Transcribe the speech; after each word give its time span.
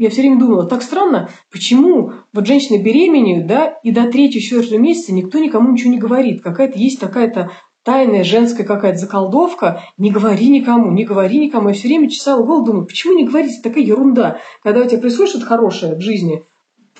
я 0.00 0.08
все 0.08 0.22
время 0.22 0.38
думала, 0.38 0.64
так 0.64 0.82
странно, 0.82 1.28
почему 1.52 2.14
вот 2.32 2.46
женщины 2.46 2.82
беременеют, 2.82 3.46
да, 3.46 3.66
и 3.82 3.90
до 3.90 4.10
третьего-четвертого 4.10 4.78
месяца 4.78 5.12
никто 5.12 5.38
никому 5.38 5.72
ничего 5.72 5.92
не 5.92 5.98
говорит. 5.98 6.40
Какая-то 6.40 6.78
есть 6.78 6.98
такая-то 6.98 7.50
тайная 7.84 8.24
женская 8.24 8.64
какая-то 8.64 8.98
заколдовка, 8.98 9.82
не 9.98 10.10
говори 10.10 10.48
никому, 10.48 10.90
не 10.90 11.04
говори 11.04 11.38
никому. 11.38 11.68
Я 11.68 11.74
все 11.74 11.88
время 11.88 12.08
чесала 12.08 12.42
голову, 12.42 12.64
думаю, 12.64 12.86
почему 12.86 13.14
не 13.14 13.26
говорить, 13.26 13.60
такая 13.60 13.84
ерунда. 13.84 14.38
Когда 14.62 14.80
у 14.80 14.84
тебя 14.88 15.00
происходит 15.00 15.32
что-то 15.32 15.44
хорошее 15.44 15.94
в 15.94 16.00
жизни, 16.00 16.44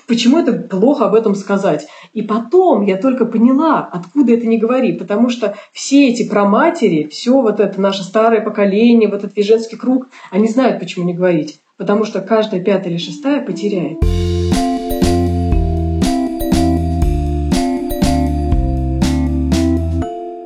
почему 0.05 0.37
это 0.37 0.53
плохо 0.53 1.05
об 1.05 1.15
этом 1.15 1.33
сказать? 1.33 1.87
И 2.13 2.21
потом 2.21 2.85
я 2.85 2.97
только 2.97 3.25
поняла, 3.25 3.79
откуда 3.91 4.33
это 4.33 4.45
не 4.45 4.59
говори, 4.59 4.93
потому 4.93 5.29
что 5.31 5.55
все 5.71 6.09
эти 6.09 6.29
проматери, 6.29 7.07
все 7.07 7.41
вот 7.41 7.59
это 7.59 7.81
наше 7.81 8.03
старое 8.03 8.41
поколение, 8.41 9.09
вот 9.09 9.23
этот 9.23 9.43
женский 9.43 9.75
круг, 9.75 10.07
они 10.29 10.47
знают, 10.47 10.79
почему 10.79 11.05
не 11.05 11.15
говорить 11.15 11.60
потому 11.81 12.05
что 12.05 12.21
каждая 12.21 12.61
пятая 12.61 12.91
или 12.91 12.99
шестая 12.99 13.41
потеряет. 13.43 13.97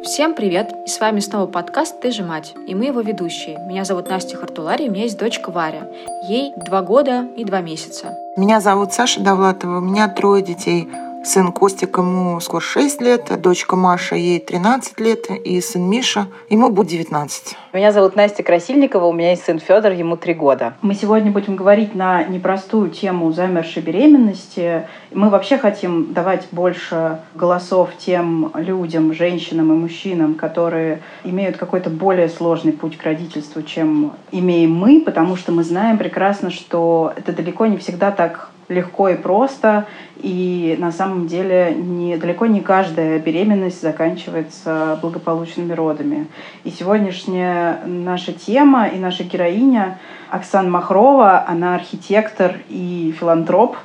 Всем 0.06 0.34
привет! 0.34 0.74
И 0.86 0.90
с 0.90 0.98
вами 1.02 1.20
снова 1.20 1.46
подкаст 1.48 2.00
«Ты 2.00 2.12
же 2.12 2.24
мать» 2.24 2.54
и 2.70 2.74
мы 2.74 2.86
его 2.86 3.02
ведущие. 3.02 3.60
Меня 3.68 3.84
зовут 3.84 4.08
Настя 4.10 4.38
Хартулари, 4.38 4.88
у 4.88 4.92
меня 4.94 5.04
есть 5.04 5.20
дочка 5.20 5.52
Варя. 5.52 5.90
Ей 6.30 6.54
два 6.56 6.82
года 6.82 7.28
и 7.36 7.44
два 7.44 7.60
месяца. 7.60 8.18
Меня 8.38 8.62
зовут 8.62 8.94
Саша 8.94 9.20
Довлатова, 9.20 9.80
у 9.80 9.82
меня 9.82 10.08
трое 10.08 10.42
детей– 10.42 10.88
Сын 11.26 11.52
Костик, 11.52 11.98
ему 11.98 12.40
скоро 12.40 12.62
6 12.62 13.02
лет, 13.02 13.42
дочка 13.42 13.76
Маша, 13.76 14.16
ей 14.16 14.40
13 14.40 15.00
лет, 15.00 15.26
и 15.32 15.60
сын 15.60 15.82
Миша, 15.82 16.28
ему 16.52 16.70
будет 16.70 16.90
19. 16.90 17.56
Меня 17.74 17.92
зовут 17.92 18.16
Настя 18.16 18.44
Красильникова, 18.44 19.06
у 19.06 19.12
меня 19.12 19.32
есть 19.32 19.44
сын 19.44 19.58
Федор, 19.58 19.92
ему 19.92 20.18
3 20.18 20.36
года. 20.36 20.76
Мы 20.84 20.94
сегодня 20.94 21.32
будем 21.32 21.56
говорить 21.56 21.96
на 21.96 22.24
непростую 22.24 22.92
тему 22.92 23.32
замершей 23.32 23.82
беременности. 23.82 24.88
Мы 25.12 25.32
вообще 25.32 25.58
хотим 25.58 26.14
давать 26.14 26.48
больше 26.52 27.18
голосов 27.34 27.90
тем 27.98 28.52
людям, 28.54 29.12
женщинам 29.12 29.74
и 29.74 29.76
мужчинам, 29.76 30.36
которые 30.36 31.02
имеют 31.24 31.58
какой-то 31.58 31.90
более 31.90 32.30
сложный 32.30 32.72
путь 32.72 32.98
к 32.98 33.04
родительству, 33.04 33.64
чем 33.64 34.14
имеем 34.32 34.76
мы, 34.76 35.02
потому 35.02 35.38
что 35.38 35.52
мы 35.52 35.64
знаем 35.64 35.98
прекрасно, 35.98 36.52
что 36.52 37.14
это 37.16 37.34
далеко 37.34 37.66
не 37.66 37.78
всегда 37.78 38.12
так 38.12 38.52
легко 38.68 39.10
и 39.10 39.16
просто, 39.16 39.86
и 40.18 40.76
на 40.80 40.92
самом 40.92 41.28
деле 41.28 41.76
не, 41.76 42.18
далеко 42.18 42.46
не 42.46 42.62
каждая 42.62 43.20
беременность 43.20 43.82
заканчивается 43.82 44.98
благополучными 45.02 45.74
родами. 45.74 46.28
И 46.64 46.72
сегодняшняя 46.72 47.82
наша 47.86 48.34
тема 48.34 48.88
и 48.88 48.98
наша 48.98 49.24
героиня 49.24 50.00
Оксана 50.30 50.70
Махрова, 50.70 51.46
она 51.48 51.76
архитектор 51.76 52.56
и 52.70 53.14
филантроп, 53.20 53.78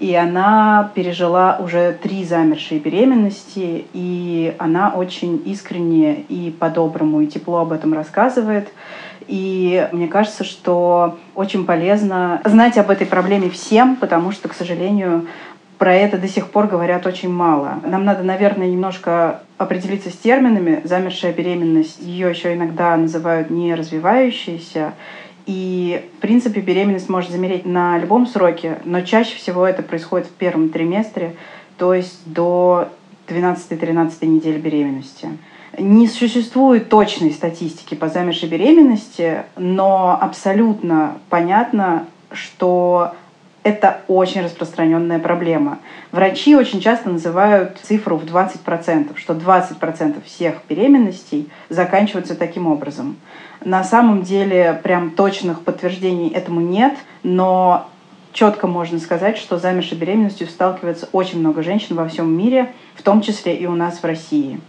и 0.00 0.14
она 0.14 0.90
пережила 0.94 1.58
уже 1.60 1.92
три 1.92 2.24
замершие 2.24 2.80
беременности, 2.80 3.86
и 3.92 4.54
она 4.58 4.92
очень 4.94 5.42
искренне 5.44 6.20
и 6.28 6.50
по-доброму 6.50 7.20
и 7.20 7.26
тепло 7.26 7.58
об 7.58 7.72
этом 7.72 7.94
рассказывает. 7.94 8.68
И 9.26 9.86
мне 9.92 10.08
кажется, 10.08 10.44
что 10.44 11.18
очень 11.34 11.66
полезно 11.66 12.40
знать 12.44 12.78
об 12.78 12.90
этой 12.90 13.06
проблеме 13.06 13.50
всем, 13.50 13.96
потому 13.96 14.32
что, 14.32 14.48
к 14.48 14.54
сожалению, 14.54 15.26
про 15.78 15.94
это 15.94 16.18
до 16.18 16.26
сих 16.26 16.50
пор 16.50 16.66
говорят 16.66 17.06
очень 17.06 17.30
мало. 17.30 17.80
Нам 17.84 18.04
надо, 18.04 18.22
наверное, 18.24 18.68
немножко 18.68 19.42
определиться 19.58 20.10
с 20.10 20.14
терминами. 20.14 20.80
Замершая 20.84 21.32
беременность, 21.32 22.00
ее 22.00 22.30
еще 22.30 22.54
иногда 22.54 22.96
называют 22.96 23.50
не 23.50 23.74
развивающейся. 23.74 24.94
И, 25.48 26.04
в 26.18 26.20
принципе, 26.20 26.60
беременность 26.60 27.08
может 27.08 27.30
замереть 27.30 27.64
на 27.64 27.96
любом 27.96 28.26
сроке, 28.26 28.80
но 28.84 29.00
чаще 29.00 29.34
всего 29.34 29.66
это 29.66 29.82
происходит 29.82 30.26
в 30.26 30.32
первом 30.32 30.68
триместре, 30.68 31.36
то 31.78 31.94
есть 31.94 32.20
до 32.26 32.90
12-13 33.28 34.26
недели 34.26 34.58
беременности. 34.58 35.30
Не 35.78 36.06
существует 36.06 36.90
точной 36.90 37.30
статистики 37.30 37.94
по 37.94 38.08
замершей 38.08 38.50
беременности, 38.50 39.44
но 39.56 40.18
абсолютно 40.20 41.16
понятно, 41.30 42.04
что 42.30 43.14
это 43.62 44.02
очень 44.06 44.42
распространенная 44.42 45.18
проблема. 45.18 45.78
Врачи 46.12 46.56
очень 46.56 46.82
часто 46.82 47.08
называют 47.08 47.78
цифру 47.82 48.18
в 48.18 48.24
20%, 48.24 49.16
что 49.16 49.32
20% 49.32 50.22
всех 50.26 50.56
беременностей 50.68 51.48
заканчиваются 51.70 52.34
таким 52.34 52.66
образом. 52.66 53.16
На 53.64 53.84
самом 53.84 54.22
деле 54.22 54.80
прям 54.82 55.10
точных 55.10 55.62
подтверждений 55.62 56.28
этому 56.28 56.60
нет, 56.60 56.94
но 57.22 57.88
четко 58.32 58.66
можно 58.66 58.98
сказать, 58.98 59.36
что 59.36 59.58
с 59.58 59.62
замершей 59.62 59.98
беременностью 59.98 60.46
сталкивается 60.46 61.08
очень 61.12 61.40
много 61.40 61.62
женщин 61.62 61.96
во 61.96 62.08
всем 62.08 62.36
мире, 62.36 62.72
в 62.94 63.02
том 63.02 63.20
числе 63.20 63.56
и 63.56 63.66
у 63.66 63.74
нас 63.74 63.98
в 63.98 64.04
России. 64.04 64.60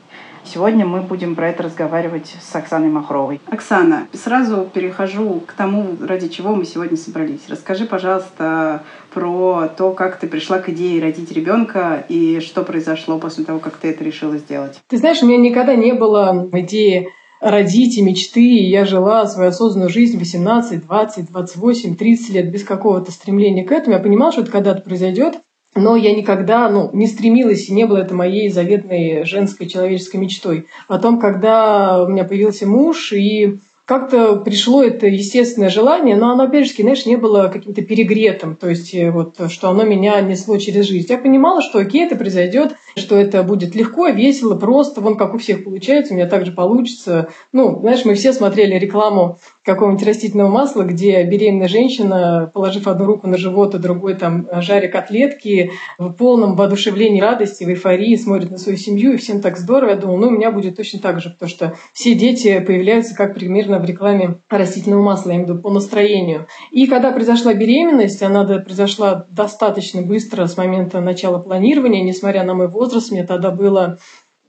Сегодня 0.43 0.85
мы 0.85 1.01
будем 1.01 1.35
про 1.35 1.49
это 1.49 1.63
разговаривать 1.63 2.35
с 2.41 2.55
Оксаной 2.55 2.89
Махровой. 2.89 3.39
Оксана, 3.51 4.07
сразу 4.13 4.67
перехожу 4.73 5.41
к 5.45 5.53
тому, 5.53 5.95
ради 6.01 6.29
чего 6.29 6.55
мы 6.55 6.65
сегодня 6.65 6.97
собрались. 6.97 7.41
Расскажи, 7.49 7.85
пожалуйста, 7.85 8.83
про 9.13 9.69
то, 9.77 9.91
как 9.91 10.17
ты 10.17 10.27
пришла 10.27 10.57
к 10.59 10.69
идее 10.69 11.03
родить 11.03 11.31
ребенка 11.31 12.03
и 12.09 12.39
что 12.39 12.63
произошло 12.63 13.19
после 13.19 13.43
того, 13.43 13.59
как 13.59 13.75
ты 13.77 13.89
это 13.89 14.03
решила 14.03 14.37
сделать. 14.37 14.81
Ты 14.87 14.97
знаешь, 14.97 15.21
у 15.21 15.27
меня 15.27 15.37
никогда 15.37 15.75
не 15.75 15.93
было 15.93 16.49
идеи 16.53 17.09
родить 17.41 17.97
и 17.97 18.01
мечты, 18.01 18.41
и 18.41 18.69
я 18.69 18.85
жила 18.85 19.25
свою 19.27 19.49
осознанную 19.49 19.89
жизнь 19.89 20.17
18, 20.17 20.85
20, 20.85 21.31
28, 21.31 21.95
30 21.95 22.29
лет 22.29 22.51
без 22.51 22.63
какого-то 22.63 23.11
стремления 23.11 23.63
к 23.63 23.71
этому. 23.71 23.95
Я 23.95 24.01
понимала, 24.01 24.31
что 24.31 24.41
это 24.41 24.51
когда-то 24.51 24.81
произойдет, 24.81 25.39
но 25.75 25.95
я 25.95 26.15
никогда 26.15 26.67
ну, 26.69 26.89
не 26.93 27.07
стремилась, 27.07 27.69
и 27.69 27.73
не 27.73 27.85
было 27.85 27.99
это 27.99 28.15
моей 28.15 28.49
заветной 28.49 29.23
женской 29.23 29.67
человеческой 29.67 30.17
мечтой. 30.17 30.67
Потом, 30.87 31.19
когда 31.19 32.03
у 32.03 32.07
меня 32.09 32.23
появился 32.23 32.67
муж, 32.67 33.13
и 33.13 33.59
как-то 33.89 34.35
пришло 34.35 34.83
это 34.83 35.07
естественное 35.07 35.69
желание, 35.69 36.15
но 36.15 36.29
оно, 36.29 36.43
опять 36.43 36.67
же, 36.67 36.73
знаешь, 36.77 37.07
не 37.07 37.15
было 37.15 37.47
каким-то 37.47 37.81
перегретым, 37.81 38.55
то 38.55 38.69
есть 38.69 38.93
э, 38.93 39.09
вот, 39.09 39.33
что 39.49 39.71
оно 39.71 39.83
меня 39.83 40.21
несло 40.21 40.59
через 40.59 40.85
жизнь. 40.85 41.07
Я 41.09 41.17
понимала, 41.17 41.63
что 41.63 41.79
окей, 41.79 42.05
это 42.05 42.15
произойдет, 42.15 42.75
что 42.95 43.15
это 43.15 43.41
будет 43.41 43.73
легко, 43.73 44.09
весело, 44.09 44.53
просто, 44.53 45.01
вон 45.01 45.17
как 45.17 45.33
у 45.33 45.39
всех 45.39 45.63
получается, 45.63 46.13
у 46.13 46.17
меня 46.17 46.27
также 46.27 46.51
получится. 46.51 47.29
Ну, 47.51 47.79
знаешь, 47.79 48.05
мы 48.05 48.13
все 48.13 48.31
смотрели 48.31 48.75
рекламу 48.75 49.39
какого-нибудь 49.63 50.05
растительного 50.05 50.49
масла, 50.49 50.83
где 50.83 51.23
беременная 51.23 51.67
женщина, 51.67 52.49
положив 52.53 52.87
одну 52.87 53.05
руку 53.05 53.27
на 53.27 53.37
живот, 53.37 53.75
а 53.75 53.79
другой 53.79 54.15
там 54.15 54.47
жаря 54.61 54.87
котлетки, 54.87 55.71
в 55.97 56.11
полном 56.13 56.55
воодушевлении, 56.55 57.21
радости, 57.21 57.63
в 57.63 57.69
эйфории 57.69 58.15
смотрит 58.15 58.51
на 58.51 58.57
свою 58.57 58.77
семью, 58.77 59.13
и 59.13 59.17
всем 59.17 59.41
так 59.41 59.57
здорово. 59.57 59.91
Я 59.91 59.95
думала, 59.97 60.17
ну, 60.17 60.27
у 60.27 60.31
меня 60.31 60.51
будет 60.51 60.77
точно 60.77 60.99
так 60.99 61.21
же, 61.21 61.29
потому 61.29 61.49
что 61.49 61.75
все 61.93 62.15
дети 62.15 62.59
появляются 62.59 63.15
как 63.15 63.35
примерно 63.35 63.79
в 63.79 63.85
рекламе 63.85 64.35
растительного 64.49 65.03
масла, 65.03 65.29
я 65.31 65.35
имею 65.35 65.47
в 65.47 65.49
виду 65.51 65.61
по 65.61 65.69
настроению. 65.69 66.47
И 66.71 66.87
когда 66.87 67.11
произошла 67.11 67.53
беременность, 67.53 68.23
она 68.23 68.45
произошла 68.45 69.25
достаточно 69.29 70.01
быстро 70.01 70.45
с 70.47 70.57
момента 70.57 71.01
начала 71.01 71.37
планирования, 71.39 72.01
несмотря 72.01 72.43
на 72.43 72.53
мой 72.53 72.67
возраст, 72.67 73.11
мне 73.11 73.23
тогда 73.23 73.51
было 73.51 73.97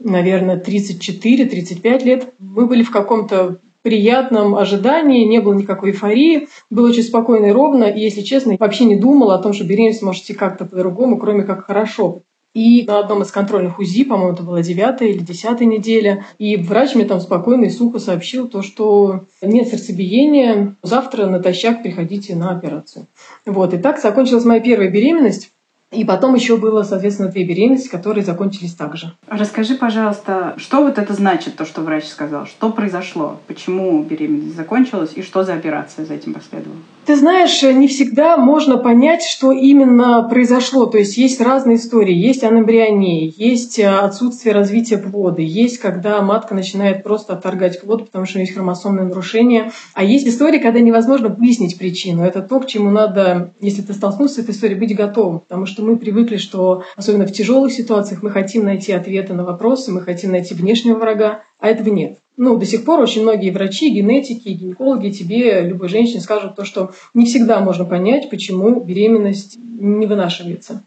наверное, 0.02 0.58
34-35 0.58 2.04
лет. 2.04 2.32
Мы 2.38 2.66
были 2.66 2.82
в 2.82 2.90
каком-то 2.90 3.58
приятном 3.82 4.54
ожидании, 4.56 5.24
не 5.24 5.40
было 5.40 5.54
никакой 5.54 5.90
эйфории, 5.90 6.48
было 6.70 6.88
очень 6.88 7.02
спокойно 7.02 7.46
и 7.46 7.52
ровно, 7.52 7.84
и, 7.84 8.00
если 8.00 8.20
честно, 8.22 8.56
вообще 8.58 8.84
не 8.84 8.96
думала 8.96 9.34
о 9.34 9.42
том, 9.42 9.52
что 9.52 9.64
беременность 9.64 10.02
может 10.02 10.24
идти 10.24 10.34
как-то 10.34 10.64
по-другому, 10.64 11.16
кроме 11.16 11.44
как 11.44 11.66
хорошо. 11.66 12.20
И 12.52 12.84
на 12.84 12.98
одном 12.98 13.22
из 13.22 13.30
контрольных 13.30 13.78
УЗИ, 13.78 14.04
по-моему, 14.04 14.32
это 14.32 14.42
была 14.42 14.60
девятая 14.60 15.10
или 15.10 15.20
десятая 15.20 15.66
неделя, 15.66 16.26
и 16.38 16.56
врач 16.56 16.96
мне 16.96 17.04
там 17.04 17.20
спокойно 17.20 17.66
и 17.66 17.70
сухо 17.70 18.00
сообщил 18.00 18.48
то, 18.48 18.62
что 18.62 19.20
нет 19.40 19.68
сердцебиения, 19.68 20.74
завтра 20.82 21.26
натощак 21.26 21.82
приходите 21.82 22.34
на 22.34 22.50
операцию. 22.50 23.06
Вот, 23.46 23.72
и 23.72 23.78
так 23.78 24.00
закончилась 24.00 24.44
моя 24.44 24.60
первая 24.60 24.90
беременность. 24.90 25.52
И 25.92 26.04
потом 26.04 26.34
еще 26.34 26.56
было, 26.56 26.84
соответственно, 26.84 27.30
две 27.30 27.44
беременности, 27.44 27.88
которые 27.88 28.24
закончились 28.24 28.74
так 28.74 28.96
же. 28.96 29.12
Расскажи, 29.26 29.74
пожалуйста, 29.74 30.54
что 30.56 30.82
вот 30.82 30.98
это 30.98 31.14
значит, 31.14 31.56
то, 31.56 31.64
что 31.64 31.80
врач 31.80 32.04
сказал? 32.04 32.46
Что 32.46 32.70
произошло? 32.70 33.40
Почему 33.48 34.02
беременность 34.04 34.56
закончилась? 34.56 35.10
И 35.16 35.22
что 35.22 35.42
за 35.42 35.54
операция 35.54 36.04
за 36.04 36.14
этим 36.14 36.34
последовала? 36.34 36.78
Ты 37.06 37.16
знаешь, 37.16 37.60
не 37.62 37.88
всегда 37.88 38.36
можно 38.36 38.76
понять, 38.76 39.24
что 39.24 39.50
именно 39.50 40.22
произошло. 40.22 40.86
То 40.86 40.98
есть 40.98 41.16
есть 41.16 41.40
разные 41.40 41.76
истории. 41.76 42.14
Есть 42.14 42.44
анембриония, 42.44 43.32
есть 43.36 43.80
э, 43.80 43.88
отсутствие 43.88 44.54
развития 44.54 44.98
плода, 44.98 45.42
есть 45.42 45.78
когда 45.78 46.22
матка 46.22 46.54
начинает 46.54 47.02
просто 47.02 47.32
отторгать 47.32 47.80
плод, 47.80 48.06
потому 48.06 48.26
что 48.26 48.38
есть 48.38 48.54
хромосомное 48.54 49.06
нарушение. 49.06 49.72
А 49.94 50.04
есть 50.04 50.28
истории, 50.28 50.60
когда 50.60 50.78
невозможно 50.78 51.30
выяснить 51.30 51.78
причину. 51.78 52.22
Это 52.22 52.42
то, 52.42 52.60
к 52.60 52.68
чему 52.68 52.90
надо, 52.90 53.50
если 53.60 53.82
ты 53.82 53.92
столкнулся 53.92 54.36
с 54.36 54.38
этой 54.38 54.52
историей, 54.52 54.78
быть 54.78 54.94
готовым. 54.94 55.40
Потому 55.40 55.66
что 55.66 55.79
мы 55.80 55.96
привыкли, 55.96 56.36
что 56.36 56.84
особенно 56.96 57.26
в 57.26 57.32
тяжелых 57.32 57.72
ситуациях 57.72 58.22
мы 58.22 58.30
хотим 58.30 58.64
найти 58.64 58.92
ответы 58.92 59.34
на 59.34 59.44
вопросы, 59.44 59.90
мы 59.90 60.02
хотим 60.02 60.30
найти 60.32 60.54
внешнего 60.54 60.98
врага, 60.98 61.42
а 61.58 61.68
этого 61.68 61.88
нет. 61.90 62.18
Ну, 62.36 62.56
до 62.56 62.64
сих 62.64 62.84
пор 62.84 63.00
очень 63.00 63.22
многие 63.22 63.50
врачи, 63.50 63.90
генетики, 63.90 64.48
гинекологи 64.48 65.10
тебе, 65.10 65.60
любой 65.60 65.88
женщине 65.88 66.20
скажут 66.20 66.56
то, 66.56 66.64
что 66.64 66.92
не 67.12 67.26
всегда 67.26 67.60
можно 67.60 67.84
понять, 67.84 68.30
почему 68.30 68.80
беременность 68.80 69.58
не 69.58 70.06
вынашивается. 70.06 70.82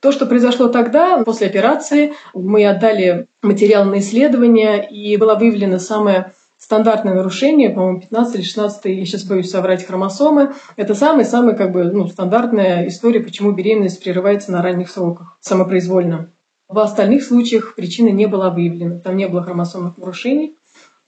То, 0.00 0.12
что 0.12 0.26
произошло 0.26 0.68
тогда, 0.68 1.22
после 1.24 1.46
операции, 1.46 2.12
мы 2.34 2.66
отдали 2.66 3.26
материал 3.42 3.84
на 3.84 4.00
исследование, 4.00 4.86
и 4.88 5.16
было 5.16 5.34
выявлено 5.34 5.78
самое 5.78 6.32
стандартное 6.58 7.14
нарушение, 7.14 7.70
по-моему, 7.70 8.00
15 8.00 8.34
или 8.36 8.42
16, 8.42 8.84
я 8.84 9.06
сейчас 9.06 9.24
боюсь 9.24 9.50
соврать, 9.50 9.86
хромосомы. 9.86 10.54
Это 10.76 10.94
самая-самая 10.94 11.54
как 11.54 11.72
бы, 11.72 11.84
ну, 11.84 12.08
стандартная 12.08 12.88
история, 12.88 13.20
почему 13.20 13.52
беременность 13.52 14.02
прерывается 14.02 14.52
на 14.52 14.62
ранних 14.62 14.90
сроках, 14.90 15.36
самопроизвольно. 15.40 16.28
В 16.68 16.78
остальных 16.78 17.22
случаях 17.22 17.74
причина 17.74 18.08
не 18.08 18.26
была 18.26 18.50
выявлена, 18.50 18.98
там 18.98 19.16
не 19.16 19.28
было 19.28 19.42
хромосомных 19.42 19.96
нарушений. 19.98 20.54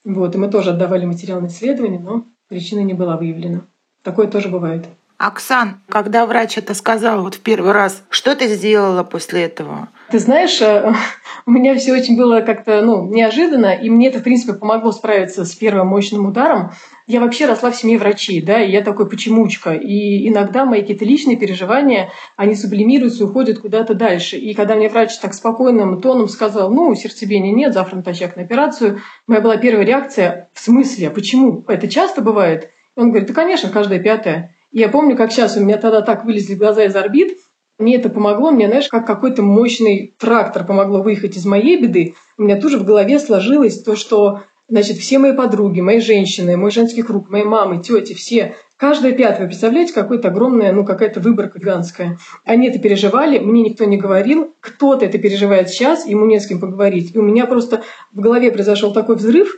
Вот, 0.05 0.35
и 0.35 0.39
мы 0.39 0.49
тоже 0.49 0.71
отдавали 0.71 1.05
материал 1.05 1.41
на 1.41 1.49
исследование, 1.49 1.99
но 1.99 2.25
причина 2.49 2.81
не 2.81 2.95
была 2.95 3.17
выявлена. 3.17 3.63
Такое 4.03 4.29
тоже 4.29 4.49
бывает. 4.49 4.87
Оксан, 5.19 5.81
когда 5.89 6.25
врач 6.27 6.59
это 6.59 6.75
сказал 6.75 7.23
вот 7.23 7.35
в 7.35 7.41
первый 7.41 7.73
раз, 7.73 8.03
что 8.09 8.37
ты 8.37 8.47
сделала 8.55 9.03
после 9.03 9.43
этого? 9.43 9.89
Ты 10.11 10.21
знаешь, 10.21 10.61
э, 10.63 10.93
у 11.47 11.51
меня 11.51 11.77
все 11.77 11.93
очень 11.93 12.17
было 12.17 12.41
как-то 12.41 12.81
ну, 12.81 13.07
неожиданно, 13.07 13.75
и 13.75 13.91
мне 13.91 14.09
это, 14.09 14.21
в 14.21 14.23
принципе, 14.23 14.55
помогло 14.55 14.93
справиться 14.93 15.45
с 15.45 15.55
первым 15.55 15.89
мощным 15.89 16.27
ударом. 16.27 16.73
Я 17.07 17.21
вообще 17.21 17.47
росла 17.47 17.71
в 17.71 17.77
семье 17.77 17.99
врачей, 17.99 18.43
да, 18.43 18.63
и 18.63 18.71
я 18.71 18.83
такой 18.83 19.09
почемучка. 19.09 19.73
И 19.73 20.29
иногда 20.29 20.65
мои 20.65 20.81
какие-то 20.81 21.05
личные 21.05 21.37
переживания, 21.37 22.11
они 22.37 22.55
сублимируются, 22.55 23.25
уходят 23.25 23.61
куда-то 23.61 23.95
дальше. 23.95 24.37
И 24.37 24.55
когда 24.55 24.75
мне 24.75 24.89
врач 24.89 25.17
так 25.19 25.35
спокойным 25.35 26.01
тоном 26.01 26.29
сказал, 26.29 26.71
ну, 26.71 26.95
сердцебиения 26.95 27.53
нет, 27.53 27.75
завтра 27.75 27.97
натощак 27.97 28.37
на 28.37 28.43
операцию, 28.43 29.01
моя 29.27 29.41
была 29.41 29.57
первая 29.57 29.87
реакция, 29.87 30.49
в 30.53 30.61
смысле, 30.61 31.09
а 31.09 31.11
почему? 31.11 31.65
Это 31.69 31.89
часто 31.89 32.23
бывает? 32.23 32.71
Он 32.97 33.11
говорит, 33.11 33.29
да, 33.29 33.35
конечно, 33.35 33.69
каждая 33.71 34.01
пятая. 34.01 34.55
И 34.73 34.81
я 34.81 34.89
помню, 34.89 35.17
как 35.17 35.33
сейчас 35.33 35.57
у 35.57 35.61
меня 35.61 35.79
тогда 35.79 36.03
так 36.03 36.25
вылезли 36.25 36.55
глаза 36.55 36.85
из 36.85 36.95
орбит, 36.95 37.39
мне 37.79 37.97
это 37.97 38.09
помогло, 38.09 38.51
мне, 38.51 38.67
знаешь, 38.67 38.89
как 38.89 39.07
какой-то 39.07 39.43
мощный 39.43 40.13
трактор 40.19 40.65
помогло 40.65 41.01
выехать 41.01 41.37
из 41.37 41.45
моей 41.47 41.81
беды. 41.81 42.15
У 42.37 42.43
меня 42.43 42.61
тоже 42.61 42.79
в 42.79 42.85
голове 42.85 43.19
сложилось 43.19 43.81
то, 43.81 43.97
что 43.97 44.43
Значит, 44.71 44.99
все 44.99 45.19
мои 45.19 45.33
подруги, 45.33 45.81
мои 45.81 45.99
женщины, 45.99 46.59
мой 46.59 46.71
женский 46.71 47.03
круг, 47.03 47.31
мои 47.31 47.43
мамы, 47.43 47.79
тети, 47.79 48.13
все, 48.13 48.55
каждая 48.77 49.13
пятая, 49.13 49.47
представляете, 49.47 49.95
какая-то 49.95 50.29
огромная, 50.29 50.75
ну, 50.75 50.85
какая-то 50.85 51.21
выборка 51.21 51.59
гигантская. 51.59 52.19
Они 52.45 52.69
это 52.69 52.79
переживали, 52.79 53.39
мне 53.39 53.63
никто 53.63 53.87
не 53.87 53.97
говорил, 53.97 54.53
кто-то 54.61 55.07
это 55.07 55.17
переживает 55.17 55.71
сейчас, 55.71 56.05
ему 56.05 56.27
не 56.27 56.39
с 56.39 56.47
кем 56.47 56.61
поговорить. 56.61 57.15
И 57.15 57.19
у 57.19 57.23
меня 57.23 57.47
просто 57.47 57.83
в 58.13 58.21
голове 58.21 58.53
произошел 58.53 58.93
такой 58.93 59.17
взрыв, 59.17 59.57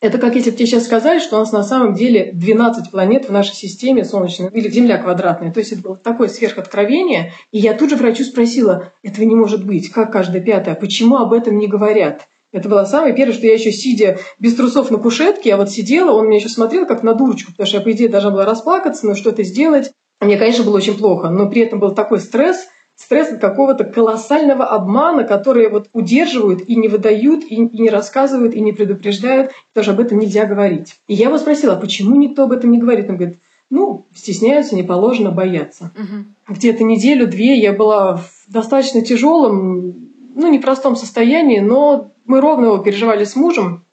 это 0.00 0.18
как 0.18 0.36
если 0.36 0.50
бы 0.50 0.56
тебе 0.56 0.66
сейчас 0.66 0.84
сказали, 0.84 1.18
что 1.18 1.36
у 1.36 1.40
нас 1.40 1.50
на 1.50 1.64
самом 1.64 1.94
деле 1.94 2.30
12 2.32 2.90
планет 2.90 3.28
в 3.28 3.32
нашей 3.32 3.54
системе 3.54 4.04
Солнечной, 4.04 4.50
или 4.52 4.70
Земля 4.70 4.98
квадратная. 4.98 5.52
То 5.52 5.58
есть 5.58 5.72
это 5.72 5.82
было 5.82 5.96
такое 5.96 6.28
сверхоткровение. 6.28 7.32
И 7.50 7.58
я 7.58 7.74
тут 7.74 7.90
же 7.90 7.96
врачу 7.96 8.22
спросила, 8.22 8.92
этого 9.02 9.24
не 9.24 9.34
может 9.34 9.66
быть, 9.66 9.90
как 9.90 10.12
каждая 10.12 10.40
пятая, 10.40 10.76
почему 10.76 11.16
об 11.16 11.32
этом 11.32 11.58
не 11.58 11.66
говорят? 11.66 12.28
Это 12.52 12.68
было 12.68 12.84
самое 12.84 13.14
первое, 13.14 13.34
что 13.34 13.46
я 13.46 13.54
еще 13.54 13.72
сидя 13.72 14.18
без 14.38 14.54
трусов 14.54 14.90
на 14.90 14.98
кушетке, 14.98 15.50
я 15.50 15.56
вот 15.56 15.70
сидела, 15.70 16.12
он 16.12 16.28
меня 16.28 16.38
еще 16.38 16.48
смотрел 16.48 16.86
как 16.86 17.02
на 17.02 17.12
дурочку, 17.12 17.52
потому 17.52 17.66
что 17.66 17.76
я, 17.76 17.82
по 17.82 17.92
идее, 17.92 18.08
должна 18.08 18.30
была 18.30 18.46
расплакаться, 18.46 19.06
но 19.06 19.14
что-то 19.14 19.42
сделать. 19.42 19.92
Мне, 20.20 20.38
конечно, 20.38 20.64
было 20.64 20.76
очень 20.76 20.96
плохо, 20.96 21.28
но 21.28 21.50
при 21.50 21.62
этом 21.62 21.80
был 21.80 21.90
такой 21.90 22.20
стресс– 22.20 22.68
стресс 22.98 23.32
от 23.32 23.40
какого-то 23.40 23.84
колоссального 23.84 24.66
обмана, 24.66 25.24
который 25.24 25.70
вот 25.70 25.88
удерживают 25.92 26.68
и 26.68 26.74
не 26.74 26.88
выдают, 26.88 27.44
и, 27.44 27.54
и 27.54 27.80
не 27.80 27.90
рассказывают, 27.90 28.54
и 28.54 28.60
не 28.60 28.72
предупреждают, 28.72 29.52
тоже 29.72 29.92
об 29.92 30.00
этом 30.00 30.18
нельзя 30.18 30.44
говорить. 30.46 30.96
И 31.06 31.14
я 31.14 31.26
его 31.26 31.38
спросила, 31.38 31.74
а 31.74 31.80
почему 31.80 32.16
никто 32.16 32.44
об 32.44 32.52
этом 32.52 32.72
не 32.72 32.78
говорит? 32.78 33.08
Он 33.08 33.16
говорит, 33.16 33.36
ну, 33.70 34.04
стесняются, 34.14 34.74
не 34.74 34.82
положено, 34.82 35.30
боятся. 35.30 35.92
Угу. 35.94 36.54
Где-то 36.54 36.82
неделю-две 36.84 37.56
я 37.58 37.72
была 37.72 38.16
в 38.16 38.32
достаточно 38.48 39.00
тяжелом, 39.02 39.94
ну, 40.34 40.50
непростом 40.50 40.96
состоянии, 40.96 41.60
но 41.60 42.10
мы 42.26 42.40
ровно 42.40 42.66
его 42.66 42.78
переживали 42.78 43.24
с 43.24 43.36
мужем. 43.36 43.84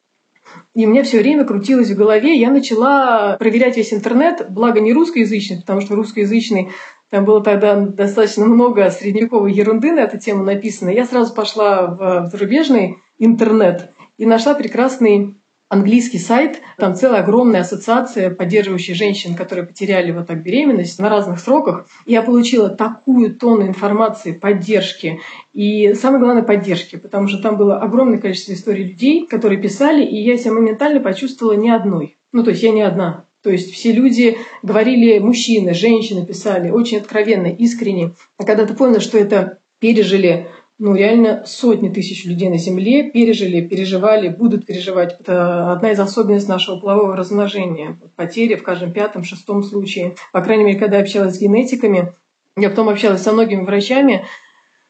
И 0.73 0.85
у 0.85 0.89
меня 0.89 1.03
все 1.03 1.19
время 1.19 1.45
крутилось 1.45 1.89
в 1.89 1.95
голове. 1.95 2.37
Я 2.37 2.49
начала 2.49 3.37
проверять 3.37 3.77
весь 3.77 3.93
интернет, 3.93 4.47
благо 4.49 4.79
не 4.79 4.93
русскоязычный, 4.93 5.57
потому 5.57 5.81
что 5.81 5.95
русскоязычный 5.95 6.69
там 7.09 7.25
было 7.25 7.41
тогда 7.41 7.75
достаточно 7.75 8.45
много 8.45 8.89
средневековой 8.89 9.53
ерунды 9.53 9.91
на 9.91 10.01
эту 10.01 10.17
тему 10.17 10.43
написано. 10.43 10.89
Я 10.89 11.05
сразу 11.05 11.33
пошла 11.33 11.87
в 11.87 12.29
зарубежный 12.31 12.97
интернет 13.19 13.89
и 14.17 14.25
нашла 14.25 14.53
прекрасный 14.53 15.35
английский 15.69 16.19
сайт. 16.19 16.61
Там 16.77 16.95
целая 16.95 17.21
огромная 17.21 17.61
ассоциация, 17.61 18.29
поддерживающая 18.29 18.95
женщин, 18.95 19.35
которые 19.35 19.65
потеряли 19.65 20.11
вот 20.11 20.27
так 20.27 20.41
беременность 20.41 20.99
на 20.99 21.09
разных 21.09 21.39
сроках. 21.39 21.85
И 22.05 22.13
я 22.13 22.21
получила 22.21 22.69
такую 22.69 23.35
тонну 23.35 23.67
информации, 23.67 24.31
поддержки 24.31 25.19
и, 25.53 25.93
самое 25.93 26.23
главное, 26.23 26.43
поддержки, 26.43 26.95
потому 26.97 27.27
что 27.27 27.41
там 27.41 27.57
было 27.57 27.79
огромное 27.79 28.17
количество 28.17 28.53
историй 28.53 28.85
людей, 28.85 29.25
которые 29.25 29.59
писали, 29.59 30.03
и 30.03 30.17
я 30.21 30.37
себя 30.37 30.53
моментально 30.53 30.99
почувствовала 30.99 31.53
не 31.53 31.69
одной. 31.69 32.15
Ну, 32.31 32.43
то 32.43 32.51
есть 32.51 32.63
я 32.63 32.71
не 32.71 32.81
одна. 32.81 33.24
То 33.45 33.51
есть 33.51 33.71
все 33.71 33.91
люди 33.91 34.39
говорили, 34.63 35.19
мужчины, 35.19 35.75
женщины 35.75 36.25
писали 36.25 36.71
очень 36.71 36.97
откровенно, 36.97 37.45
искренне. 37.45 38.13
А 38.39 38.43
когда 38.43 38.65
ты 38.65 38.73
понял, 38.73 38.99
что 38.99 39.19
это 39.19 39.59
пережили 39.79 40.47
ну, 40.79 40.95
реально 40.95 41.43
сотни 41.45 41.89
тысяч 41.89 42.25
людей 42.25 42.49
на 42.49 42.57
Земле 42.57 43.11
пережили, 43.11 43.61
переживали, 43.61 44.29
будут 44.29 44.65
переживать. 44.65 45.15
Это 45.19 45.71
одна 45.71 45.91
из 45.91 45.99
особенностей 45.99 46.49
нашего 46.49 46.79
полового 46.79 47.15
размножения. 47.15 47.99
Потери 48.15 48.55
в 48.55 48.63
каждом 48.63 48.91
пятом, 48.91 49.23
шестом 49.23 49.61
случае. 49.61 50.15
По 50.31 50.41
крайней 50.41 50.63
мере, 50.63 50.79
когда 50.79 50.97
я 50.97 51.03
общалась 51.03 51.35
с 51.35 51.39
генетиками, 51.39 52.13
я 52.57 52.71
потом 52.71 52.89
общалась 52.89 53.21
со 53.21 53.31
многими 53.31 53.61
врачами, 53.61 54.25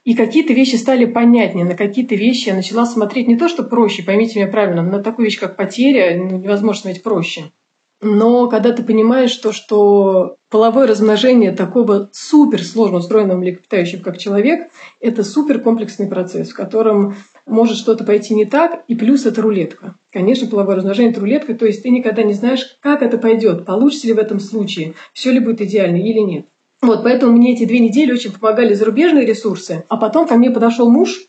и 0.05 0.13
какие-то 0.13 0.53
вещи 0.53 0.77
стали 0.77 1.03
понятнее, 1.03 1.65
на 1.65 1.75
какие-то 1.75 2.15
вещи 2.15 2.47
я 2.47 2.55
начала 2.55 2.85
смотреть 2.85 3.27
не 3.27 3.35
то, 3.35 3.49
что 3.49 3.63
проще, 3.63 4.01
поймите 4.01 4.39
меня 4.39 4.49
правильно, 4.49 4.81
на 4.81 5.03
такую 5.03 5.25
вещь, 5.25 5.39
как 5.39 5.57
потеря, 5.57 6.15
ну, 6.15 6.37
невозможно 6.37 6.83
смотреть 6.83 7.03
проще. 7.03 7.51
Но 8.01 8.47
когда 8.50 8.71
ты 8.71 8.83
понимаешь 8.83 9.36
то, 9.38 9.51
что 9.51 10.36
половое 10.50 10.86
размножение 10.86 11.51
такого 11.51 12.09
супер 12.12 12.63
сложно 12.63 12.97
устроенного 12.97 13.38
млекопитающего, 13.38 14.01
как 14.01 14.18
человек, 14.18 14.69
это 15.00 15.24
супер 15.24 15.59
комплексный 15.59 16.07
процесс, 16.07 16.50
в 16.50 16.56
котором 16.56 17.15
может 17.45 17.77
что-то 17.77 18.03
пойти 18.03 18.36
не 18.36 18.45
так, 18.45 18.83
и 18.88 18.95
плюс 18.95 19.25
это 19.25 19.42
рулетка. 19.42 19.95
Конечно, 20.12 20.47
половое 20.47 20.75
размножение– 20.75 21.12
это 21.13 21.21
рулетка, 21.21 21.53
то 21.56 21.65
есть 21.65 21.83
ты 21.83 21.89
никогда 21.89 22.24
не 22.24 22.33
знаешь, 22.33 22.77
как 22.81 23.01
это 23.01 23.18
пойдет, 23.18 23.65
получится 23.65 24.07
ли 24.07 24.13
в 24.13 24.19
этом 24.19 24.39
случае, 24.39 24.94
все 25.13 25.31
ли 25.31 25.39
будет 25.39 25.62
идеально 25.62 25.98
или 25.98 26.19
нет. 26.19 26.45
Вот, 26.81 27.03
поэтому 27.03 27.36
мне 27.36 27.53
эти 27.53 27.65
две 27.65 27.80
недели 27.80 28.12
очень 28.12 28.31
помогали 28.31 28.74
зарубежные 28.74 29.25
ресурсы. 29.25 29.86
А 29.89 29.98
потом 29.98 30.27
ко 30.27 30.36
мне 30.36 30.51
подошел 30.51 30.89
муж 30.89 31.24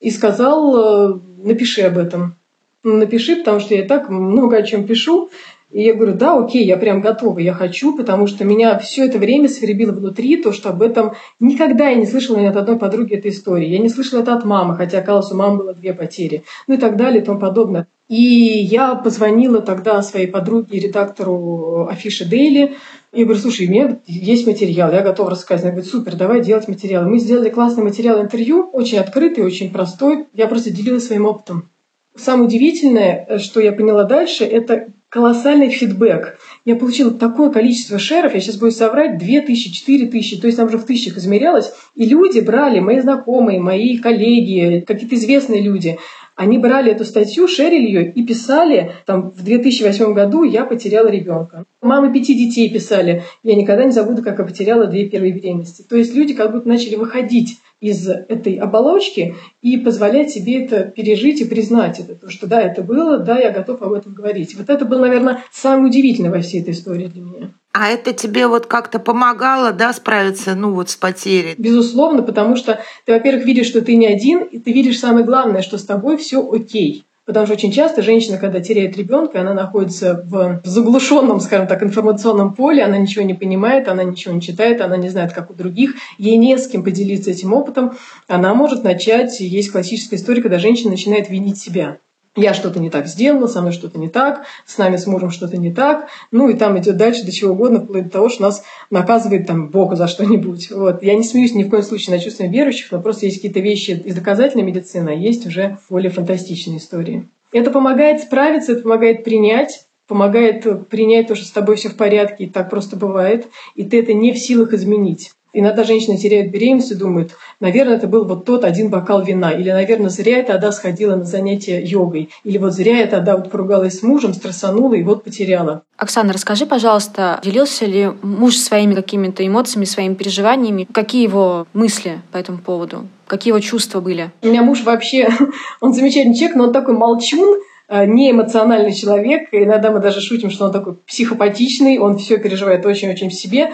и 0.00 0.10
сказал, 0.10 1.14
э, 1.14 1.18
напиши 1.42 1.82
об 1.82 1.98
этом. 1.98 2.34
Напиши, 2.82 3.36
потому 3.36 3.60
что 3.60 3.74
я 3.74 3.84
и 3.84 3.88
так 3.88 4.08
много 4.08 4.56
о 4.56 4.62
чем 4.62 4.86
пишу. 4.86 5.30
И 5.72 5.82
я 5.82 5.94
говорю, 5.94 6.14
да, 6.14 6.36
окей, 6.36 6.64
я 6.64 6.76
прям 6.76 7.00
готова, 7.00 7.38
я 7.38 7.52
хочу, 7.52 7.96
потому 7.96 8.26
что 8.26 8.44
меня 8.44 8.76
все 8.78 9.06
это 9.06 9.18
время 9.18 9.48
свербило 9.48 9.92
внутри 9.92 10.36
то, 10.36 10.52
что 10.52 10.70
об 10.70 10.82
этом 10.82 11.12
никогда 11.38 11.88
я 11.88 11.94
не 11.94 12.06
слышала 12.06 12.38
ни 12.38 12.46
от 12.46 12.56
одной 12.56 12.76
подруги 12.76 13.14
этой 13.14 13.30
истории. 13.30 13.68
Я 13.68 13.78
не 13.78 13.88
слышала 13.88 14.20
это 14.20 14.34
от 14.34 14.44
мамы, 14.44 14.76
хотя, 14.76 14.98
оказалось, 14.98 15.30
у 15.30 15.36
мамы 15.36 15.58
было 15.58 15.74
две 15.74 15.94
потери, 15.94 16.42
ну 16.66 16.74
и 16.74 16.76
так 16.76 16.96
далее 16.96 17.22
и 17.22 17.24
тому 17.24 17.38
подобное. 17.38 17.86
И 18.08 18.20
я 18.20 18.96
позвонила 18.96 19.60
тогда 19.60 20.02
своей 20.02 20.26
подруге, 20.26 20.80
редактору 20.80 21.86
афиши 21.88 22.24
Дейли, 22.24 22.74
и 23.12 23.22
говорю, 23.22 23.40
слушай, 23.40 23.68
у 23.68 23.70
меня 23.70 23.98
есть 24.06 24.48
материал, 24.48 24.92
я 24.92 25.02
готова 25.02 25.30
рассказать. 25.30 25.64
Она 25.64 25.72
говорит, 25.72 25.90
супер, 25.90 26.16
давай 26.16 26.40
делать 26.40 26.66
материал. 26.66 27.08
Мы 27.08 27.18
сделали 27.18 27.50
классный 27.50 27.84
материал 27.84 28.20
интервью, 28.20 28.68
очень 28.72 28.98
открытый, 28.98 29.44
очень 29.44 29.70
простой. 29.70 30.26
Я 30.34 30.48
просто 30.48 30.70
делилась 30.70 31.06
своим 31.06 31.26
опытом. 31.26 31.68
Самое 32.16 32.46
удивительное, 32.46 33.38
что 33.38 33.60
я 33.60 33.72
поняла 33.72 34.04
дальше, 34.04 34.44
это 34.44 34.88
колоссальный 35.10 35.70
фидбэк. 35.70 36.38
Я 36.64 36.76
получила 36.76 37.10
такое 37.10 37.50
количество 37.50 37.98
шеров, 37.98 38.34
я 38.34 38.40
сейчас 38.40 38.56
буду 38.56 38.70
соврать, 38.70 39.18
2000, 39.18 39.72
4000, 39.72 40.40
то 40.40 40.46
есть 40.46 40.56
там 40.56 40.68
уже 40.68 40.78
в 40.78 40.86
тысячах 40.86 41.18
измерялось. 41.18 41.72
И 41.96 42.06
люди 42.06 42.40
брали, 42.40 42.80
мои 42.80 43.00
знакомые, 43.00 43.60
мои 43.60 43.98
коллеги, 43.98 44.84
какие-то 44.86 45.16
известные 45.16 45.62
люди, 45.62 45.98
они 46.36 46.56
брали 46.56 46.92
эту 46.92 47.04
статью, 47.04 47.48
шерили 47.48 47.86
ее 47.86 48.10
и 48.10 48.24
писали, 48.24 48.92
там, 49.04 49.30
в 49.36 49.44
2008 49.44 50.14
году 50.14 50.42
я 50.44 50.64
потеряла 50.64 51.08
ребенка. 51.08 51.64
Мамы 51.82 52.12
пяти 52.12 52.34
детей 52.34 52.70
писали, 52.70 53.24
я 53.42 53.56
никогда 53.56 53.84
не 53.84 53.90
забуду, 53.90 54.22
как 54.22 54.38
я 54.38 54.44
потеряла 54.44 54.86
две 54.86 55.06
первые 55.06 55.32
беременности. 55.32 55.84
То 55.86 55.96
есть 55.96 56.14
люди 56.14 56.32
как 56.32 56.52
будто 56.52 56.66
начали 56.66 56.96
выходить 56.96 57.58
из 57.80 58.06
этой 58.08 58.56
оболочки 58.56 59.36
и 59.62 59.78
позволять 59.78 60.30
себе 60.30 60.64
это 60.64 60.82
пережить 60.82 61.40
и 61.40 61.46
признать 61.46 61.98
это. 61.98 62.14
То, 62.14 62.30
что 62.30 62.46
да, 62.46 62.60
это 62.60 62.82
было, 62.82 63.18
да, 63.18 63.38
я 63.38 63.50
готов 63.50 63.80
об 63.82 63.92
этом 63.92 64.12
говорить. 64.12 64.54
Вот 64.56 64.68
это 64.68 64.84
было, 64.84 65.00
наверное, 65.00 65.42
самое 65.50 65.86
удивительное 65.86 66.30
во 66.30 66.40
всей 66.40 66.60
этой 66.60 66.74
истории 66.74 67.06
для 67.06 67.22
меня. 67.22 67.50
А 67.72 67.88
это 67.88 68.12
тебе 68.12 68.48
вот 68.48 68.66
как-то 68.66 68.98
помогало, 68.98 69.72
да, 69.72 69.92
справиться, 69.92 70.54
ну 70.54 70.72
вот 70.72 70.90
с 70.90 70.96
потерей? 70.96 71.54
Безусловно, 71.56 72.22
потому 72.22 72.56
что 72.56 72.80
ты, 73.06 73.12
во-первых, 73.12 73.46
видишь, 73.46 73.68
что 73.68 73.80
ты 73.80 73.94
не 73.94 74.06
один, 74.06 74.40
и 74.40 74.58
ты 74.58 74.72
видишь 74.72 74.98
самое 74.98 75.24
главное, 75.24 75.62
что 75.62 75.78
с 75.78 75.84
тобой 75.84 76.16
все 76.16 76.46
окей. 76.46 77.04
Потому 77.30 77.46
что 77.46 77.54
очень 77.54 77.70
часто 77.70 78.02
женщина, 78.02 78.38
когда 78.38 78.58
теряет 78.58 78.96
ребенка, 78.96 79.40
она 79.40 79.54
находится 79.54 80.24
в 80.26 80.60
заглушенном, 80.64 81.38
скажем 81.38 81.68
так, 81.68 81.80
информационном 81.80 82.54
поле, 82.54 82.82
она 82.82 82.98
ничего 82.98 83.24
не 83.24 83.34
понимает, 83.34 83.86
она 83.86 84.02
ничего 84.02 84.34
не 84.34 84.40
читает, 84.40 84.80
она 84.80 84.96
не 84.96 85.10
знает, 85.10 85.32
как 85.32 85.48
у 85.48 85.54
других, 85.54 85.94
ей 86.18 86.36
не 86.38 86.58
с 86.58 86.66
кем 86.66 86.82
поделиться 86.82 87.30
этим 87.30 87.52
опытом, 87.52 87.92
она 88.26 88.52
может 88.52 88.82
начать, 88.82 89.38
есть 89.38 89.70
классическая 89.70 90.16
история, 90.16 90.42
когда 90.42 90.58
женщина 90.58 90.90
начинает 90.90 91.30
винить 91.30 91.56
себя 91.56 91.98
я 92.36 92.54
что-то 92.54 92.78
не 92.78 92.90
так 92.90 93.06
сделала, 93.06 93.46
со 93.46 93.60
мной 93.60 93.72
что-то 93.72 93.98
не 93.98 94.08
так, 94.08 94.44
с 94.64 94.78
нами 94.78 94.96
с 94.96 95.06
мужем 95.06 95.30
что-то 95.30 95.56
не 95.56 95.72
так, 95.72 96.08
ну 96.30 96.48
и 96.48 96.54
там 96.54 96.78
идет 96.78 96.96
дальше 96.96 97.24
до 97.24 97.32
чего 97.32 97.52
угодно, 97.52 97.80
вплоть 97.80 98.04
до 98.04 98.10
того, 98.10 98.28
что 98.28 98.42
нас 98.42 98.62
наказывает 98.90 99.46
там 99.46 99.68
Бог 99.68 99.96
за 99.96 100.06
что-нибудь. 100.06 100.70
Вот. 100.70 101.02
Я 101.02 101.14
не 101.14 101.24
смеюсь 101.24 101.54
ни 101.54 101.64
в 101.64 101.70
коем 101.70 101.82
случае 101.82 102.16
на 102.16 102.22
чувствами 102.22 102.48
верующих, 102.48 102.92
но 102.92 103.00
просто 103.00 103.26
есть 103.26 103.38
какие-то 103.38 103.60
вещи 103.60 104.00
из 104.04 104.14
доказательной 104.14 104.64
медицины, 104.64 105.10
а 105.10 105.14
есть 105.14 105.46
уже 105.46 105.78
более 105.88 106.10
фантастичные 106.10 106.78
истории. 106.78 107.26
Это 107.52 107.70
помогает 107.70 108.22
справиться, 108.22 108.72
это 108.72 108.82
помогает 108.82 109.24
принять, 109.24 109.86
помогает 110.06 110.88
принять 110.88 111.28
то, 111.28 111.34
что 111.34 111.46
с 111.46 111.50
тобой 111.50 111.76
все 111.76 111.88
в 111.88 111.96
порядке, 111.96 112.44
и 112.44 112.48
так 112.48 112.70
просто 112.70 112.96
бывает, 112.96 113.48
и 113.74 113.84
ты 113.84 114.00
это 114.00 114.12
не 114.12 114.32
в 114.32 114.38
силах 114.38 114.72
изменить. 114.72 115.32
Иногда 115.52 115.84
женщины 115.84 116.16
теряют 116.16 116.52
беременность 116.52 116.92
и 116.92 116.94
думают, 116.94 117.32
наверное, 117.58 117.96
это 117.96 118.06
был 118.06 118.24
вот 118.24 118.44
тот 118.44 118.64
один 118.64 118.88
бокал 118.88 119.22
вина, 119.22 119.50
или, 119.50 119.70
наверное, 119.70 120.10
зря 120.10 120.38
я 120.38 120.42
тогда 120.44 120.70
сходила 120.72 121.16
на 121.16 121.24
занятия 121.24 121.82
йогой, 121.82 122.30
или 122.44 122.58
вот 122.58 122.72
зря 122.72 122.98
я 122.98 123.06
тогда 123.06 123.36
вот 123.36 123.50
поругалась 123.50 123.98
с 123.98 124.02
мужем, 124.02 124.32
стрессанула 124.32 124.94
и 124.94 125.02
вот 125.02 125.24
потеряла. 125.24 125.82
Оксана, 125.96 126.32
расскажи, 126.32 126.66
пожалуйста, 126.66 127.40
делился 127.42 127.84
ли 127.84 128.10
муж 128.22 128.56
своими 128.56 128.94
какими-то 128.94 129.46
эмоциями, 129.46 129.84
своими 129.84 130.14
переживаниями? 130.14 130.86
Какие 130.92 131.24
его 131.24 131.66
мысли 131.72 132.22
по 132.32 132.36
этому 132.38 132.58
поводу? 132.58 133.06
Какие 133.26 133.52
его 133.52 133.60
чувства 133.60 134.00
были? 134.00 134.30
У 134.42 134.48
меня 134.48 134.62
муж 134.62 134.82
вообще, 134.82 135.28
он 135.80 135.92
замечательный 135.92 136.34
человек, 136.34 136.56
но 136.56 136.64
он 136.64 136.72
такой 136.72 136.94
молчун, 136.96 137.60
э, 137.88 138.06
не 138.06 138.30
эмоциональный 138.30 138.94
человек. 138.94 139.48
Иногда 139.52 139.90
мы 139.90 140.00
даже 140.00 140.20
шутим, 140.20 140.50
что 140.50 140.64
он 140.64 140.72
такой 140.72 140.94
психопатичный, 141.06 141.98
он 141.98 142.18
все 142.18 142.38
переживает 142.38 142.86
очень-очень 142.86 143.28
в 143.28 143.34
себе. 143.34 143.72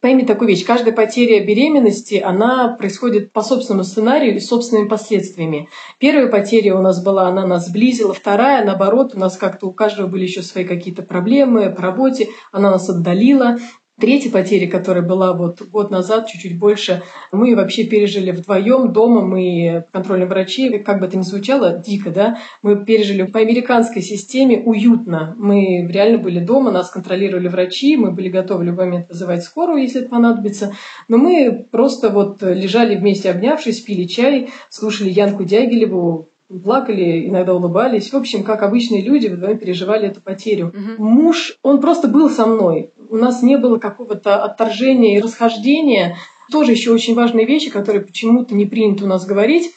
Пойми 0.00 0.24
такую 0.26 0.48
вещь. 0.48 0.64
Каждая 0.64 0.94
потеря 0.94 1.44
беременности, 1.44 2.16
она 2.16 2.68
происходит 2.68 3.32
по 3.32 3.42
собственному 3.42 3.82
сценарию 3.82 4.36
и 4.36 4.40
собственными 4.40 4.88
последствиями. 4.88 5.70
Первая 5.98 6.26
потеря 6.26 6.76
у 6.76 6.82
нас 6.82 7.02
была, 7.02 7.28
она 7.28 7.46
нас 7.46 7.68
сблизила. 7.68 8.12
Вторая, 8.12 8.62
наоборот, 8.64 9.12
у 9.14 9.18
нас 9.18 9.38
как-то 9.38 9.66
у 9.66 9.72
каждого 9.72 10.06
были 10.06 10.24
еще 10.24 10.42
свои 10.42 10.64
какие-то 10.64 11.02
проблемы 11.02 11.70
по 11.70 11.80
работе. 11.80 12.28
Она 12.52 12.70
нас 12.70 12.88
отдалила. 12.90 13.56
Третья 13.98 14.30
потеря, 14.30 14.68
которая 14.68 15.02
была 15.02 15.32
вот 15.32 15.62
год 15.72 15.90
назад, 15.90 16.28
чуть-чуть 16.28 16.58
больше, 16.58 17.02
мы 17.32 17.56
вообще 17.56 17.84
пережили 17.84 18.30
вдвоем 18.30 18.92
дома, 18.92 19.22
мы 19.22 19.84
контрольные 19.90 20.28
врачи, 20.28 20.78
как 20.80 21.00
бы 21.00 21.06
это 21.06 21.16
ни 21.16 21.22
звучало, 21.22 21.78
дико, 21.78 22.10
да, 22.10 22.38
мы 22.60 22.84
пережили 22.84 23.22
по 23.22 23.40
американской 23.40 24.02
системе 24.02 24.58
уютно. 24.58 25.34
Мы 25.38 25.88
реально 25.90 26.18
были 26.18 26.40
дома, 26.40 26.70
нас 26.70 26.90
контролировали 26.90 27.48
врачи, 27.48 27.96
мы 27.96 28.10
были 28.10 28.28
готовы 28.28 28.60
в 28.60 28.64
любой 28.64 28.84
момент 28.84 29.08
вызывать 29.08 29.44
скорую, 29.44 29.80
если 29.80 30.02
это 30.02 30.10
понадобится. 30.10 30.74
Но 31.08 31.16
мы 31.16 31.64
просто 31.70 32.10
вот 32.10 32.42
лежали 32.42 32.96
вместе, 32.96 33.30
обнявшись, 33.30 33.80
пили 33.80 34.04
чай, 34.04 34.50
слушали 34.68 35.08
Янку 35.08 35.44
Дягилеву, 35.44 36.26
плакали, 36.62 37.28
иногда 37.28 37.54
улыбались. 37.54 38.12
В 38.12 38.16
общем, 38.16 38.44
как 38.44 38.62
обычные 38.62 39.02
люди, 39.02 39.26
вдвоем 39.26 39.58
переживали 39.58 40.08
эту 40.08 40.20
потерю. 40.20 40.68
Угу. 40.68 41.02
Муж, 41.02 41.58
он 41.62 41.80
просто 41.80 42.08
был 42.08 42.30
со 42.30 42.46
мной. 42.46 42.90
У 43.08 43.16
нас 43.16 43.42
не 43.42 43.56
было 43.56 43.78
какого-то 43.78 44.42
отторжения 44.42 45.16
и 45.16 45.20
расхождения. 45.20 46.16
Тоже 46.50 46.72
еще 46.72 46.92
очень 46.92 47.14
важные 47.14 47.46
вещи, 47.46 47.70
которые 47.70 48.04
почему-то 48.04 48.54
не 48.54 48.66
принято 48.66 49.04
у 49.04 49.08
нас 49.08 49.24
говорить. 49.26 49.72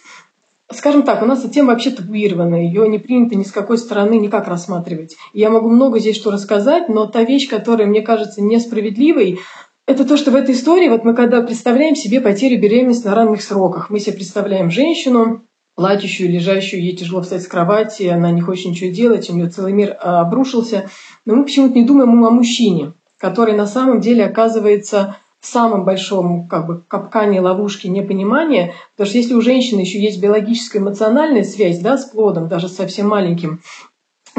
Скажем 0.71 1.01
так, 1.01 1.23
у 1.23 1.25
нас 1.25 1.39
эта 1.39 1.49
тема 1.49 1.73
вообще 1.73 1.89
табуированная, 1.89 2.61
ее 2.61 2.87
не 2.87 2.99
принято 2.99 3.33
ни 3.33 3.43
с 3.43 3.51
какой 3.51 3.79
стороны 3.79 4.19
никак 4.19 4.47
рассматривать. 4.47 5.17
Я 5.33 5.49
могу 5.49 5.67
много 5.67 5.97
здесь 5.97 6.15
что 6.15 6.29
рассказать, 6.29 6.89
но 6.89 7.07
та 7.07 7.23
вещь, 7.23 7.49
которая 7.49 7.87
мне 7.87 8.01
кажется 8.01 8.41
несправедливой, 8.41 9.39
это 9.87 10.05
то, 10.05 10.15
что 10.15 10.29
в 10.29 10.35
этой 10.35 10.53
истории, 10.53 10.87
вот 10.87 11.03
мы 11.03 11.15
когда 11.15 11.41
представляем 11.41 11.95
себе 11.95 12.21
потерю 12.21 12.61
беременности 12.61 13.07
на 13.07 13.15
ранних 13.15 13.41
сроках, 13.41 13.89
мы 13.89 13.99
себе 13.99 14.17
представляем 14.17 14.69
женщину, 14.69 15.41
плачущую, 15.73 16.29
лежащую, 16.29 16.83
ей 16.83 16.95
тяжело 16.95 17.23
встать 17.23 17.41
с 17.41 17.47
кровати, 17.47 18.03
она 18.03 18.31
не 18.31 18.41
хочет 18.41 18.67
ничего 18.67 18.91
делать, 18.91 19.27
у 19.29 19.33
нее 19.33 19.47
целый 19.47 19.73
мир 19.73 19.97
а, 19.99 20.21
обрушился. 20.21 20.89
Но 21.25 21.35
мы 21.35 21.45
почему-то 21.45 21.73
не 21.73 21.85
думаем 21.85 22.23
о 22.23 22.29
мужчине, 22.29 22.91
который 23.19 23.53
на 23.53 23.67
самом 23.67 24.01
деле 24.01 24.25
оказывается 24.25 25.17
в 25.39 25.45
самом 25.45 25.85
большом 25.85 26.47
как 26.47 26.67
бы, 26.67 26.81
капкане, 26.87 27.41
ловушке 27.41 27.87
непонимания, 27.87 28.73
потому 28.95 29.09
что 29.09 29.17
если 29.17 29.33
у 29.35 29.41
женщины 29.41 29.81
еще 29.81 29.99
есть 29.99 30.19
биологическая 30.21 30.81
эмоциональная 30.81 31.43
связь 31.43 31.79
да, 31.79 31.97
с 31.97 32.05
плодом, 32.05 32.47
даже 32.47 32.67
совсем 32.67 33.07
маленьким, 33.07 33.61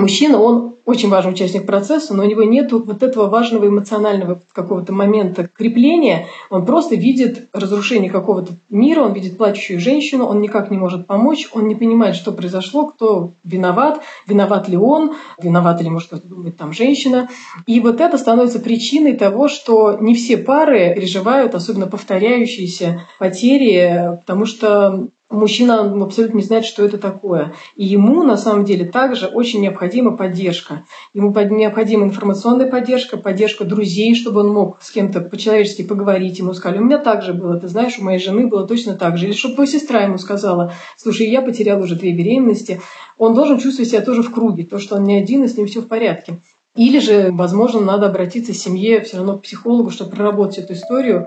мужчина, 0.00 0.40
он 0.40 0.74
очень 0.90 1.08
важный 1.08 1.32
участник 1.32 1.66
процесса, 1.66 2.14
но 2.14 2.24
у 2.24 2.26
него 2.26 2.42
нет 2.42 2.72
вот 2.72 3.02
этого 3.02 3.28
важного 3.28 3.68
эмоционального 3.68 4.40
какого-то 4.52 4.92
момента 4.92 5.48
крепления. 5.48 6.26
Он 6.50 6.66
просто 6.66 6.96
видит 6.96 7.48
разрушение 7.52 8.10
какого-то 8.10 8.54
мира, 8.70 9.02
он 9.02 9.12
видит 9.12 9.38
плачущую 9.38 9.78
женщину, 9.78 10.26
он 10.26 10.40
никак 10.40 10.70
не 10.70 10.78
может 10.78 11.06
помочь, 11.06 11.48
он 11.52 11.68
не 11.68 11.74
понимает, 11.74 12.16
что 12.16 12.32
произошло, 12.32 12.86
кто 12.86 13.30
виноват, 13.44 14.00
виноват 14.26 14.68
ли 14.68 14.76
он, 14.76 15.12
виноват 15.40 15.80
ли, 15.80 15.88
может, 15.90 16.10
думает 16.24 16.56
там 16.56 16.72
женщина. 16.72 17.28
И 17.66 17.80
вот 17.80 18.00
это 18.00 18.18
становится 18.18 18.58
причиной 18.58 19.12
того, 19.12 19.48
что 19.48 19.96
не 20.00 20.14
все 20.14 20.36
пары 20.38 20.92
переживают, 20.94 21.54
особенно 21.54 21.86
повторяющиеся 21.86 23.02
потери, 23.18 24.18
потому 24.20 24.44
что 24.44 25.08
мужчина 25.30 25.80
абсолютно 26.02 26.38
не 26.38 26.42
знает, 26.42 26.64
что 26.64 26.84
это 26.84 26.98
такое. 26.98 27.54
И 27.76 27.84
ему 27.84 28.22
на 28.24 28.36
самом 28.36 28.64
деле 28.64 28.84
также 28.84 29.26
очень 29.26 29.60
необходима 29.60 30.16
поддержка. 30.16 30.84
Ему 31.14 31.32
необходима 31.32 32.04
информационная 32.04 32.70
поддержка, 32.70 33.16
поддержка 33.16 33.64
друзей, 33.64 34.14
чтобы 34.14 34.40
он 34.40 34.52
мог 34.52 34.78
с 34.82 34.90
кем-то 34.90 35.20
по-человечески 35.20 35.82
поговорить. 35.82 36.38
Ему 36.38 36.52
сказали, 36.52 36.80
у 36.80 36.84
меня 36.84 36.98
также 36.98 37.32
было, 37.32 37.58
ты 37.58 37.68
знаешь, 37.68 37.98
у 37.98 38.04
моей 38.04 38.18
жены 38.18 38.46
было 38.46 38.66
точно 38.66 38.94
так 38.94 39.16
же. 39.16 39.26
Или 39.26 39.32
чтобы 39.32 39.54
твоя 39.54 39.70
сестра 39.70 40.02
ему 40.02 40.18
сказала, 40.18 40.72
слушай, 40.96 41.28
я 41.28 41.42
потерял 41.42 41.80
уже 41.80 41.94
две 41.94 42.12
беременности. 42.12 42.80
Он 43.16 43.34
должен 43.34 43.58
чувствовать 43.58 43.90
себя 43.90 44.02
тоже 44.02 44.22
в 44.22 44.32
круге, 44.32 44.64
то, 44.64 44.78
что 44.78 44.96
он 44.96 45.04
не 45.04 45.16
один, 45.16 45.44
и 45.44 45.48
с 45.48 45.56
ним 45.56 45.66
все 45.66 45.80
в 45.80 45.86
порядке. 45.86 46.38
Или 46.76 47.00
же, 47.00 47.30
возможно, 47.32 47.80
надо 47.80 48.06
обратиться 48.06 48.52
в 48.52 48.56
семье 48.56 49.00
все 49.00 49.18
равно 49.18 49.36
к 49.36 49.42
психологу, 49.42 49.90
чтобы 49.90 50.12
проработать 50.12 50.58
эту 50.58 50.74
историю. 50.74 51.26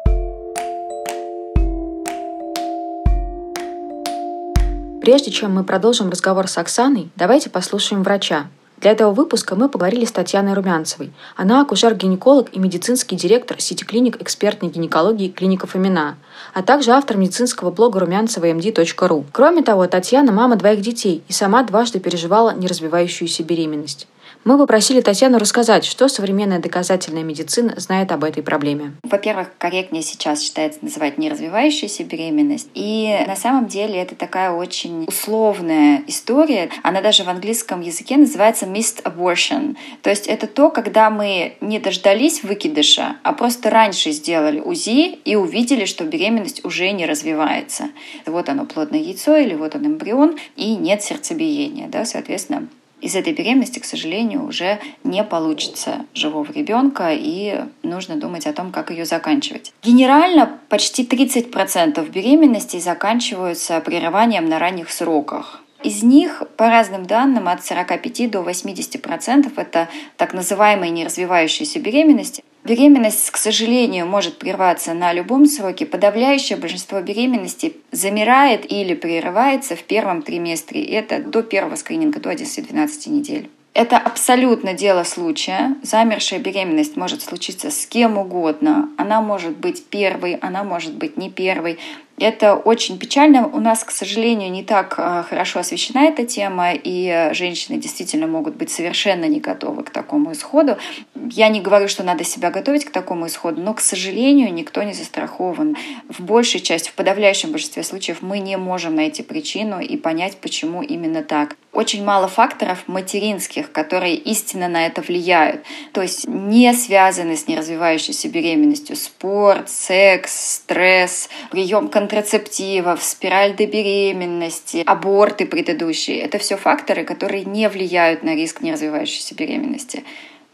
Прежде 5.04 5.32
чем 5.32 5.54
мы 5.54 5.66
продолжим 5.66 6.10
разговор 6.10 6.48
с 6.48 6.58
Оксаной, 6.58 7.10
давайте 7.18 7.50
послушаем 7.50 8.04
врача. 8.04 8.48
Для 8.78 8.92
этого 8.92 9.12
выпуска 9.12 9.54
мы 9.54 9.68
поговорили 9.68 10.06
с 10.06 10.14
Татьяной 10.14 10.54
Румянцевой. 10.54 11.12
Она 11.36 11.60
акушер-гинеколог 11.60 12.48
и 12.54 12.60
медицинский 12.60 13.18
директор 13.18 13.60
сети 13.60 13.84
клиник 13.84 14.22
экспертной 14.22 14.70
гинекологии 14.70 15.28
«Клиника 15.28 15.68
Фомина», 15.68 16.16
а 16.54 16.64
также 16.64 16.92
автор 16.92 17.18
медицинского 17.18 17.70
блога 17.70 18.00
румянцева.md.ру. 18.00 19.26
Кроме 19.34 19.62
того, 19.62 19.86
Татьяна– 19.88 20.32
мама 20.34 20.56
двоих 20.56 20.80
детей 20.80 21.22
и 21.28 21.34
сама 21.34 21.64
дважды 21.64 22.00
переживала 22.00 22.56
неразвивающуюся 22.56 23.44
беременность. 23.44 24.08
Мы 24.46 24.58
попросили 24.58 25.00
Татьяну 25.00 25.38
рассказать, 25.38 25.86
что 25.86 26.10
современная 26.10 26.60
доказательная 26.60 27.24
медицина 27.24 27.76
знает 27.78 28.12
об 28.12 28.26
этой 28.26 28.44
проблеме. 28.44 28.94
Во-первых, 29.04 29.50
корректнее 29.58 30.04
сейчас 30.04 30.42
считается 30.42 30.80
называть 30.82 31.18
неразвивающаяся 31.18 32.04
беременность. 32.04 32.68
И 32.74 33.18
на 33.26 33.38
самом 33.38 33.68
деле 33.68 33.96
это 34.02 34.16
такая 34.16 34.52
очень 34.52 35.06
условная 35.08 36.04
история. 36.08 36.70
Она 36.84 37.02
даже 37.02 37.24
в 37.24 37.30
английском 37.30 37.80
языке 37.80 38.18
называется 38.18 38.66
missed 38.66 39.04
abortion. 39.04 39.78
То 40.02 40.10
есть 40.10 40.28
это 40.28 40.48
то, 40.48 40.70
когда 40.70 41.10
мы 41.10 41.56
не 41.62 41.80
дождались 41.80 42.44
выкидыша, 42.44 43.16
а 43.24 43.32
просто 43.32 43.70
раньше 43.70 44.12
сделали 44.12 44.60
УЗИ 44.60 45.20
и 45.24 45.38
увидели, 45.38 45.86
что 45.86 46.04
беременность 46.04 46.66
уже 46.66 46.92
не 46.92 47.06
развивается. 47.06 47.86
Вот 48.26 48.50
оно 48.50 48.66
плодное 48.66 49.00
яйцо 49.00 49.38
или 49.38 49.56
вот 49.56 49.76
он 49.76 49.86
эмбрион, 49.86 50.38
и 50.58 50.76
нет 50.76 51.02
сердцебиения. 51.02 51.88
Да, 51.88 52.04
соответственно, 52.04 52.68
из 53.04 53.16
этой 53.16 53.34
беременности, 53.34 53.80
к 53.80 53.86
сожалению, 53.86 54.46
уже 54.46 54.80
не 55.04 55.24
получится 55.26 56.06
живого 56.14 56.50
ребенка, 56.52 57.10
и 57.12 57.66
нужно 57.84 58.16
думать 58.16 58.48
о 58.48 58.54
том, 58.54 58.72
как 58.72 58.92
ее 58.92 59.04
заканчивать. 59.04 59.74
Генерально 59.84 60.58
почти 60.70 61.04
30% 61.04 62.10
беременностей 62.10 62.80
заканчиваются 62.80 63.82
прерыванием 63.82 64.46
на 64.46 64.58
ранних 64.58 64.90
сроках. 64.90 65.62
Из 65.84 66.02
них, 66.02 66.44
по 66.56 66.70
разным 66.70 67.06
данным, 67.06 67.50
от 67.50 67.66
45 67.66 68.32
до 68.32 68.40
80% 68.40 69.52
это 69.58 69.90
так 70.16 70.34
называемые 70.34 70.90
неразвивающиеся 70.92 71.82
беременности. 71.82 72.46
Беременность, 72.64 73.30
к 73.30 73.36
сожалению, 73.36 74.08
может 74.08 74.38
прерваться 74.38 74.94
на 74.94 75.12
любом 75.12 75.46
сроке. 75.48 75.86
Подавляющее 75.86 76.58
большинство 76.58 77.02
беременностей 77.02 77.76
замирает 77.92 78.72
или 78.72 78.94
прерывается 78.94 79.76
в 79.76 79.84
первом 79.84 80.22
триместре. 80.22 80.82
Это 80.86 81.20
до 81.20 81.44
первого 81.44 81.76
скрининга, 81.76 82.22
до 82.22 82.32
11-12 82.32 83.10
недель. 83.10 83.50
Это 83.74 83.98
абсолютно 83.98 84.74
дело 84.74 85.04
случая. 85.04 85.76
Замершая 85.82 86.40
беременность 86.40 86.96
может 86.96 87.24
случиться 87.24 87.72
с 87.72 87.88
кем 87.88 88.20
угодно. 88.20 88.90
Она 88.98 89.22
может 89.22 89.58
быть 89.58 89.86
первой, 89.86 90.36
она 90.36 90.64
может 90.64 90.94
быть 90.94 91.18
не 91.18 91.32
первой. 91.32 91.80
Это 92.20 92.56
очень 92.56 93.00
печально. 93.00 93.48
У 93.48 93.60
нас, 93.60 93.84
к 93.84 93.90
сожалению, 93.90 94.52
не 94.52 94.64
так 94.64 94.96
э, 94.98 95.24
хорошо 95.28 95.60
освещена 95.60 96.06
эта 96.06 96.26
тема, 96.26 96.72
и 96.74 97.32
женщины 97.34 97.80
действительно 97.80 98.28
могут 98.28 98.56
быть 98.56 98.70
совершенно 98.70 99.26
не 99.26 99.40
готовы 99.40 99.84
к 99.84 99.90
такому 99.90 100.32
исходу. 100.34 100.78
Я 101.16 101.48
не 101.48 101.60
говорю, 101.60 101.88
что 101.88 102.04
надо 102.04 102.24
себя 102.24 102.52
готовить 102.52 102.86
к 102.86 102.92
такому 102.92 103.26
исходу, 103.26 103.62
но, 103.62 103.74
к 103.74 103.80
сожалению, 103.80 104.54
никто 104.54 104.84
не 104.84 104.94
застрахован. 104.94 105.76
В 106.08 106.22
большей 106.22 106.62
части, 106.62 106.90
в 106.90 106.94
подавляющем 106.94 107.52
большинстве 107.52 107.82
случаев 107.82 108.22
мы 108.22 108.38
не 108.38 108.58
можем 108.58 108.96
найти 108.96 109.24
причину 109.24 109.80
и 109.80 109.98
понять, 109.98 110.38
почему 110.38 110.84
именно 110.84 111.24
так. 111.24 111.56
Очень 111.72 112.06
мало 112.06 112.28
факторов 112.28 112.84
материнских, 112.86 113.63
которые 113.72 114.16
истинно 114.16 114.68
на 114.68 114.86
это 114.86 115.02
влияют. 115.02 115.64
То 115.92 116.02
есть 116.02 116.28
не 116.28 116.74
связаны 116.74 117.36
с 117.36 117.48
неразвивающейся 117.48 118.30
беременностью. 118.30 118.96
Спорт, 118.96 119.70
секс, 119.70 120.56
стресс, 120.56 121.30
прием 121.52 121.88
контрацептивов, 121.88 123.04
спираль 123.04 123.56
до 123.56 123.66
беременности, 123.66 124.84
аборты 124.86 125.46
предыдущие. 125.46 126.20
Это 126.20 126.38
все 126.38 126.58
факторы, 126.58 127.04
которые 127.04 127.46
не 127.46 127.70
влияют 127.70 128.24
на 128.24 128.36
риск 128.36 128.62
неразвивающейся 128.62 129.36
беременности. 129.36 130.04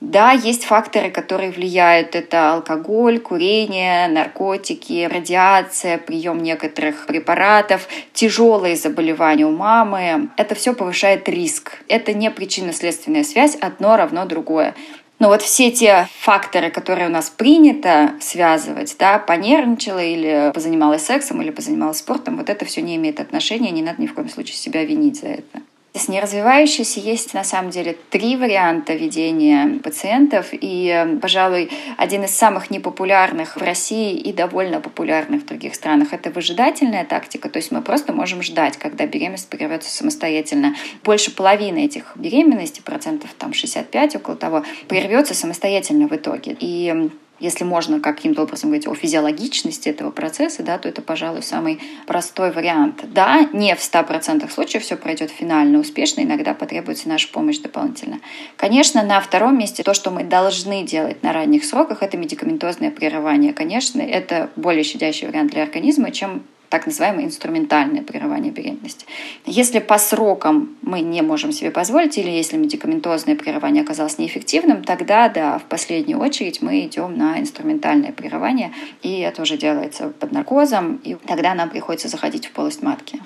Да, 0.01 0.31
есть 0.31 0.63
факторы, 0.63 1.11
которые 1.11 1.51
влияют. 1.51 2.15
Это 2.15 2.53
алкоголь, 2.53 3.19
курение, 3.19 4.07
наркотики, 4.07 5.05
радиация, 5.11 5.97
прием 5.97 6.41
некоторых 6.41 7.05
препаратов, 7.05 7.87
тяжелые 8.13 8.77
заболевания 8.77 9.45
у 9.45 9.51
мамы. 9.51 10.29
Это 10.37 10.55
все 10.55 10.73
повышает 10.73 11.27
риск. 11.27 11.79
Это 11.89 12.13
не 12.13 12.31
причинно-следственная 12.31 13.25
связь, 13.25 13.55
одно 13.55 13.97
равно 13.97 14.25
другое. 14.25 14.73
Но 15.19 15.27
вот 15.27 15.41
все 15.41 15.69
те 15.69 16.07
факторы, 16.21 16.71
которые 16.71 17.09
у 17.09 17.11
нас 17.11 17.29
принято 17.29 18.13
связывать, 18.21 18.95
да, 18.97 19.19
понервничала 19.19 20.01
или 20.01 20.51
позанималась 20.53 21.05
сексом, 21.05 21.41
или 21.41 21.49
позанималась 21.49 21.97
спортом, 21.97 22.37
вот 22.37 22.49
это 22.49 22.63
все 22.63 22.81
не 22.81 22.95
имеет 22.95 23.19
отношения, 23.19 23.71
не 23.71 23.81
надо 23.81 24.01
ни 24.01 24.07
в 24.07 24.13
коем 24.13 24.29
случае 24.29 24.55
себя 24.55 24.85
винить 24.85 25.19
за 25.19 25.27
это. 25.27 25.61
С 25.93 26.08
неразвивающейся 26.08 27.00
есть 27.00 27.34
на 27.34 27.43
самом 27.43 27.72
деле 27.72 27.98
три 28.12 28.38
варианта 28.38 28.93
ведения 28.93 29.79
пациентов, 29.79 30.50
и, 30.51 31.17
пожалуй, 31.19 31.72
один 31.98 32.24
из 32.25 32.31
самых 32.31 32.69
непопулярных 32.69 33.55
в 33.55 33.62
России 33.62 34.15
и 34.15 34.31
довольно 34.31 34.81
популярных 34.81 35.41
в 35.41 35.46
других 35.48 35.74
странах— 35.74 36.10
это 36.13 36.29
выжидательная 36.29 37.05
тактика, 37.05 37.50
то 37.50 37.58
есть 37.58 37.72
мы 37.72 37.81
просто 37.81 38.13
можем 38.13 38.43
ждать, 38.43 38.77
когда 38.77 39.08
беременность 39.08 39.50
прервется 39.50 39.89
самостоятельно. 39.89 40.75
Больше 41.03 41.36
половины 41.36 41.86
этих 41.86 42.12
беременностей, 42.15 42.84
процентов 42.84 43.31
там 43.38 43.53
65 43.53 44.17
около 44.17 44.36
того, 44.36 44.63
прервется 44.88 45.34
самостоятельно 45.34 46.08
в 46.08 46.15
итоге. 46.15 46.55
И 46.60 47.10
если 47.39 47.63
можно 47.63 48.00
каким-то 48.00 48.43
образом 48.43 48.69
говорить 48.69 48.88
о 48.88 48.96
физиологичности 48.96 49.89
этого 49.89 50.12
процесса, 50.12 50.63
да, 50.63 50.77
то 50.77 50.89
это, 50.89 51.01
пожалуй, 51.01 51.43
самый 51.43 51.79
простой 52.05 52.51
вариант. 52.51 53.03
Да, 53.13 53.48
не 53.53 53.75
в 53.75 53.79
100% 53.79 54.50
случаев 54.50 54.84
все 54.84 54.96
пройдет 54.96 55.31
финально 55.31 55.79
успешно, 55.79 56.22
иногда 56.22 56.53
потребуется 56.53 57.10
наша 57.10 57.29
помощь 57.31 57.60
дополнительно. 57.60 58.19
Конечно, 58.58 59.03
на 59.03 59.19
втором 59.22 59.58
месте 59.58 59.84
то, 59.84 59.93
что 59.93 60.12
мы 60.12 60.24
должны 60.24 60.84
делать 60.84 61.24
на 61.24 61.34
ранних 61.34 61.65
сроках, 61.65 62.03
это 62.03 62.17
медикаментозное 62.17 62.91
прерывание. 62.91 63.53
Конечно, 63.53 64.01
это 64.01 64.50
более 64.55 64.84
щадящий 64.84 65.27
вариант 65.27 65.51
для 65.51 65.63
организма, 65.63 66.12
чем 66.12 66.43
так 66.69 66.85
называемое 66.85 67.25
инструментальное 67.25 68.03
прерывание 68.03 68.51
беременности. 68.51 69.05
Если 69.45 69.79
по 69.79 69.97
срокам 69.97 70.77
мы 70.81 71.01
не 71.01 71.21
можем 71.21 71.51
себе 71.51 71.71
позволить, 71.71 72.17
или 72.17 72.29
если 72.29 72.57
медикаментозное 72.57 73.35
прерывание 73.35 73.83
оказалось 73.83 74.17
неэффективным, 74.17 74.83
тогда, 74.83 75.29
да, 75.29 75.57
в 75.57 75.63
последнюю 75.63 76.19
очередь 76.19 76.61
мы 76.61 76.81
идем 76.81 77.17
на 77.17 77.39
инструментальное 77.39 78.11
прерывание, 78.11 78.71
и 79.01 79.19
это 79.19 79.41
уже 79.41 79.57
делается 79.57 80.09
под 80.09 80.31
наркозом, 80.31 80.97
и 81.03 81.15
тогда 81.15 81.53
нам 81.55 81.69
приходится 81.69 82.07
заходить 82.07 82.45
в 82.45 82.51
полость 82.51 82.83
матки. 82.83 83.19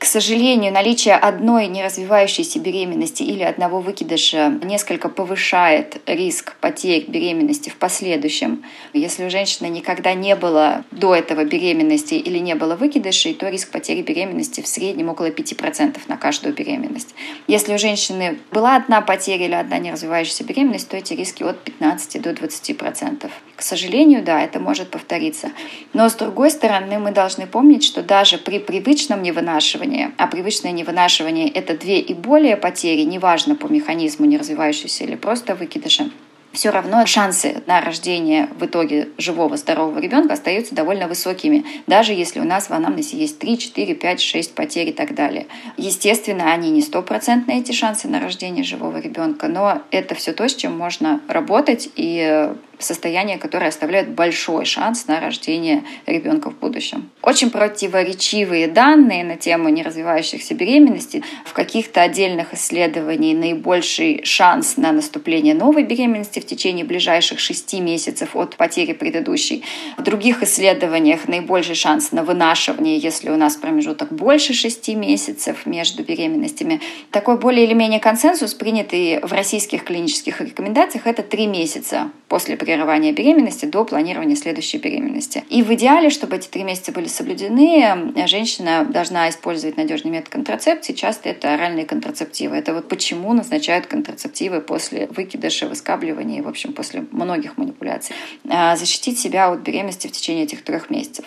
К 0.00 0.06
сожалению, 0.06 0.72
наличие 0.72 1.14
одной 1.14 1.66
неразвивающейся 1.66 2.58
беременности 2.58 3.22
или 3.22 3.42
одного 3.42 3.80
выкидыша 3.80 4.48
несколько 4.62 5.10
повышает 5.10 6.00
риск 6.06 6.56
потерь 6.58 7.04
беременности 7.06 7.68
в 7.68 7.76
последующем. 7.76 8.64
Если 8.94 9.26
у 9.26 9.30
женщины 9.30 9.66
никогда 9.66 10.14
не 10.14 10.36
было 10.36 10.86
до 10.90 11.14
этого 11.14 11.44
беременности 11.44 12.14
или 12.14 12.38
не 12.38 12.54
было 12.54 12.76
выкидышей, 12.76 13.34
то 13.34 13.50
риск 13.50 13.72
потери 13.72 14.00
беременности 14.00 14.62
в 14.62 14.66
среднем 14.66 15.10
около 15.10 15.26
5% 15.26 15.98
на 16.08 16.16
каждую 16.16 16.54
беременность. 16.54 17.14
Если 17.46 17.74
у 17.74 17.78
женщины 17.78 18.38
была 18.52 18.76
одна 18.76 19.02
потеря 19.02 19.44
или 19.44 19.54
одна 19.54 19.76
неразвивающаяся 19.76 20.44
беременность, 20.44 20.88
то 20.88 20.96
эти 20.96 21.12
риски 21.12 21.42
от 21.42 21.60
15 21.60 22.22
до 22.22 22.30
20%. 22.30 23.30
К 23.54 23.62
сожалению, 23.62 24.24
да, 24.24 24.42
это 24.42 24.60
может 24.60 24.88
повториться. 24.88 25.50
Но 25.92 26.08
с 26.08 26.14
другой 26.14 26.50
стороны, 26.50 26.98
мы 26.98 27.10
должны 27.10 27.46
помнить, 27.46 27.84
что 27.84 28.02
даже 28.02 28.38
при 28.38 28.58
привычном 28.58 29.22
невынашивании, 29.22 29.89
а 30.16 30.26
привычное 30.26 30.72
невынашивание— 30.72 31.48
это 31.50 31.76
две 31.76 32.00
и 32.00 32.14
более 32.14 32.56
потери, 32.56 33.02
неважно 33.02 33.54
по 33.54 33.66
механизму 33.66 34.26
не 34.26 34.38
развивающейся 34.38 35.04
или 35.04 35.16
просто 35.16 35.54
выкидыша, 35.54 36.10
все 36.52 36.70
равно 36.70 37.06
шансы 37.06 37.62
на 37.66 37.80
рождение 37.80 38.48
в 38.58 38.66
итоге 38.66 39.08
живого 39.18 39.56
здорового 39.56 39.98
ребенка 40.00 40.34
остаются 40.34 40.74
довольно 40.74 41.06
высокими, 41.06 41.64
даже 41.86 42.12
если 42.12 42.40
у 42.40 42.44
нас 42.44 42.68
в 42.68 42.72
анамнезе 42.72 43.16
есть 43.18 43.38
3, 43.38 43.56
4, 43.56 43.94
5, 43.94 44.20
6 44.20 44.54
потерь 44.54 44.88
и 44.88 44.92
так 44.92 45.14
далее. 45.14 45.46
Естественно, 45.76 46.52
они 46.52 46.70
не 46.70 46.82
стопроцентные, 46.82 47.60
эти 47.60 47.70
шансы 47.70 48.08
на 48.08 48.18
рождение 48.20 48.64
живого 48.64 48.98
ребенка, 48.98 49.46
но 49.46 49.82
это 49.92 50.16
все 50.16 50.32
то, 50.32 50.48
с 50.48 50.54
чем 50.56 50.76
можно 50.76 51.20
работать 51.28 51.88
и 51.94 52.50
состояние, 52.82 53.38
которое 53.38 53.68
оставляет 53.68 54.10
большой 54.10 54.64
шанс 54.64 55.06
на 55.06 55.20
рождение 55.20 55.84
ребенка 56.06 56.50
в 56.50 56.58
будущем. 56.58 57.10
Очень 57.22 57.50
противоречивые 57.50 58.68
данные 58.68 59.24
на 59.24 59.36
тему 59.36 59.68
неразвивающихся 59.68 60.54
беременностей. 60.54 61.22
В 61.44 61.52
каких-то 61.52 62.02
отдельных 62.02 62.54
исследованиях 62.54 63.10
наибольший 63.10 64.24
шанс 64.24 64.76
на 64.76 64.92
наступление 64.92 65.54
новой 65.54 65.82
беременности 65.84 66.40
в 66.40 66.46
течение 66.46 66.84
ближайших 66.84 67.38
шести 67.38 67.80
месяцев 67.80 68.36
от 68.36 68.56
потери 68.56 68.92
предыдущей. 68.92 69.64
В 69.96 70.02
других 70.02 70.42
исследованиях 70.42 71.28
наибольший 71.28 71.74
шанс 71.74 72.12
на 72.12 72.22
вынашивание, 72.22 72.98
если 72.98 73.30
у 73.30 73.36
нас 73.36 73.56
промежуток 73.56 74.12
больше 74.12 74.54
шести 74.54 74.94
месяцев 74.94 75.66
между 75.66 76.02
беременностями. 76.02 76.80
Такой 77.10 77.38
более 77.38 77.64
или 77.64 77.74
менее 77.74 78.00
консенсус, 78.00 78.54
принятый 78.54 79.20
в 79.20 79.32
российских 79.32 79.84
клинических 79.84 80.40
рекомендациях, 80.40 81.06
это 81.06 81.22
три 81.22 81.46
месяца 81.46 82.10
после 82.28 82.56
прерывания 82.70 83.10
беременности 83.10 83.64
до 83.64 83.84
планирования 83.84 84.36
следующей 84.36 84.78
беременности. 84.78 85.42
И 85.48 85.64
в 85.64 85.74
идеале, 85.74 86.08
чтобы 86.08 86.36
эти 86.36 86.46
три 86.46 86.62
месяца 86.62 86.92
были 86.92 87.08
соблюдены, 87.08 88.12
женщина 88.28 88.86
должна 88.88 89.28
использовать 89.28 89.76
надежный 89.76 90.12
метод 90.12 90.28
контрацепции. 90.28 90.92
Часто 90.92 91.30
это 91.30 91.52
оральные 91.52 91.84
контрацептивы. 91.84 92.54
Это 92.54 92.72
вот 92.72 92.88
почему 92.88 93.32
назначают 93.32 93.88
контрацептивы 93.88 94.60
после 94.60 95.08
выкидыша, 95.08 95.66
выскабливания 95.66 96.38
и, 96.38 96.42
в 96.42 96.48
общем, 96.48 96.72
после 96.72 97.04
многих 97.10 97.58
манипуляций. 97.58 98.14
А, 98.48 98.76
защитить 98.76 99.18
себя 99.18 99.50
от 99.50 99.58
беременности 99.58 100.06
в 100.06 100.12
течение 100.12 100.44
этих 100.44 100.62
трех 100.62 100.90
месяцев. 100.90 101.24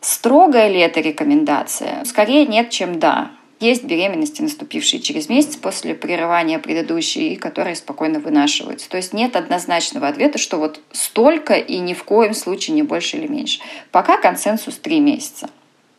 Строгая 0.00 0.68
ли 0.68 0.80
это 0.80 1.00
рекомендация? 1.00 2.02
Скорее 2.06 2.46
нет, 2.46 2.70
чем 2.70 2.98
да. 2.98 3.32
Есть 3.62 3.84
беременности, 3.84 4.42
наступившие 4.42 5.00
через 5.00 5.28
месяц 5.28 5.54
после 5.54 5.94
прерывания 5.94 6.58
предыдущей, 6.58 7.36
которые 7.36 7.76
спокойно 7.76 8.18
вынашиваются. 8.18 8.90
То 8.90 8.96
есть 8.96 9.12
нет 9.12 9.36
однозначного 9.36 10.08
ответа, 10.08 10.38
что 10.38 10.58
вот 10.58 10.80
столько 10.90 11.54
и 11.54 11.78
ни 11.78 11.94
в 11.94 12.02
коем 12.02 12.34
случае 12.34 12.74
не 12.74 12.82
больше 12.82 13.18
или 13.18 13.28
меньше. 13.28 13.60
Пока 13.92 14.16
консенсус 14.16 14.78
три 14.78 14.98
месяца. 14.98 15.48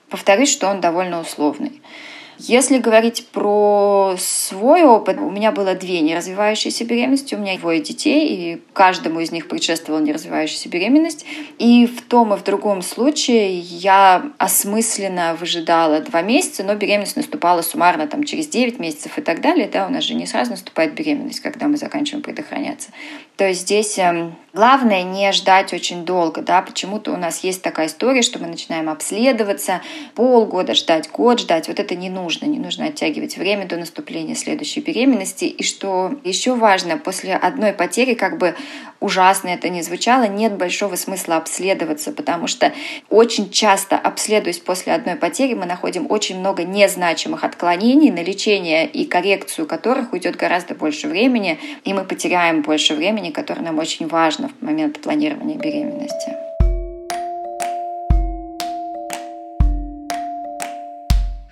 Повторюсь, 0.09 0.51
что 0.51 0.67
он 0.67 0.81
довольно 0.81 1.21
условный. 1.21 1.81
Если 2.37 2.77
говорить 2.77 3.27
про 3.31 4.15
свой 4.17 4.83
опыт, 4.83 5.17
у 5.17 5.29
меня 5.29 5.51
было 5.51 5.75
две 5.75 6.01
неразвивающиеся 6.01 6.85
беременности, 6.85 7.35
у 7.35 7.37
меня 7.37 7.57
двое 7.57 7.79
детей, 7.79 8.27
и 8.27 8.61
каждому 8.73 9.19
из 9.19 9.31
них 9.31 9.47
предшествовала 9.47 10.01
неразвивающаяся 10.01 10.69
беременность. 10.69 11.25
И 11.59 11.85
в 11.85 12.01
том 12.01 12.33
и 12.33 12.37
в 12.37 12.43
другом 12.43 12.81
случае 12.81 13.59
я 13.59 14.31
осмысленно 14.37 15.35
выжидала 15.39 15.99
два 15.99 16.21
месяца, 16.21 16.63
но 16.63 16.75
беременность 16.75 17.15
наступала 17.15 17.61
суммарно 17.61 18.07
там, 18.07 18.23
через 18.23 18.47
9 18.47 18.79
месяцев 18.79 19.17
и 19.17 19.21
так 19.21 19.41
далее. 19.41 19.69
Да, 19.71 19.87
у 19.87 19.89
нас 19.89 20.03
же 20.03 20.13
не 20.13 20.25
сразу 20.25 20.51
наступает 20.51 20.93
беременность, 20.93 21.39
когда 21.39 21.67
мы 21.67 21.77
заканчиваем 21.77 22.23
предохраняться. 22.23 22.89
То 23.35 23.47
есть 23.47 23.61
здесь 23.61 23.97
эм, 23.97 24.35
главное 24.53 25.01
не 25.01 25.31
ждать 25.31 25.73
очень 25.73 26.05
долго. 26.05 26.41
Да? 26.41 26.61
Почему-то 26.61 27.11
у 27.11 27.17
нас 27.17 27.43
есть 27.43 27.61
такая 27.63 27.87
история, 27.87 28.21
что 28.21 28.39
мы 28.39 28.47
начинаем 28.47 28.89
обследоваться, 28.89 29.81
полгода 30.13 30.75
ждать, 30.75 31.09
год 31.09 31.39
ждать. 31.39 31.67
Вот 31.67 31.79
это 31.79 31.95
не 31.95 32.09
нужно 32.09 32.45
не 32.45 32.59
нужно 32.59 32.85
оттягивать 32.85 33.37
время 33.37 33.65
до 33.65 33.77
наступления 33.77 34.35
следующей 34.35 34.81
беременности. 34.81 35.45
И 35.45 35.63
что 35.63 36.13
еще 36.23 36.55
важно, 36.55 36.97
после 36.97 37.35
одной 37.35 37.73
потери, 37.73 38.13
как 38.13 38.37
бы 38.37 38.55
ужасно 39.03 39.49
это 39.49 39.67
ни 39.69 39.81
звучало, 39.81 40.27
нет 40.27 40.55
большого 40.55 40.95
смысла 40.95 41.35
обследоваться, 41.35 42.13
потому 42.13 42.47
что 42.47 42.71
очень 43.09 43.49
часто, 43.49 43.97
обследуясь 43.97 44.59
после 44.59 44.93
одной 44.93 45.15
потери, 45.15 45.55
мы 45.55 45.65
находим 45.65 46.09
очень 46.09 46.39
много 46.39 46.63
незначимых 46.63 47.43
отклонений, 47.43 48.11
на 48.11 48.23
лечение 48.23 48.87
и 48.87 49.05
коррекцию 49.05 49.67
которых 49.67 50.13
уйдет 50.13 50.37
гораздо 50.37 50.73
больше 50.73 51.07
времени, 51.07 51.59
и 51.83 51.93
мы 51.93 52.05
потеряем 52.05 52.61
больше 52.61 52.93
времени, 52.93 53.22
которое 53.31 53.61
нам 53.61 53.79
очень 53.79 54.07
важно 54.07 54.49
в 54.49 54.61
момент 54.63 55.01
планирования 55.01 55.57
беременности. 55.57 56.33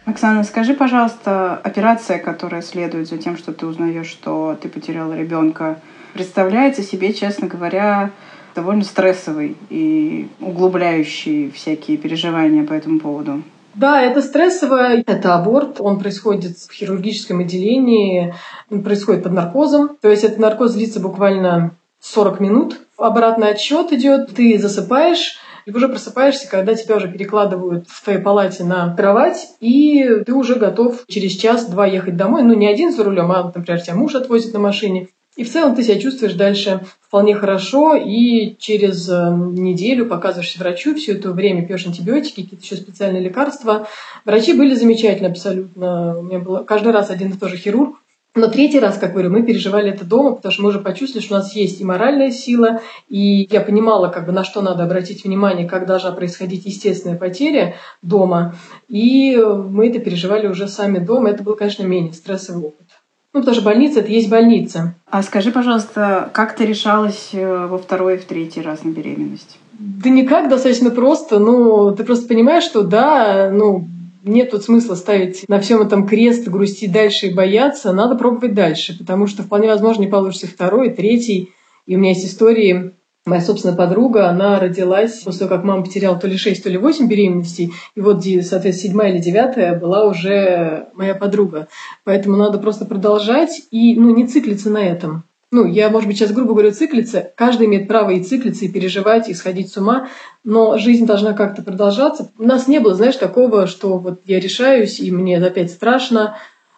Оксана, 0.05 0.43
скажи, 0.43 0.73
пожалуйста, 0.73 1.55
операция, 1.63 2.19
которая 2.19 2.61
следует 2.61 3.07
за 3.07 3.17
тем, 3.17 3.37
что 3.37 3.53
ты 3.53 3.65
узнаешь, 3.65 4.07
что 4.07 4.57
ты 4.61 4.67
потеряла 4.67 5.13
ребенка, 5.13 5.79
представляется 6.13 6.83
себе, 6.83 7.13
честно 7.13 7.47
говоря, 7.47 8.11
довольно 8.53 8.83
стрессовой 8.83 9.55
и 9.69 10.27
углубляющей 10.39 11.49
всякие 11.51 11.97
переживания 11.97 12.65
по 12.65 12.73
этому 12.73 12.99
поводу. 12.99 13.43
Да, 13.75 14.01
это 14.01 14.21
стрессово, 14.21 14.95
это 14.95 15.35
аборт, 15.35 15.79
он 15.79 15.99
происходит 15.99 16.57
в 16.57 16.71
хирургическом 16.71 17.39
отделении, 17.39 18.33
он 18.69 18.83
происходит 18.83 19.23
под 19.23 19.31
наркозом, 19.31 19.97
то 20.01 20.09
есть 20.09 20.23
этот 20.23 20.39
наркоз 20.39 20.73
длится 20.73 20.99
буквально 20.99 21.71
40 22.01 22.39
минут, 22.39 22.79
обратный 22.97 23.49
отсчет 23.49 23.93
идет, 23.93 24.33
ты 24.35 24.59
засыпаешь, 24.59 25.37
и 25.65 25.71
уже 25.71 25.87
просыпаешься, 25.87 26.49
когда 26.49 26.73
тебя 26.73 26.97
уже 26.97 27.07
перекладывают 27.07 27.87
в 27.87 28.03
твоей 28.03 28.19
палате 28.19 28.63
на 28.63 28.95
кровать, 28.95 29.49
и 29.59 30.23
ты 30.25 30.33
уже 30.33 30.55
готов 30.55 31.03
через 31.07 31.33
час-два 31.33 31.85
ехать 31.85 32.17
домой. 32.17 32.43
Ну, 32.43 32.55
не 32.55 32.67
один 32.67 32.91
за 32.91 33.03
рулем, 33.03 33.31
а, 33.31 33.51
например, 33.53 33.79
тебя 33.79 33.95
муж 33.95 34.15
отвозит 34.15 34.53
на 34.53 34.59
машине. 34.59 35.09
И 35.37 35.43
в 35.45 35.49
целом 35.49 35.75
ты 35.75 35.83
себя 35.83 35.99
чувствуешь 35.99 36.33
дальше 36.33 36.81
вполне 36.99 37.35
хорошо, 37.35 37.95
и 37.95 38.55
через 38.59 39.09
э, 39.09 39.29
неделю 39.33 40.05
показываешься 40.05 40.59
врачу, 40.59 40.93
все 40.95 41.13
это 41.13 41.31
время 41.31 41.65
пьешь 41.65 41.85
антибиотики, 41.85 42.43
какие-то 42.43 42.65
еще 42.65 42.75
специальные 42.75 43.23
лекарства. 43.23 43.87
Врачи 44.25 44.53
были 44.53 44.75
замечательны 44.75 45.27
абсолютно. 45.27 46.19
У 46.19 46.23
меня 46.23 46.39
было 46.39 46.63
каждый 46.63 46.91
раз 46.91 47.09
один 47.09 47.31
и 47.31 47.37
тот 47.37 47.49
же 47.49 47.55
хирург, 47.55 47.95
но 48.33 48.47
третий 48.47 48.79
раз, 48.79 48.97
как 48.97 49.11
говорю, 49.11 49.29
мы 49.29 49.43
переживали 49.43 49.91
это 49.91 50.05
дома, 50.05 50.35
потому 50.35 50.53
что 50.53 50.63
мы 50.63 50.69
уже 50.69 50.79
почувствовали, 50.79 51.25
что 51.25 51.35
у 51.35 51.37
нас 51.37 51.53
есть 51.53 51.81
и 51.81 51.85
моральная 51.85 52.31
сила, 52.31 52.81
и 53.09 53.45
я 53.51 53.59
понимала, 53.59 54.07
как 54.07 54.25
бы, 54.25 54.31
на 54.31 54.45
что 54.45 54.61
надо 54.61 54.83
обратить 54.83 55.25
внимание, 55.25 55.67
как 55.67 55.85
должна 55.85 56.11
происходить 56.11 56.65
естественная 56.65 57.17
потеря 57.17 57.75
дома. 58.01 58.55
И 58.87 59.35
мы 59.35 59.89
это 59.89 59.99
переживали 59.99 60.47
уже 60.47 60.69
сами 60.69 60.99
дома. 60.99 61.29
Это 61.29 61.43
был, 61.43 61.55
конечно, 61.55 61.83
менее 61.83 62.13
стрессовый 62.13 62.67
опыт. 62.67 62.87
Ну, 63.33 63.39
потому 63.39 63.55
что 63.55 63.63
больница— 63.63 63.99
это 64.01 64.09
есть 64.09 64.29
больница. 64.29 64.95
А 65.09 65.23
скажи, 65.23 65.51
пожалуйста, 65.51 66.29
как 66.33 66.55
ты 66.55 66.65
решалась 66.65 67.29
э, 67.31 67.67
во 67.67 67.77
второй 67.77 68.15
и 68.15 68.17
в 68.17 68.25
третий 68.25 68.61
раз 68.61 68.83
на 68.83 68.89
беременность? 68.89 69.57
Да 69.79 70.09
никак, 70.09 70.49
достаточно 70.49 70.91
просто. 70.91 71.39
Ну, 71.39 71.95
ты 71.95 72.03
просто 72.03 72.27
понимаешь, 72.27 72.63
что 72.63 72.83
да, 72.83 73.49
ну, 73.49 73.87
нет 74.23 74.51
тут 74.51 74.63
смысла 74.63 74.95
ставить 74.95 75.47
на 75.47 75.59
всем 75.61 75.81
этом 75.81 76.05
крест, 76.07 76.47
грустить 76.47 76.91
дальше 76.91 77.27
и 77.27 77.33
бояться. 77.33 77.93
Надо 77.93 78.15
пробовать 78.15 78.53
дальше, 78.53 78.97
потому 78.97 79.27
что 79.27 79.43
вполне 79.43 79.67
возможно 79.67 80.01
не 80.01 80.07
получится 80.07 80.47
второй, 80.47 80.89
третий. 80.89 81.51
И 81.87 81.95
у 81.95 81.99
меня 81.99 82.09
есть 82.09 82.25
истории 82.25 82.91
Моя 83.25 83.41
собственная 83.41 83.75
подруга, 83.75 84.29
она 84.29 84.59
родилась 84.59 85.19
после 85.19 85.41
того, 85.41 85.55
как 85.55 85.63
мама 85.63 85.83
потеряла 85.83 86.17
то 86.17 86.27
ли 86.27 86.37
6, 86.37 86.63
то 86.63 86.69
ли 86.69 86.77
8 86.77 87.07
беременностей. 87.07 87.73
И 87.95 88.01
вот, 88.01 88.23
соответственно, 88.23 88.73
седьмая 88.73 89.11
или 89.11 89.19
девятая 89.19 89.79
была 89.79 90.05
уже 90.05 90.87
моя 90.95 91.13
подруга. 91.13 91.67
Поэтому 92.03 92.35
надо 92.37 92.57
просто 92.57 92.85
продолжать 92.85 93.61
и 93.69 93.95
ну, 93.95 94.15
не 94.15 94.25
циклиться 94.25 94.69
на 94.71 94.79
этом 94.79 95.23
ну, 95.51 95.65
я, 95.65 95.89
может 95.89 96.07
быть, 96.07 96.17
сейчас 96.17 96.31
грубо 96.31 96.53
говорю, 96.53 96.71
циклиться. 96.71 97.31
Каждый 97.35 97.67
имеет 97.67 97.87
право 97.87 98.11
и 98.11 98.23
циклиться, 98.23 98.63
и 98.63 98.69
переживать, 98.69 99.27
и 99.27 99.33
сходить 99.33 99.71
с 99.71 99.77
ума, 99.77 100.07
но 100.45 100.77
жизнь 100.77 101.05
должна 101.05 101.33
как-то 101.33 101.61
продолжаться. 101.61 102.31
У 102.39 102.43
нас 102.43 102.69
не 102.69 102.79
было, 102.79 102.95
знаешь, 102.95 103.17
такого, 103.17 103.67
что 103.67 103.97
вот 103.97 104.21
я 104.25 104.39
решаюсь, 104.39 104.99
и 105.01 105.11
мне 105.11 105.37
опять 105.37 105.71
страшно. 105.71 106.37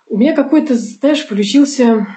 У 0.09 0.17
меня 0.17 0.35
какой-то, 0.35 0.75
знаешь, 0.75 1.19
включился 1.19 2.07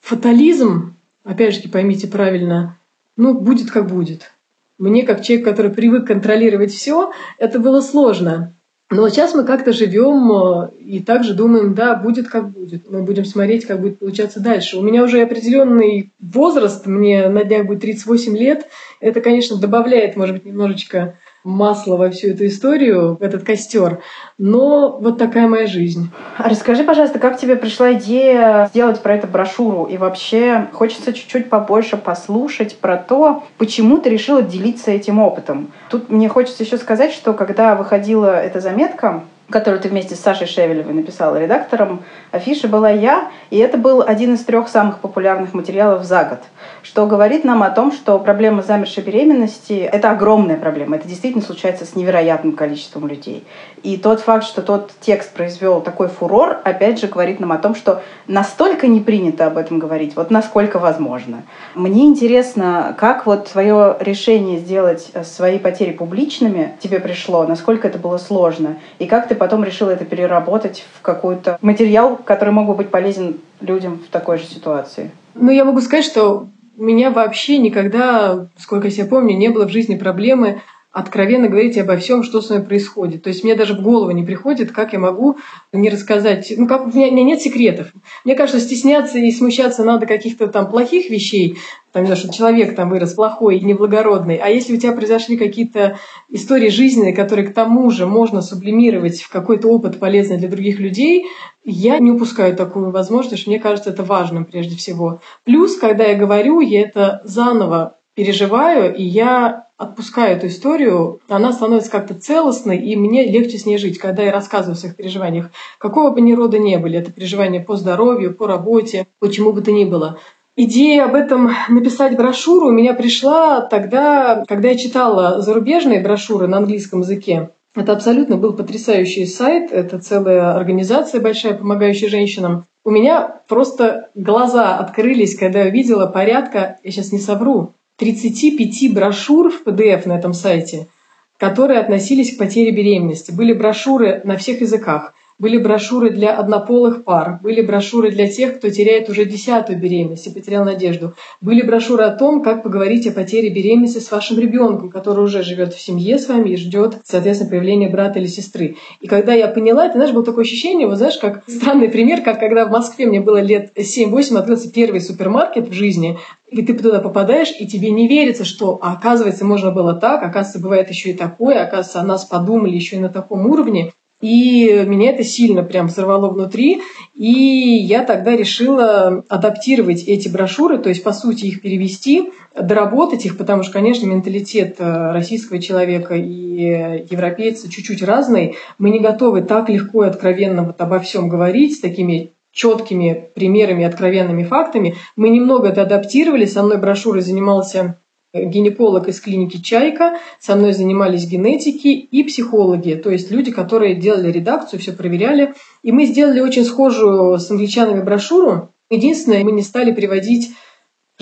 фатализм, 0.00 0.94
опять 1.24 1.54
же, 1.54 1.68
поймите 1.70 2.08
правильно, 2.08 2.76
ну, 3.16 3.34
будет 3.34 3.70
как 3.70 3.86
будет. 3.86 4.30
Мне, 4.78 5.04
как 5.04 5.22
человек, 5.22 5.44
который 5.44 5.70
привык 5.70 6.06
контролировать 6.06 6.72
все, 6.72 7.12
это 7.38 7.58
было 7.58 7.80
сложно. 7.80 8.52
Но 8.90 9.08
сейчас 9.08 9.34
мы 9.34 9.44
как-то 9.44 9.72
живем 9.72 10.30
э, 10.32 10.68
и 10.84 11.00
также 11.00 11.32
думаем, 11.32 11.72
да, 11.72 11.94
будет 11.94 12.28
как 12.28 12.50
будет. 12.50 12.90
Мы 12.90 13.02
будем 13.02 13.24
смотреть, 13.24 13.64
как 13.64 13.80
будет 13.80 13.98
получаться 13.98 14.38
дальше. 14.38 14.76
У 14.76 14.82
меня 14.82 15.02
уже 15.02 15.22
определенный 15.22 16.10
возраст, 16.20 16.84
мне 16.86 17.28
на 17.28 17.42
днях 17.42 17.66
будет 17.66 17.80
38 17.80 18.36
лет. 18.36 18.66
Это, 19.00 19.22
конечно, 19.22 19.56
добавляет, 19.56 20.16
может 20.16 20.34
быть, 20.34 20.44
немножечко 20.44 21.14
масло 21.44 21.96
во 21.96 22.10
всю 22.10 22.28
эту 22.28 22.46
историю, 22.46 23.16
в 23.18 23.22
этот 23.22 23.44
костер. 23.44 24.00
Но 24.38 24.98
вот 25.00 25.18
такая 25.18 25.48
моя 25.48 25.66
жизнь. 25.66 26.10
А 26.38 26.48
расскажи, 26.48 26.84
пожалуйста, 26.84 27.18
как 27.18 27.38
тебе 27.38 27.56
пришла 27.56 27.92
идея 27.94 28.68
сделать 28.68 29.02
про 29.02 29.14
это 29.14 29.26
брошюру? 29.26 29.84
И 29.84 29.96
вообще 29.96 30.68
хочется 30.72 31.12
чуть-чуть 31.12 31.50
побольше 31.50 31.96
послушать 31.96 32.76
про 32.78 32.96
то, 32.96 33.44
почему 33.58 33.98
ты 33.98 34.10
решила 34.10 34.42
делиться 34.42 34.90
этим 34.90 35.18
опытом. 35.18 35.72
Тут 35.90 36.10
мне 36.10 36.28
хочется 36.28 36.62
еще 36.62 36.76
сказать, 36.76 37.12
что 37.12 37.32
когда 37.32 37.74
выходила 37.74 38.40
эта 38.40 38.60
заметка, 38.60 39.24
которую 39.50 39.80
ты 39.80 39.88
вместе 39.88 40.14
с 40.14 40.20
Сашей 40.20 40.46
Шевелевой 40.46 40.94
написала 40.94 41.36
редактором, 41.36 42.02
афиши 42.30 42.68
была 42.68 42.90
я, 42.90 43.30
и 43.50 43.58
это 43.58 43.76
был 43.76 44.02
один 44.02 44.34
из 44.34 44.44
трех 44.44 44.68
самых 44.68 45.00
популярных 45.00 45.52
материалов 45.52 46.04
за 46.04 46.24
год, 46.24 46.38
что 46.82 47.06
говорит 47.06 47.44
нам 47.44 47.62
о 47.62 47.70
том, 47.70 47.92
что 47.92 48.18
проблема 48.18 48.62
замершей 48.62 49.02
беременности– 49.02 49.72
это 49.92 50.10
огромная 50.10 50.56
проблема. 50.56 50.96
Это 50.96 51.06
действительно 51.06 51.44
случается 51.44 51.84
с 51.84 51.94
невероятным 51.94 52.52
количеством 52.52 53.06
людей. 53.06 53.44
И 53.82 53.96
тот 53.96 54.20
факт, 54.20 54.44
что 54.44 54.62
тот 54.62 54.92
текст 55.00 55.32
произвел 55.32 55.80
такой 55.80 56.08
фурор, 56.08 56.60
опять 56.64 57.00
же, 57.00 57.08
говорит 57.08 57.40
нам 57.40 57.52
о 57.52 57.58
том, 57.58 57.74
что 57.74 58.02
настолько 58.26 58.86
не 58.86 59.00
принято 59.00 59.46
об 59.46 59.58
этом 59.58 59.78
говорить, 59.78 60.16
вот 60.16 60.30
насколько 60.30 60.78
возможно. 60.78 61.42
Мне 61.74 62.04
интересно, 62.06 62.96
как 62.98 63.26
вот 63.26 63.48
твое 63.50 63.96
решение 64.00 64.58
сделать 64.58 65.12
свои 65.24 65.58
потери 65.58 65.92
публичными 65.92 66.76
тебе 66.80 67.00
пришло, 67.00 67.44
насколько 67.44 67.88
это 67.88 67.98
было 67.98 68.18
сложно, 68.18 68.78
и 68.98 69.06
как 69.06 69.28
ты 69.28 69.31
потом 69.34 69.64
решила 69.64 69.90
это 69.90 70.04
переработать 70.04 70.84
в 70.94 71.02
какой-то 71.02 71.58
материал, 71.60 72.16
который 72.16 72.50
мог 72.50 72.66
бы 72.66 72.74
быть 72.74 72.90
полезен 72.90 73.36
людям 73.60 73.98
в 74.06 74.10
такой 74.10 74.38
же 74.38 74.44
ситуации? 74.44 75.10
Ну, 75.34 75.50
я 75.50 75.64
могу 75.64 75.80
сказать, 75.80 76.04
что 76.04 76.46
у 76.76 76.82
меня 76.82 77.10
вообще 77.10 77.58
никогда, 77.58 78.46
сколько 78.56 78.88
я 78.88 78.92
себя 78.92 79.06
помню, 79.06 79.36
не 79.36 79.48
было 79.48 79.66
в 79.66 79.70
жизни 79.70 79.96
проблемы 79.96 80.62
откровенно 80.92 81.48
говорить 81.48 81.78
обо 81.78 81.96
всем, 81.96 82.22
что 82.22 82.40
с 82.40 82.50
вами 82.50 82.62
происходит. 82.64 83.22
То 83.22 83.28
есть 83.28 83.44
мне 83.44 83.54
даже 83.54 83.74
в 83.74 83.80
голову 83.80 84.10
не 84.10 84.22
приходит, 84.22 84.72
как 84.72 84.92
я 84.92 84.98
могу 84.98 85.38
не 85.72 85.88
рассказать. 85.88 86.52
Ну, 86.56 86.66
как 86.66 86.86
у 86.86 86.90
меня, 86.90 87.08
у 87.08 87.12
меня 87.12 87.24
нет 87.24 87.40
секретов. 87.40 87.92
Мне 88.24 88.34
кажется, 88.34 88.60
стесняться 88.60 89.18
и 89.18 89.32
смущаться 89.32 89.84
надо 89.84 90.06
каких-то 90.06 90.48
там 90.48 90.70
плохих 90.70 91.08
вещей, 91.08 91.58
там, 91.92 92.04
не 92.04 92.14
что 92.14 92.32
человек 92.32 92.74
там 92.76 92.90
вырос 92.90 93.14
плохой 93.14 93.58
и 93.58 93.64
неблагородный. 93.64 94.36
А 94.36 94.48
если 94.48 94.74
у 94.74 94.78
тебя 94.78 94.92
произошли 94.92 95.36
какие-то 95.36 95.98
истории 96.30 96.68
жизненные, 96.68 97.14
которые 97.14 97.48
к 97.48 97.54
тому 97.54 97.90
же 97.90 98.06
можно 98.06 98.42
сублимировать 98.42 99.22
в 99.22 99.30
какой-то 99.30 99.68
опыт 99.68 99.98
полезный 99.98 100.38
для 100.38 100.48
других 100.48 100.78
людей, 100.78 101.26
я 101.64 101.98
не 101.98 102.10
упускаю 102.10 102.56
такую 102.56 102.90
возможность, 102.90 103.46
мне 103.46 103.58
кажется, 103.58 103.90
это 103.90 104.02
важным 104.02 104.44
прежде 104.44 104.76
всего. 104.76 105.20
Плюс, 105.44 105.76
когда 105.76 106.04
я 106.04 106.16
говорю, 106.16 106.60
я 106.60 106.82
это 106.82 107.22
заново 107.24 107.96
переживаю, 108.14 108.94
и 108.94 109.02
я 109.02 109.66
отпускаю 109.76 110.36
эту 110.36 110.46
историю, 110.46 111.20
она 111.28 111.52
становится 111.52 111.90
как-то 111.90 112.14
целостной, 112.14 112.78
и 112.78 112.94
мне 112.96 113.24
легче 113.24 113.58
с 113.58 113.66
ней 113.66 113.78
жить, 113.78 113.98
когда 113.98 114.22
я 114.22 114.32
рассказываю 114.32 114.74
о 114.74 114.78
своих 114.78 114.96
переживаниях. 114.96 115.50
Какого 115.78 116.10
бы 116.10 116.20
ни 116.20 116.32
рода 116.32 116.58
не 116.58 116.78
были, 116.78 116.98
это 116.98 117.10
переживания 117.10 117.62
по 117.62 117.76
здоровью, 117.76 118.34
по 118.34 118.46
работе, 118.46 119.06
почему 119.18 119.52
бы 119.52 119.62
то 119.62 119.72
ни 119.72 119.84
было. 119.84 120.18
Идея 120.54 121.06
об 121.06 121.14
этом 121.14 121.50
написать 121.68 122.16
брошюру 122.16 122.68
у 122.68 122.72
меня 122.72 122.92
пришла 122.92 123.62
тогда, 123.62 124.44
когда 124.46 124.68
я 124.68 124.76
читала 124.76 125.40
зарубежные 125.40 126.00
брошюры 126.00 126.46
на 126.46 126.58
английском 126.58 127.00
языке. 127.00 127.50
Это 127.74 127.92
абсолютно 127.92 128.36
был 128.36 128.52
потрясающий 128.52 129.24
сайт, 129.24 129.72
это 129.72 129.98
целая 129.98 130.54
организация 130.54 131.22
большая, 131.22 131.54
помогающая 131.54 132.10
женщинам. 132.10 132.66
У 132.84 132.90
меня 132.90 133.36
просто 133.48 134.10
глаза 134.14 134.76
открылись, 134.76 135.38
когда 135.38 135.60
я 135.60 135.70
увидела 135.70 136.06
порядка, 136.06 136.78
я 136.84 136.90
сейчас 136.90 137.12
не 137.12 137.18
совру, 137.18 137.72
35 137.96 138.92
брошюр 138.92 139.50
в 139.50 139.66
PDF 139.66 140.08
на 140.08 140.18
этом 140.18 140.34
сайте, 140.34 140.88
которые 141.36 141.80
относились 141.80 142.34
к 142.34 142.38
потере 142.38 142.70
беременности. 142.70 143.30
Были 143.30 143.52
брошюры 143.52 144.20
на 144.24 144.36
всех 144.36 144.60
языках. 144.60 145.14
Были 145.42 145.58
брошюры 145.58 146.10
для 146.10 146.36
однополых 146.36 147.02
пар, 147.02 147.40
были 147.42 147.62
брошюры 147.62 148.12
для 148.12 148.28
тех, 148.28 148.58
кто 148.58 148.70
теряет 148.70 149.10
уже 149.10 149.24
десятую 149.24 149.76
беременность 149.76 150.28
и 150.28 150.30
потерял 150.30 150.64
надежду, 150.64 151.14
были 151.40 151.62
брошюры 151.62 152.04
о 152.04 152.12
том, 152.12 152.44
как 152.44 152.62
поговорить 152.62 153.08
о 153.08 153.10
потере 153.10 153.50
беременности 153.50 153.98
с 153.98 154.12
вашим 154.12 154.38
ребенком, 154.38 154.88
который 154.88 155.24
уже 155.24 155.42
живет 155.42 155.74
в 155.74 155.80
семье 155.80 156.20
с 156.20 156.28
вами 156.28 156.50
и 156.50 156.56
ждет, 156.56 156.98
соответственно, 157.02 157.50
появления 157.50 157.88
брата 157.88 158.20
или 158.20 158.28
сестры. 158.28 158.76
И 159.00 159.08
когда 159.08 159.34
я 159.34 159.48
поняла, 159.48 159.86
это, 159.86 159.94
знаешь, 159.94 160.12
было 160.12 160.24
такое 160.24 160.44
ощущение, 160.44 160.86
вот 160.86 160.98
знаешь, 160.98 161.18
как 161.18 161.42
странный 161.48 161.88
пример, 161.88 162.22
как 162.22 162.38
когда 162.38 162.64
в 162.64 162.70
Москве 162.70 163.06
мне 163.06 163.20
было 163.20 163.40
лет 163.40 163.72
7-8, 163.76 164.38
открылся 164.38 164.72
первый 164.72 165.00
супермаркет 165.00 165.66
в 165.66 165.72
жизни, 165.72 166.20
и 166.52 166.62
ты 166.64 166.72
туда 166.74 167.00
попадаешь, 167.00 167.52
и 167.58 167.66
тебе 167.66 167.90
не 167.90 168.06
верится, 168.06 168.44
что 168.44 168.78
а, 168.80 168.92
оказывается 168.92 169.44
можно 169.44 169.72
было 169.72 169.94
так, 169.94 170.22
оказывается 170.22 170.60
бывает 170.60 170.88
еще 170.88 171.10
и 171.10 171.14
такое, 171.14 171.64
оказывается 171.64 172.00
о 172.00 172.04
нас 172.04 172.24
подумали 172.24 172.76
еще 172.76 172.94
и 172.94 173.00
на 173.00 173.08
таком 173.08 173.46
уровне. 173.46 173.90
И 174.22 174.84
меня 174.86 175.10
это 175.10 175.24
сильно 175.24 175.62
прям 175.62 175.88
взорвало 175.88 176.30
внутри. 176.30 176.80
И 177.14 177.26
я 177.26 178.04
тогда 178.04 178.34
решила 178.34 179.24
адаптировать 179.28 180.04
эти 180.04 180.28
брошюры, 180.28 180.78
то 180.78 180.88
есть, 180.88 181.02
по 181.02 181.12
сути, 181.12 181.46
их 181.46 181.60
перевести, 181.60 182.30
доработать 182.58 183.26
их, 183.26 183.36
потому 183.36 183.64
что, 183.64 183.72
конечно, 183.72 184.06
менталитет 184.06 184.76
э, 184.78 185.12
российского 185.12 185.60
человека 185.60 186.14
и 186.14 187.04
европейца 187.10 187.70
чуть-чуть 187.70 188.02
разный. 188.02 188.56
Мы 188.78 188.90
не 188.90 189.00
готовы 189.00 189.42
так 189.42 189.68
легко 189.68 190.04
и 190.04 190.08
откровенно 190.08 190.62
вот 190.62 190.80
обо 190.80 191.00
всем 191.00 191.28
говорить 191.28 191.76
с 191.76 191.80
такими 191.80 192.30
четкими 192.52 193.28
примерами, 193.34 193.84
откровенными 193.84 194.44
фактами. 194.44 194.94
Мы 195.16 195.30
немного 195.30 195.68
это 195.68 195.82
адаптировали. 195.82 196.44
Со 196.44 196.62
мной 196.62 196.78
брошюрой 196.78 197.22
занимался 197.22 197.96
гинеколог 198.34 199.08
из 199.08 199.20
клиники 199.20 199.58
«Чайка», 199.58 200.18
со 200.40 200.56
мной 200.56 200.72
занимались 200.72 201.26
генетики 201.26 201.88
и 201.88 202.24
психологи, 202.24 202.94
то 202.94 203.10
есть 203.10 203.30
люди, 203.30 203.50
которые 203.50 203.94
делали 203.94 204.32
редакцию, 204.32 204.80
все 204.80 204.92
проверяли. 204.92 205.54
И 205.82 205.92
мы 205.92 206.06
сделали 206.06 206.40
очень 206.40 206.64
схожую 206.64 207.38
с 207.38 207.50
англичанами 207.50 208.02
брошюру. 208.02 208.70
Единственное, 208.90 209.44
мы 209.44 209.52
не 209.52 209.62
стали 209.62 209.92
приводить 209.92 210.52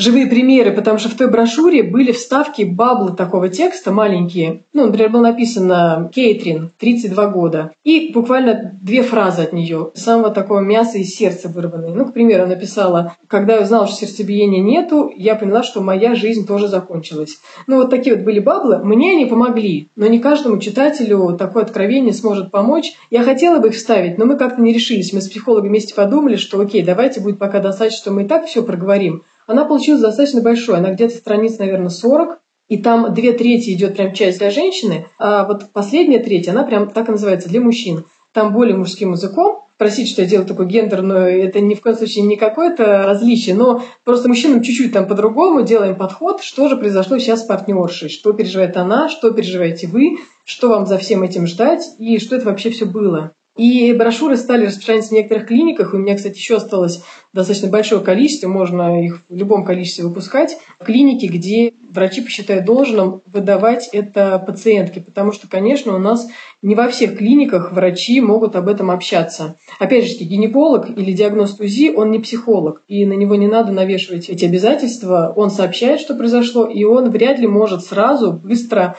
живые 0.00 0.26
примеры, 0.26 0.72
потому 0.72 0.98
что 0.98 1.08
в 1.08 1.14
той 1.14 1.30
брошюре 1.30 1.82
были 1.82 2.12
вставки 2.12 2.62
баблы 2.62 3.12
такого 3.12 3.48
текста 3.48 3.92
маленькие. 3.92 4.60
Ну, 4.72 4.86
например, 4.86 5.10
было 5.10 5.22
написано 5.22 6.10
«Кейтрин, 6.12 6.70
32 6.78 7.26
года». 7.28 7.72
И 7.84 8.10
буквально 8.12 8.72
две 8.82 9.02
фразы 9.02 9.42
от 9.42 9.52
нее, 9.52 9.90
самого 9.94 10.30
такого 10.30 10.60
мяса 10.60 10.98
из 10.98 11.14
сердца 11.14 11.48
вырванные. 11.48 11.92
Ну, 11.92 12.06
к 12.06 12.12
примеру, 12.12 12.46
написала 12.46 13.14
«Когда 13.26 13.56
я 13.56 13.62
узнала, 13.62 13.86
что 13.86 14.06
сердцебиения 14.06 14.62
нету, 14.62 15.12
я 15.16 15.34
поняла, 15.34 15.62
что 15.62 15.80
моя 15.82 16.14
жизнь 16.14 16.46
тоже 16.46 16.68
закончилась». 16.68 17.38
Ну, 17.66 17.76
вот 17.76 17.90
такие 17.90 18.16
вот 18.16 18.24
были 18.24 18.40
баблы. 18.40 18.78
Мне 18.78 19.12
они 19.12 19.26
помогли, 19.26 19.88
но 19.96 20.06
не 20.06 20.18
каждому 20.18 20.58
читателю 20.58 21.36
такое 21.38 21.64
откровение 21.64 22.14
сможет 22.14 22.50
помочь. 22.50 22.94
Я 23.10 23.22
хотела 23.22 23.58
бы 23.58 23.68
их 23.68 23.74
вставить, 23.74 24.16
но 24.16 24.24
мы 24.24 24.36
как-то 24.36 24.62
не 24.62 24.72
решились. 24.72 25.12
Мы 25.12 25.20
с 25.20 25.28
психологом 25.28 25.68
вместе 25.68 25.94
подумали, 25.94 26.36
что 26.36 26.58
окей, 26.60 26.82
давайте 26.82 27.20
будет 27.20 27.38
пока 27.38 27.60
достаточно, 27.60 27.98
что 27.98 28.10
мы 28.12 28.22
и 28.22 28.26
так 28.26 28.46
все 28.46 28.62
проговорим. 28.62 29.22
Она 29.50 29.64
получилась 29.64 30.00
достаточно 30.00 30.40
большой, 30.40 30.76
она 30.76 30.92
где-то 30.92 31.16
страниц, 31.16 31.58
наверное, 31.58 31.88
40, 31.88 32.38
и 32.68 32.78
там 32.78 33.12
две 33.12 33.32
трети 33.32 33.70
идет 33.70 33.96
прям 33.96 34.12
часть 34.12 34.38
для 34.38 34.52
женщины, 34.52 35.06
а 35.18 35.44
вот 35.44 35.72
последняя 35.72 36.20
треть, 36.20 36.48
она 36.48 36.62
прям 36.62 36.88
так 36.88 37.08
и 37.08 37.12
называется, 37.12 37.48
для 37.48 37.60
мужчин. 37.60 38.04
Там 38.32 38.52
более 38.52 38.76
мужским 38.76 39.10
языком, 39.10 39.64
просить, 39.76 40.08
что 40.08 40.22
я 40.22 40.28
делаю 40.28 40.46
такой 40.46 40.66
гендер, 40.66 41.02
но 41.02 41.16
это 41.16 41.60
ни 41.60 41.74
в 41.74 41.80
коем 41.80 41.96
случае 41.96 42.26
не 42.26 42.36
какое-то 42.36 43.02
различие, 43.04 43.56
но 43.56 43.82
просто 44.04 44.28
мужчинам 44.28 44.62
чуть-чуть 44.62 44.92
там 44.92 45.08
по-другому 45.08 45.62
делаем 45.62 45.96
подход, 45.96 46.44
что 46.44 46.68
же 46.68 46.76
произошло 46.76 47.18
сейчас 47.18 47.40
с 47.40 47.44
партнершей, 47.44 48.08
что 48.08 48.32
переживает 48.32 48.76
она, 48.76 49.08
что 49.08 49.32
переживаете 49.32 49.88
вы, 49.88 50.18
что 50.44 50.68
вам 50.68 50.86
за 50.86 50.96
всем 50.96 51.24
этим 51.24 51.48
ждать 51.48 51.94
и 51.98 52.20
что 52.20 52.36
это 52.36 52.44
вообще 52.44 52.70
все 52.70 52.86
было. 52.86 53.32
И 53.60 53.92
брошюры 53.92 54.38
стали 54.38 54.64
распространяться 54.64 55.10
в 55.10 55.12
некоторых 55.12 55.46
клиниках. 55.46 55.92
У 55.92 55.98
меня, 55.98 56.16
кстати, 56.16 56.38
еще 56.38 56.56
осталось 56.56 57.02
достаточно 57.34 57.68
большое 57.68 58.00
количество, 58.00 58.48
можно 58.48 59.04
их 59.04 59.20
в 59.28 59.36
любом 59.36 59.66
количестве 59.66 60.04
выпускать. 60.04 60.56
Клиники, 60.82 61.26
где 61.26 61.74
врачи 61.90 62.22
посчитают 62.22 62.64
должным 62.64 63.20
выдавать 63.26 63.90
это 63.92 64.38
пациентке. 64.38 65.02
Потому 65.02 65.32
что, 65.32 65.46
конечно, 65.46 65.94
у 65.94 65.98
нас 65.98 66.26
не 66.62 66.74
во 66.74 66.88
всех 66.88 67.18
клиниках 67.18 67.72
врачи 67.72 68.22
могут 68.22 68.56
об 68.56 68.66
этом 68.66 68.90
общаться. 68.90 69.56
Опять 69.78 70.06
же, 70.06 70.24
гинеколог 70.24 70.88
или 70.88 71.12
диагност 71.12 71.60
УЗИ, 71.60 71.92
он 71.94 72.10
не 72.12 72.18
психолог. 72.18 72.80
И 72.88 73.04
на 73.04 73.12
него 73.12 73.34
не 73.34 73.46
надо 73.46 73.72
навешивать 73.72 74.30
эти 74.30 74.46
обязательства. 74.46 75.34
Он 75.36 75.50
сообщает, 75.50 76.00
что 76.00 76.14
произошло, 76.14 76.64
и 76.64 76.84
он 76.84 77.10
вряд 77.10 77.38
ли 77.38 77.46
может 77.46 77.84
сразу 77.84 78.32
быстро 78.32 78.96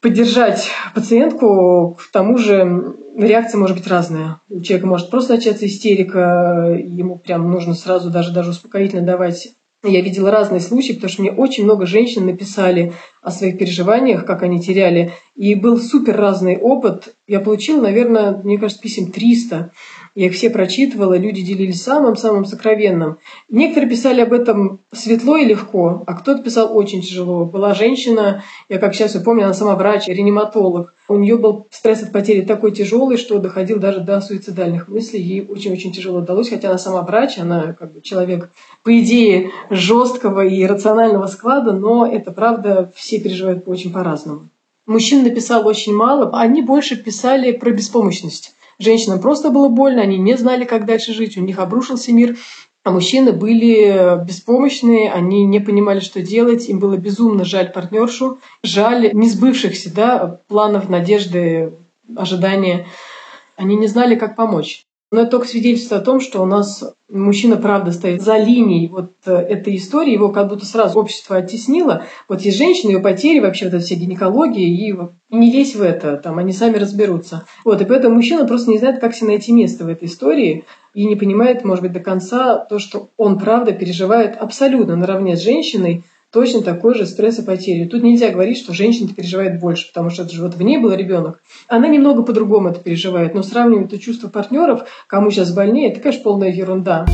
поддержать 0.00 0.70
пациентку, 0.94 1.96
к 1.98 2.10
тому 2.10 2.38
же 2.38 2.94
реакция 3.16 3.58
может 3.58 3.76
быть 3.76 3.86
разная. 3.86 4.40
У 4.48 4.60
человека 4.60 4.86
может 4.86 5.10
просто 5.10 5.34
начаться 5.34 5.66
истерика, 5.66 6.76
ему 6.82 7.16
прям 7.16 7.50
нужно 7.50 7.74
сразу 7.74 8.10
даже, 8.10 8.32
даже 8.32 8.50
успокоительно 8.50 9.02
давать. 9.02 9.50
Я 9.82 10.02
видела 10.02 10.30
разные 10.30 10.60
случаи, 10.60 10.92
потому 10.92 11.10
что 11.10 11.22
мне 11.22 11.32
очень 11.32 11.64
много 11.64 11.86
женщин 11.86 12.26
написали 12.26 12.92
о 13.22 13.30
своих 13.30 13.58
переживаниях, 13.58 14.26
как 14.26 14.42
они 14.42 14.60
теряли. 14.60 15.12
И 15.36 15.54
был 15.54 15.78
супер 15.80 16.16
разный 16.16 16.58
опыт. 16.58 17.14
Я 17.26 17.40
получила, 17.40 17.80
наверное, 17.80 18.32
мне 18.44 18.58
кажется, 18.58 18.82
писем 18.82 19.10
300. 19.10 19.70
Я 20.14 20.26
их 20.26 20.34
все 20.34 20.50
прочитывала, 20.50 21.16
люди 21.16 21.40
делились 21.40 21.82
самым-самым 21.82 22.44
сокровенным. 22.44 23.18
Некоторые 23.48 23.88
писали 23.88 24.20
об 24.20 24.32
этом 24.32 24.80
светло 24.92 25.36
и 25.36 25.44
легко, 25.44 26.02
а 26.06 26.14
кто-то 26.14 26.42
писал 26.42 26.76
очень 26.76 27.00
тяжело. 27.00 27.44
Была 27.44 27.74
женщина, 27.74 28.42
я 28.68 28.78
как 28.78 28.94
сейчас 28.94 29.12
помню, 29.22 29.44
она 29.44 29.54
сама 29.54 29.76
врач, 29.76 30.08
реаниматолог. 30.08 30.94
У 31.08 31.16
нее 31.16 31.36
был 31.36 31.66
стресс 31.70 32.02
от 32.02 32.12
потери 32.12 32.42
такой 32.42 32.72
тяжелый, 32.72 33.16
что 33.18 33.38
доходил 33.38 33.78
даже 33.78 34.00
до 34.00 34.20
суицидальных 34.20 34.88
мыслей. 34.88 35.20
Ей 35.20 35.46
очень-очень 35.48 35.92
тяжело 35.92 36.18
удалось, 36.18 36.50
хотя 36.50 36.70
она 36.70 36.78
сама 36.78 37.02
врач, 37.02 37.38
она 37.38 37.74
как 37.78 37.92
бы 37.92 38.00
человек, 38.00 38.50
по 38.82 38.98
идее, 39.00 39.50
жесткого 39.70 40.44
и 40.44 40.64
рационального 40.66 41.26
склада, 41.28 41.72
но 41.72 42.06
это 42.06 42.32
правда, 42.32 42.90
все 42.96 43.20
переживают 43.20 43.62
очень 43.66 43.92
по-разному. 43.92 44.48
Мужчин 44.86 45.22
написал 45.22 45.68
очень 45.68 45.94
мало, 45.94 46.30
они 46.36 46.62
больше 46.62 46.96
писали 46.96 47.52
про 47.52 47.70
беспомощность. 47.70 48.54
Женщинам 48.80 49.20
просто 49.20 49.50
было 49.50 49.68
больно, 49.68 50.00
они 50.00 50.16
не 50.16 50.36
знали, 50.38 50.64
как 50.64 50.86
дальше 50.86 51.12
жить, 51.12 51.36
у 51.36 51.42
них 51.42 51.58
обрушился 51.58 52.12
мир. 52.12 52.36
А 52.82 52.90
мужчины 52.90 53.32
были 53.32 54.24
беспомощные, 54.24 55.12
они 55.12 55.44
не 55.44 55.60
понимали, 55.60 56.00
что 56.00 56.22
делать, 56.22 56.66
им 56.66 56.78
было 56.78 56.96
безумно 56.96 57.44
жаль 57.44 57.70
партнершу, 57.70 58.38
жаль 58.62 59.10
несбывшихся 59.12 59.94
да, 59.94 60.40
планов, 60.48 60.88
надежды, 60.88 61.74
ожидания. 62.16 62.86
Они 63.56 63.76
не 63.76 63.86
знали, 63.86 64.14
как 64.14 64.34
помочь. 64.34 64.86
Но 65.12 65.22
это 65.22 65.32
только 65.32 65.48
свидетельство 65.48 65.96
о 65.96 66.02
том, 66.02 66.20
что 66.20 66.40
у 66.40 66.46
нас 66.46 66.84
мужчина 67.08 67.56
правда 67.56 67.90
стоит 67.90 68.22
за 68.22 68.38
линией 68.38 68.86
вот 68.86 69.10
э, 69.26 69.32
этой 69.32 69.76
истории, 69.76 70.12
его 70.12 70.28
как 70.28 70.48
будто 70.48 70.64
сразу 70.64 71.00
общество 71.00 71.36
оттеснило. 71.36 72.04
Вот 72.28 72.42
есть 72.42 72.56
женщины, 72.56 72.92
ее 72.92 73.00
потери, 73.00 73.40
вообще 73.40 73.64
вот 73.64 73.74
эта 73.74 73.84
вся 73.84 73.96
гинекология, 73.96 74.66
и 74.66 74.94
не 75.30 75.50
лезь 75.50 75.74
в 75.74 75.82
это, 75.82 76.16
там 76.16 76.38
они 76.38 76.52
сами 76.52 76.76
разберутся. 76.76 77.44
Вот, 77.64 77.82
и 77.82 77.84
поэтому 77.84 78.14
мужчина 78.14 78.46
просто 78.46 78.70
не 78.70 78.78
знает, 78.78 79.00
как 79.00 79.14
себе 79.14 79.28
найти 79.28 79.52
место 79.52 79.84
в 79.84 79.88
этой 79.88 80.06
истории, 80.06 80.64
и 80.94 81.04
не 81.04 81.16
понимает, 81.16 81.64
может 81.64 81.82
быть, 81.82 81.92
до 81.92 82.00
конца 82.00 82.58
то, 82.58 82.78
что 82.78 83.08
он 83.16 83.38
правда 83.38 83.72
переживает 83.72 84.36
абсолютно 84.36 84.94
наравне 84.94 85.36
с 85.36 85.42
женщиной, 85.42 86.04
точно 86.30 86.62
такой 86.62 86.94
же 86.94 87.06
стресс 87.06 87.38
и 87.38 87.42
потери. 87.42 87.86
Тут 87.86 88.02
нельзя 88.02 88.30
говорить, 88.30 88.58
что 88.58 88.72
женщина 88.72 89.08
переживает 89.14 89.58
больше, 89.58 89.88
потому 89.88 90.10
что 90.10 90.22
это 90.22 90.32
же 90.32 90.42
вот 90.42 90.54
в 90.54 90.62
ней 90.62 90.78
был 90.78 90.92
ребенок. 90.92 91.42
Она 91.68 91.88
немного 91.88 92.22
по-другому 92.22 92.68
это 92.68 92.80
переживает, 92.80 93.34
но 93.34 93.42
сравнивать 93.42 93.92
это 93.92 93.98
чувство 93.98 94.28
партнеров, 94.28 94.88
кому 95.06 95.30
сейчас 95.30 95.52
больнее, 95.52 95.90
это, 95.90 96.00
конечно, 96.00 96.22
полная 96.22 96.50
ерунда. 96.50 97.06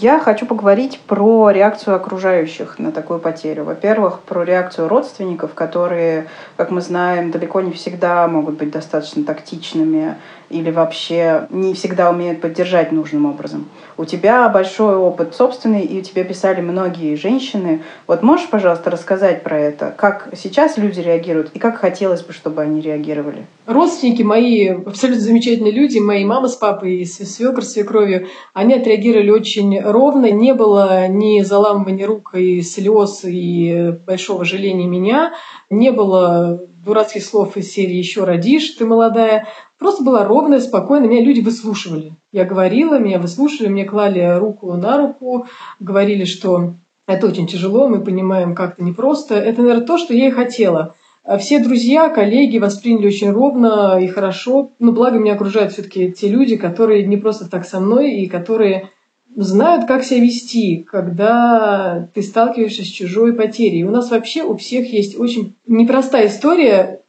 Я 0.00 0.20
хочу 0.20 0.46
поговорить 0.46 1.00
про 1.08 1.50
реакцию 1.50 1.96
окружающих 1.96 2.78
на 2.78 2.92
такую 2.92 3.18
потерю. 3.18 3.64
Во-первых, 3.64 4.20
про 4.20 4.44
реакцию 4.44 4.86
родственников, 4.86 5.54
которые, 5.54 6.28
как 6.56 6.70
мы 6.70 6.80
знаем, 6.80 7.32
далеко 7.32 7.60
не 7.62 7.72
всегда 7.72 8.28
могут 8.28 8.58
быть 8.58 8.70
достаточно 8.70 9.24
тактичными 9.24 10.14
или 10.50 10.70
вообще 10.70 11.46
не 11.50 11.74
всегда 11.74 12.10
умеют 12.10 12.40
поддержать 12.40 12.92
нужным 12.92 13.26
образом. 13.26 13.68
У 13.96 14.04
тебя 14.04 14.48
большой 14.48 14.96
опыт 14.96 15.34
собственный, 15.34 15.82
и 15.82 15.98
у 15.98 16.02
тебя 16.02 16.24
писали 16.24 16.60
многие 16.60 17.16
женщины. 17.16 17.82
Вот 18.06 18.22
можешь, 18.22 18.48
пожалуйста, 18.48 18.90
рассказать 18.90 19.42
про 19.42 19.58
это? 19.58 19.94
Как 19.96 20.28
сейчас 20.36 20.78
люди 20.78 21.00
реагируют 21.00 21.50
и 21.54 21.58
как 21.58 21.78
хотелось 21.78 22.22
бы, 22.22 22.32
чтобы 22.32 22.62
они 22.62 22.80
реагировали? 22.80 23.46
Родственники 23.66 24.22
мои, 24.22 24.68
абсолютно 24.68 25.22
замечательные 25.22 25.72
люди, 25.72 25.98
мои 25.98 26.24
мама 26.24 26.48
с 26.48 26.56
папой 26.56 26.96
и 26.96 27.04
свекр 27.04 27.62
с 27.62 27.72
свекровью, 27.72 28.28
они 28.54 28.74
отреагировали 28.74 29.30
очень 29.30 29.80
ровно. 29.80 30.30
Не 30.30 30.54
было 30.54 31.08
ни 31.08 31.42
заламывания 31.42 32.06
рук 32.06 32.34
и 32.34 32.62
слез 32.62 33.20
и 33.24 33.94
большого 34.06 34.44
жаления 34.44 34.86
меня. 34.86 35.32
Не 35.70 35.90
было 35.90 36.60
дурацких 36.88 37.24
слов 37.24 37.56
из 37.56 37.70
серии 37.70 37.94
«Еще 37.94 38.24
родишь, 38.24 38.70
ты 38.70 38.84
молодая». 38.84 39.46
Просто 39.78 40.02
была 40.02 40.24
ровная, 40.24 40.60
спокойная. 40.60 41.08
Меня 41.08 41.22
люди 41.22 41.40
выслушивали. 41.40 42.12
Я 42.32 42.44
говорила, 42.44 42.98
меня 42.98 43.18
выслушивали, 43.18 43.68
мне 43.68 43.84
клали 43.84 44.38
руку 44.38 44.72
на 44.72 44.98
руку, 44.98 45.46
говорили, 45.78 46.24
что 46.24 46.72
это 47.06 47.26
очень 47.26 47.46
тяжело, 47.46 47.88
мы 47.88 48.00
понимаем, 48.00 48.54
как-то 48.54 48.82
непросто. 48.82 49.34
Это, 49.34 49.62
наверное, 49.62 49.86
то, 49.86 49.98
что 49.98 50.14
я 50.14 50.28
и 50.28 50.32
хотела. 50.32 50.94
А 51.24 51.36
все 51.36 51.58
друзья, 51.58 52.08
коллеги 52.08 52.58
восприняли 52.58 53.06
очень 53.06 53.30
ровно 53.30 53.98
и 54.00 54.08
хорошо. 54.08 54.70
Но 54.78 54.92
благо 54.92 55.18
меня 55.18 55.34
окружают 55.34 55.72
все-таки 55.72 56.10
те 56.10 56.28
люди, 56.28 56.56
которые 56.56 57.06
не 57.06 57.16
просто 57.16 57.48
так 57.48 57.66
со 57.66 57.80
мной 57.80 58.14
и 58.14 58.26
которые 58.26 58.90
знают, 59.38 59.86
как 59.86 60.02
себя 60.02 60.20
вести, 60.20 60.78
когда 60.78 62.08
ты 62.12 62.22
сталкиваешься 62.22 62.82
с 62.82 62.88
чужой 62.88 63.32
потерей. 63.32 63.84
У 63.84 63.90
нас 63.90 64.10
вообще 64.10 64.42
у 64.42 64.56
всех 64.56 64.92
есть 64.92 65.18
очень 65.18 65.54
непростая 65.68 66.26
история. 66.26 67.00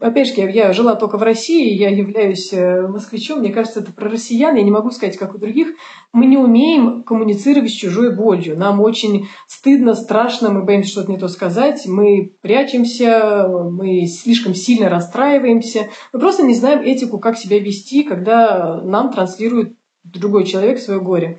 Опять 0.00 0.28
же, 0.28 0.34
я 0.50 0.72
жила 0.72 0.96
только 0.96 1.16
в 1.16 1.22
России, 1.22 1.72
я 1.72 1.88
являюсь 1.88 2.52
э, 2.52 2.86
москвичом, 2.86 3.38
мне 3.38 3.50
кажется, 3.50 3.80
это 3.80 3.92
про 3.92 4.10
россиян, 4.10 4.56
я 4.56 4.62
не 4.62 4.70
могу 4.70 4.90
сказать, 4.90 5.16
как 5.16 5.34
у 5.34 5.38
других. 5.38 5.68
Мы 6.12 6.26
не 6.26 6.36
умеем 6.36 7.04
коммуницировать 7.04 7.70
с 7.70 7.74
чужой 7.74 8.14
болью. 8.14 8.58
Нам 8.58 8.80
очень 8.80 9.28
стыдно, 9.46 9.94
страшно, 9.94 10.50
мы 10.50 10.64
боимся 10.64 10.90
что-то 10.90 11.12
не 11.12 11.18
то 11.18 11.28
сказать, 11.28 11.86
мы 11.86 12.32
прячемся, 12.42 13.48
мы 13.48 14.06
слишком 14.06 14.56
сильно 14.56 14.90
расстраиваемся. 14.90 15.88
Мы 16.12 16.18
просто 16.18 16.42
не 16.42 16.54
знаем 16.54 16.80
этику, 16.80 17.18
как 17.18 17.38
себя 17.38 17.60
вести, 17.60 18.02
когда 18.02 18.80
нам 18.82 19.12
транслирует 19.12 19.72
другой 20.12 20.44
человек 20.44 20.78
свое 20.78 21.00
горе. 21.00 21.38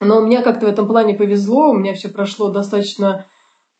Но 0.00 0.20
мне 0.20 0.42
как-то 0.42 0.66
в 0.66 0.68
этом 0.68 0.86
плане 0.86 1.14
повезло, 1.14 1.70
у 1.70 1.74
меня 1.74 1.94
все 1.94 2.08
прошло 2.08 2.48
достаточно, 2.50 3.26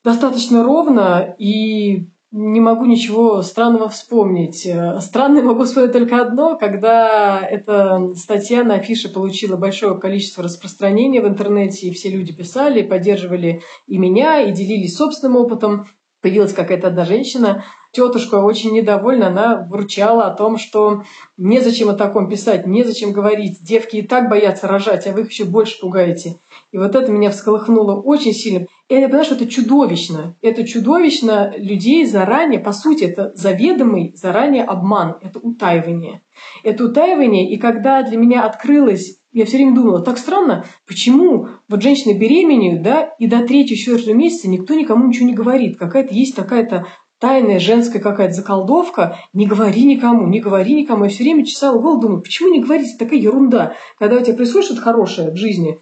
достаточно 0.03 0.65
ровно, 0.65 1.35
и 1.39 2.07
не 2.33 2.61
могу 2.61 2.87
ничего 2.87 3.43
странного 3.43 3.89
вспомнить. 3.89 4.69
Странное 5.01 5.43
могу 5.43 5.65
вспомнить 5.65 5.93
только 5.93 6.21
одно, 6.21 6.57
когда 6.57 7.41
эта 7.41 8.15
статья 8.17 8.65
на 8.65 8.75
афише 8.75 9.09
получила 9.09 9.57
большое 9.57 9.97
количество 9.99 10.43
распространения 10.43 11.21
в 11.21 11.29
интернете, 11.29 11.87
и 11.87 11.93
все 11.93 12.11
люди 12.11 12.33
писали, 12.33 12.83
поддерживали 12.83 13.63
и 13.87 13.99
меня, 13.99 14.41
и 14.41 14.53
делились 14.53 14.97
собственным 14.97 15.37
опытом. 15.37 15.87
Появилась 16.23 16.55
какая-то 16.55 16.89
одна 16.89 17.05
женщина, 17.05 17.65
тетушка 17.97 18.37
очень 18.37 18.75
недовольна, 18.75 19.29
она 19.29 19.67
вручала 19.69 20.27
о 20.27 20.35
том, 20.35 20.59
что 20.59 21.05
незачем 21.39 21.89
о 21.89 21.95
таком 21.95 22.29
писать, 22.29 22.67
незачем 22.67 23.13
говорить. 23.13 23.57
Девки 23.63 23.97
и 23.97 24.03
так 24.03 24.29
боятся 24.29 24.69
рожать, 24.69 25.07
а 25.07 25.13
вы 25.13 25.23
их 25.23 25.31
еще 25.31 25.45
больше 25.45 25.81
пугаете. 25.81 26.37
И 26.73 26.79
вот 26.79 26.95
это 26.95 27.11
меня 27.11 27.31
всколыхнуло 27.31 27.95
очень 27.95 28.35
сильно. 28.35 28.67
Я 28.91 29.07
понимаю, 29.07 29.25
что 29.25 29.35
это 29.35 29.47
чудовищно. 29.47 30.35
Это 30.43 30.65
чудовищно 30.65 31.55
людей 31.57 32.05
заранее, 32.05 32.61
по 32.61 32.73
сути, 32.73 33.05
это 33.05 33.33
заведомый 33.35 34.13
заранее 34.15 34.65
обман, 34.65 35.17
это 35.23 35.39
утаивание. 35.39 36.21
Это 36.63 36.85
утаивание, 36.85 37.51
и 37.51 37.57
когда 37.57 38.03
для 38.03 38.19
меня 38.19 38.45
открылось 38.45 39.17
я 39.37 39.45
все 39.45 39.59
время 39.59 39.75
думала, 39.75 40.01
так 40.01 40.17
странно, 40.17 40.65
почему 40.87 41.49
вот 41.69 41.83
женщины 41.83 42.17
беременеют, 42.17 42.81
да, 42.81 43.03
и 43.19 43.27
до 43.27 43.47
третьего-четвертого 43.47 44.15
месяца 44.15 44.49
никто 44.49 44.73
никому 44.73 45.07
ничего 45.07 45.27
не 45.27 45.35
говорит. 45.35 45.77
Какая-то 45.77 46.15
есть 46.15 46.35
такая-то 46.35 46.87
тайная 47.19 47.59
женская 47.59 48.01
какая-то 48.01 48.35
заколдовка, 48.35 49.19
не 49.33 49.47
говори 49.47 49.85
никому, 49.85 50.27
не 50.27 50.41
говори 50.41 50.75
никому. 50.75 51.05
Я 51.05 51.11
все 51.11 51.25
время 51.25 51.45
чесала 51.45 51.79
голову, 51.79 52.01
думаю, 52.01 52.21
почему 52.21 52.53
не 52.53 52.61
говорить 52.61 52.99
такая 52.99 53.19
ерунда? 53.19 53.75
Когда 53.99 54.17
у 54.17 54.21
тебя 54.21 54.35
происходит 54.35 54.67
что-то 54.67 54.83
хорошее 54.83 55.31
в 55.31 55.37
жизни, 55.37 55.81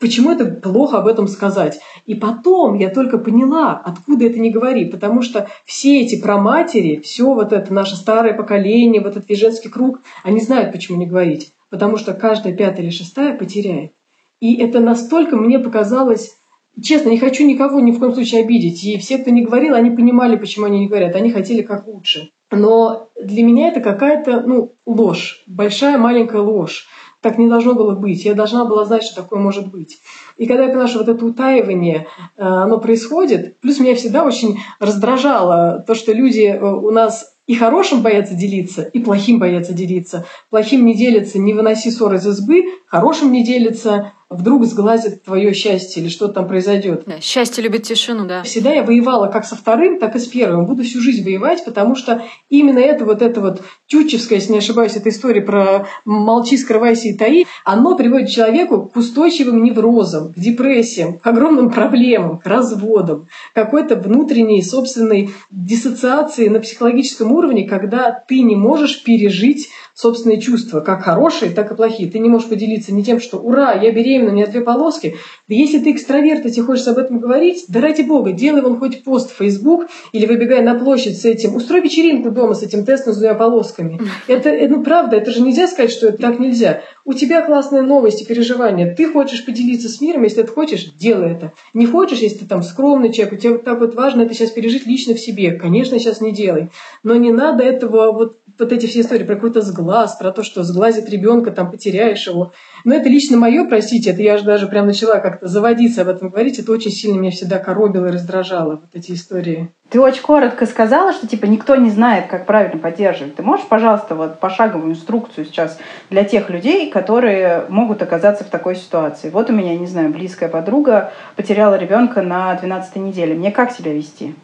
почему 0.00 0.32
это 0.32 0.46
плохо 0.46 0.98
об 0.98 1.06
этом 1.06 1.28
сказать? 1.28 1.80
И 2.06 2.14
потом 2.14 2.74
я 2.74 2.90
только 2.90 3.18
поняла, 3.18 3.80
откуда 3.84 4.26
это 4.26 4.40
не 4.40 4.50
говори, 4.50 4.86
потому 4.86 5.22
что 5.22 5.48
все 5.64 6.02
эти 6.02 6.20
проматери, 6.20 7.00
все 7.00 7.32
вот 7.32 7.52
это 7.52 7.72
наше 7.72 7.96
старое 7.96 8.34
поколение, 8.34 9.00
вот 9.00 9.16
этот 9.16 9.36
женский 9.36 9.68
круг, 9.68 10.00
они 10.22 10.40
знают, 10.40 10.72
почему 10.72 10.98
не 10.98 11.06
говорить, 11.06 11.52
потому 11.70 11.96
что 11.96 12.14
каждая 12.14 12.54
пятая 12.54 12.82
или 12.82 12.90
шестая 12.90 13.36
потеряет. 13.36 13.92
И 14.40 14.56
это 14.56 14.80
настолько 14.80 15.36
мне 15.36 15.58
показалось 15.58 16.36
Честно, 16.82 17.10
не 17.10 17.18
хочу 17.18 17.46
никого 17.46 17.80
ни 17.80 17.92
в 17.92 17.98
коем 17.98 18.14
случае 18.14 18.42
обидеть. 18.42 18.82
И 18.84 18.98
все, 18.98 19.18
кто 19.18 19.30
не 19.30 19.42
говорил, 19.42 19.74
они 19.74 19.90
понимали, 19.90 20.36
почему 20.36 20.66
они 20.66 20.80
не 20.80 20.88
говорят. 20.88 21.14
Они 21.14 21.30
хотели 21.30 21.62
как 21.62 21.86
лучше. 21.86 22.30
Но 22.50 23.08
для 23.20 23.42
меня 23.42 23.68
это 23.68 23.80
какая-то 23.80 24.42
ну, 24.46 24.72
ложь, 24.86 25.42
большая 25.46 25.98
маленькая 25.98 26.40
ложь. 26.40 26.86
Так 27.20 27.38
не 27.38 27.48
должно 27.48 27.74
было 27.74 27.94
быть. 27.94 28.24
Я 28.24 28.34
должна 28.34 28.64
была 28.64 28.84
знать, 28.84 29.02
что 29.02 29.22
такое 29.22 29.38
может 29.38 29.68
быть. 29.68 29.98
И 30.36 30.46
когда 30.46 30.64
я 30.64 30.68
поняла, 30.68 30.88
что 30.88 30.98
вот 30.98 31.08
это 31.08 31.24
утаивание, 31.24 32.06
э, 32.36 32.42
оно 32.42 32.78
происходит, 32.78 33.58
плюс 33.60 33.80
меня 33.80 33.94
всегда 33.94 34.24
очень 34.24 34.58
раздражало 34.78 35.82
то, 35.86 35.94
что 35.94 36.12
люди 36.12 36.42
э, 36.42 36.60
у 36.60 36.90
нас 36.90 37.34
и 37.46 37.54
хорошим 37.54 38.02
боятся 38.02 38.34
делиться, 38.34 38.82
и 38.82 38.98
плохим 39.00 39.38
боятся 39.38 39.74
делиться. 39.74 40.24
Плохим 40.50 40.84
не 40.86 40.94
делятся, 40.94 41.38
не 41.38 41.52
выноси 41.52 41.90
ссор 41.90 42.14
из 42.14 42.26
избы, 42.26 42.64
хорошим 42.94 43.32
не 43.32 43.42
делятся, 43.42 44.12
вдруг 44.30 44.64
сглазит 44.64 45.24
твое 45.24 45.52
счастье 45.52 46.00
или 46.00 46.08
что 46.08 46.28
там 46.28 46.46
произойдет. 46.46 47.02
Да, 47.06 47.20
счастье 47.20 47.62
любит 47.62 47.82
тишину, 47.82 48.24
да. 48.24 48.44
Всегда 48.44 48.72
я 48.72 48.84
воевала 48.84 49.26
как 49.26 49.44
со 49.44 49.56
вторым, 49.56 49.98
так 49.98 50.14
и 50.14 50.20
с 50.20 50.26
первым. 50.26 50.66
Буду 50.66 50.84
всю 50.84 51.00
жизнь 51.00 51.24
воевать, 51.24 51.64
потому 51.64 51.96
что 51.96 52.22
именно 52.50 52.78
это 52.78 53.04
вот 53.04 53.20
это 53.20 53.40
вот 53.40 53.62
тютчевская, 53.88 54.38
если 54.38 54.52
не 54.52 54.58
ошибаюсь, 54.58 54.94
эта 54.94 55.08
история 55.08 55.40
про 55.42 55.86
молчи, 56.04 56.56
скрывайся 56.56 57.08
и 57.08 57.14
таи, 57.14 57.46
оно 57.64 57.96
приводит 57.96 58.30
человеку 58.30 58.82
к 58.82 58.96
устойчивым 58.96 59.62
неврозам, 59.64 60.32
к 60.32 60.38
депрессиям, 60.38 61.18
к 61.18 61.26
огромным 61.26 61.70
проблемам, 61.70 62.38
к 62.38 62.46
разводам, 62.46 63.26
какой-то 63.54 63.96
внутренней 63.96 64.62
собственной 64.62 65.30
диссоциации 65.50 66.48
на 66.48 66.60
психологическом 66.60 67.32
уровне, 67.32 67.68
когда 67.68 68.10
ты 68.10 68.42
не 68.42 68.54
можешь 68.54 69.02
пережить 69.02 69.70
собственные 69.94 70.40
чувства, 70.40 70.80
как 70.80 71.04
хорошие, 71.04 71.52
так 71.52 71.70
и 71.70 71.74
плохие. 71.74 72.10
Ты 72.10 72.18
не 72.18 72.28
можешь 72.28 72.48
поделиться 72.48 72.92
не 72.92 73.04
тем, 73.04 73.20
что 73.20 73.38
«Ура, 73.38 73.72
я 73.72 73.92
беременна, 73.92 74.32
у 74.32 74.34
меня 74.34 74.46
две 74.46 74.60
полоски». 74.60 75.16
Да 75.46 75.54
если 75.54 75.78
ты 75.78 75.92
экстраверт, 75.92 76.46
и 76.46 76.50
тебе 76.50 76.64
хочется 76.64 76.92
об 76.92 76.98
этом 76.98 77.18
говорить, 77.18 77.66
да 77.68 77.82
ради 77.82 78.00
бога, 78.00 78.32
делай 78.32 78.62
вон 78.62 78.78
хоть 78.78 79.04
пост 79.04 79.30
в 79.30 79.36
Facebook 79.36 79.88
или 80.12 80.24
выбегай 80.24 80.62
на 80.62 80.74
площадь 80.74 81.20
с 81.20 81.26
этим, 81.26 81.54
устрой 81.54 81.82
вечеринку 81.82 82.30
дома 82.30 82.54
с 82.54 82.62
этим 82.62 82.86
тестом 82.86 83.12
с 83.12 83.18
двумя 83.18 83.34
полосками. 83.34 84.00
Это, 84.26 84.48
это 84.48 84.74
ну, 84.74 84.82
правда, 84.82 85.16
это 85.16 85.30
же 85.30 85.42
нельзя 85.42 85.68
сказать, 85.68 85.92
что 85.92 86.08
это 86.08 86.18
так 86.18 86.38
нельзя. 86.38 86.80
У 87.04 87.12
тебя 87.12 87.42
классные 87.42 87.82
новости, 87.82 88.24
переживания. 88.24 88.94
Ты 88.94 89.06
хочешь 89.06 89.44
поделиться 89.44 89.90
с 89.90 90.00
миром, 90.00 90.22
если 90.22 90.42
ты 90.42 90.48
хочешь, 90.48 90.84
делай 90.94 91.32
это. 91.32 91.52
Не 91.74 91.86
хочешь, 91.86 92.20
если 92.20 92.38
ты 92.38 92.46
там 92.46 92.62
скромный 92.62 93.12
человек, 93.12 93.34
у 93.34 93.36
тебя 93.36 93.52
вот 93.52 93.64
так 93.64 93.80
вот 93.80 93.94
важно 93.94 94.22
это 94.22 94.32
сейчас 94.32 94.50
пережить 94.50 94.86
лично 94.86 95.14
в 95.14 95.20
себе. 95.20 95.52
Конечно, 95.52 95.98
сейчас 95.98 96.22
не 96.22 96.32
делай. 96.32 96.70
Но 97.02 97.14
не 97.16 97.30
надо 97.30 97.62
этого 97.62 98.12
вот 98.12 98.38
вот 98.58 98.72
эти 98.72 98.86
все 98.86 99.00
истории 99.00 99.24
про 99.24 99.34
какой-то 99.34 99.62
сглаз, 99.62 100.16
про 100.16 100.30
то, 100.30 100.42
что 100.42 100.62
сглазит 100.62 101.08
ребенка, 101.08 101.50
там 101.50 101.70
потеряешь 101.70 102.26
его. 102.26 102.52
Но 102.84 102.94
это 102.94 103.08
лично 103.08 103.38
мое, 103.38 103.64
простите, 103.64 104.10
это 104.10 104.20
я 104.20 104.36
же 104.36 104.44
даже 104.44 104.66
прям 104.66 104.86
начала 104.86 105.18
как-то 105.18 105.48
заводиться 105.48 106.02
об 106.02 106.08
этом 106.08 106.28
говорить, 106.28 106.58
это 106.58 106.70
очень 106.70 106.90
сильно 106.90 107.18
меня 107.18 107.30
всегда 107.30 107.58
коробило 107.58 108.06
и 108.06 108.10
раздражало, 108.10 108.72
вот 108.72 108.90
эти 108.92 109.12
истории. 109.12 109.70
Ты 109.88 110.00
очень 110.00 110.22
коротко 110.22 110.66
сказала, 110.66 111.14
что 111.14 111.26
типа 111.26 111.46
никто 111.46 111.76
не 111.76 111.88
знает, 111.88 112.26
как 112.26 112.44
правильно 112.44 112.78
поддерживать. 112.78 113.36
Ты 113.36 113.42
можешь, 113.42 113.66
пожалуйста, 113.66 114.14
вот 114.14 114.38
пошаговую 114.38 114.92
инструкцию 114.92 115.46
сейчас 115.46 115.78
для 116.10 116.24
тех 116.24 116.50
людей, 116.50 116.90
которые 116.90 117.64
могут 117.70 118.02
оказаться 118.02 118.44
в 118.44 118.48
такой 118.48 118.76
ситуации? 118.76 119.30
Вот 119.30 119.48
у 119.48 119.52
меня, 119.54 119.76
не 119.76 119.86
знаю, 119.86 120.10
близкая 120.10 120.50
подруга 120.50 121.12
потеряла 121.36 121.76
ребенка 121.76 122.20
на 122.20 122.54
12 122.54 122.96
неделе. 122.96 123.34
Мне 123.34 123.50
как 123.50 123.72
себя 123.72 123.94
вести? 123.94 124.34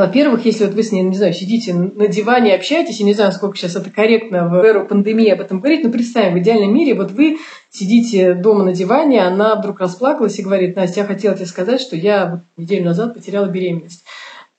Во-первых, 0.00 0.46
если 0.46 0.64
вот 0.64 0.72
вы 0.72 0.82
с 0.82 0.92
ней, 0.92 1.02
не 1.02 1.14
знаю, 1.14 1.34
сидите 1.34 1.74
на 1.74 2.08
диване, 2.08 2.54
общаетесь, 2.54 3.00
я 3.00 3.04
не 3.04 3.12
знаю, 3.12 3.32
сколько 3.32 3.58
сейчас 3.58 3.76
это 3.76 3.90
корректно 3.90 4.48
в 4.48 4.54
эру 4.54 4.86
пандемии 4.86 5.28
об 5.28 5.42
этом 5.42 5.60
говорить, 5.60 5.84
но 5.84 5.90
представим, 5.90 6.32
в 6.32 6.38
идеальном 6.38 6.74
мире 6.74 6.94
вот 6.94 7.10
вы 7.10 7.36
сидите 7.68 8.32
дома 8.32 8.64
на 8.64 8.72
диване, 8.72 9.22
она 9.22 9.56
вдруг 9.56 9.78
расплакалась 9.78 10.38
и 10.38 10.42
говорит, 10.42 10.74
Настя, 10.74 11.00
я 11.00 11.06
хотела 11.06 11.34
тебе 11.34 11.44
сказать, 11.44 11.82
что 11.82 11.96
я 11.96 12.40
неделю 12.56 12.86
назад 12.86 13.12
потеряла 13.12 13.44
беременность. 13.44 14.02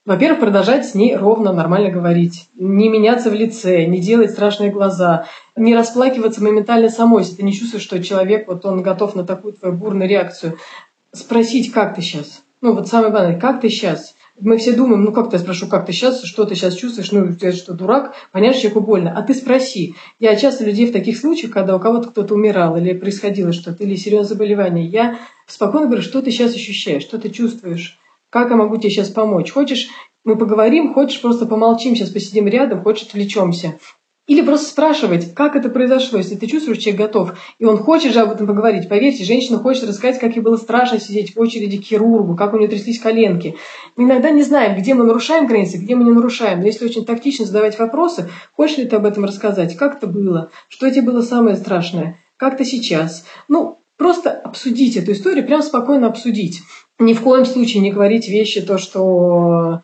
Во-первых, 0.06 0.38
продолжать 0.38 0.86
с 0.86 0.94
ней 0.94 1.16
ровно, 1.16 1.52
нормально 1.52 1.90
говорить. 1.90 2.48
Не 2.54 2.88
меняться 2.88 3.28
в 3.28 3.34
лице, 3.34 3.84
не 3.86 3.98
делать 3.98 4.30
страшные 4.30 4.70
глаза, 4.70 5.26
не 5.56 5.74
расплакиваться 5.74 6.40
моментально 6.40 6.88
самой, 6.88 7.24
если 7.24 7.34
ты 7.34 7.42
не 7.42 7.52
чувствуешь, 7.52 7.82
что 7.82 8.00
человек, 8.00 8.46
вот 8.46 8.64
он 8.64 8.80
готов 8.80 9.16
на 9.16 9.24
такую 9.24 9.54
твою 9.54 9.74
бурную 9.74 10.08
реакцию. 10.08 10.56
Спросить, 11.12 11.72
как 11.72 11.96
ты 11.96 12.00
сейчас? 12.00 12.44
Ну, 12.60 12.74
вот 12.74 12.86
самое 12.86 13.10
главное, 13.10 13.40
как 13.40 13.60
ты 13.60 13.70
сейчас? 13.70 14.14
Мы 14.40 14.56
все 14.56 14.72
думаем, 14.72 15.04
ну 15.04 15.12
как-то 15.12 15.36
я 15.36 15.42
спрошу, 15.42 15.68
как 15.68 15.86
ты 15.86 15.92
сейчас, 15.92 16.22
что 16.24 16.44
ты 16.44 16.54
сейчас 16.54 16.74
чувствуешь, 16.74 17.12
ну 17.12 17.32
ты 17.34 17.52
что, 17.52 17.74
дурак, 17.74 18.14
понятно, 18.32 18.58
человеку 18.58 18.80
больно. 18.80 19.14
А 19.16 19.22
ты 19.22 19.34
спроси. 19.34 19.94
Я 20.18 20.36
часто 20.36 20.64
людей 20.64 20.86
в 20.86 20.92
таких 20.92 21.18
случаях, 21.18 21.52
когда 21.52 21.76
у 21.76 21.80
кого-то 21.80 22.10
кто-то 22.10 22.34
умирал 22.34 22.76
или 22.76 22.92
происходило 22.94 23.52
что-то, 23.52 23.84
или 23.84 23.94
серьезное 23.94 24.28
заболевание, 24.28 24.86
я 24.86 25.18
спокойно 25.46 25.86
говорю, 25.86 26.02
что 26.02 26.22
ты 26.22 26.30
сейчас 26.30 26.54
ощущаешь, 26.54 27.02
что 27.02 27.18
ты 27.18 27.30
чувствуешь, 27.30 27.98
как 28.30 28.50
я 28.50 28.56
могу 28.56 28.78
тебе 28.78 28.90
сейчас 28.90 29.10
помочь. 29.10 29.52
Хочешь, 29.52 29.88
мы 30.24 30.36
поговорим, 30.36 30.94
хочешь, 30.94 31.20
просто 31.20 31.46
помолчим, 31.46 31.94
сейчас 31.94 32.10
посидим 32.10 32.48
рядом, 32.48 32.82
хочешь, 32.82 33.08
отвлечемся. 33.08 33.78
Или 34.28 34.40
просто 34.42 34.68
спрашивать, 34.68 35.34
как 35.34 35.56
это 35.56 35.68
произошло, 35.68 36.18
если 36.18 36.36
ты 36.36 36.46
чувствуешь, 36.46 36.78
человек 36.78 37.00
готов, 37.00 37.32
и 37.58 37.64
он 37.64 37.76
хочет 37.76 38.12
же 38.12 38.20
об 38.20 38.30
этом 38.30 38.46
поговорить. 38.46 38.88
Поверьте, 38.88 39.24
женщина 39.24 39.58
хочет 39.58 39.88
рассказать, 39.88 40.20
как 40.20 40.36
ей 40.36 40.42
было 40.42 40.56
страшно 40.56 41.00
сидеть 41.00 41.34
в 41.34 41.40
очереди 41.40 41.78
к 41.78 41.84
хирургу, 41.84 42.36
как 42.36 42.54
у 42.54 42.56
нее 42.56 42.68
тряслись 42.68 43.00
коленки. 43.00 43.56
Мы 43.96 44.04
иногда 44.04 44.30
не 44.30 44.44
знаем, 44.44 44.78
где 44.78 44.94
мы 44.94 45.04
нарушаем 45.04 45.48
границы, 45.48 45.78
где 45.78 45.96
мы 45.96 46.04
не 46.04 46.12
нарушаем. 46.12 46.60
Но 46.60 46.66
если 46.66 46.84
очень 46.84 47.04
тактично 47.04 47.46
задавать 47.46 47.76
вопросы, 47.80 48.30
хочешь 48.52 48.78
ли 48.78 48.84
ты 48.84 48.94
об 48.94 49.06
этом 49.06 49.24
рассказать, 49.24 49.76
как 49.76 49.96
это 49.96 50.06
было, 50.06 50.50
что 50.68 50.88
тебе 50.88 51.02
было 51.02 51.22
самое 51.22 51.56
страшное, 51.56 52.16
как 52.36 52.56
ты 52.56 52.64
сейчас. 52.64 53.24
Ну, 53.48 53.80
просто 53.96 54.30
обсудить 54.30 54.96
эту 54.96 55.12
историю, 55.12 55.44
прям 55.44 55.62
спокойно 55.62 56.06
обсудить. 56.06 56.62
Ни 57.00 57.14
в 57.14 57.22
коем 57.22 57.44
случае 57.44 57.82
не 57.82 57.90
говорить 57.90 58.28
вещи, 58.28 58.60
то, 58.60 58.78
что 58.78 59.82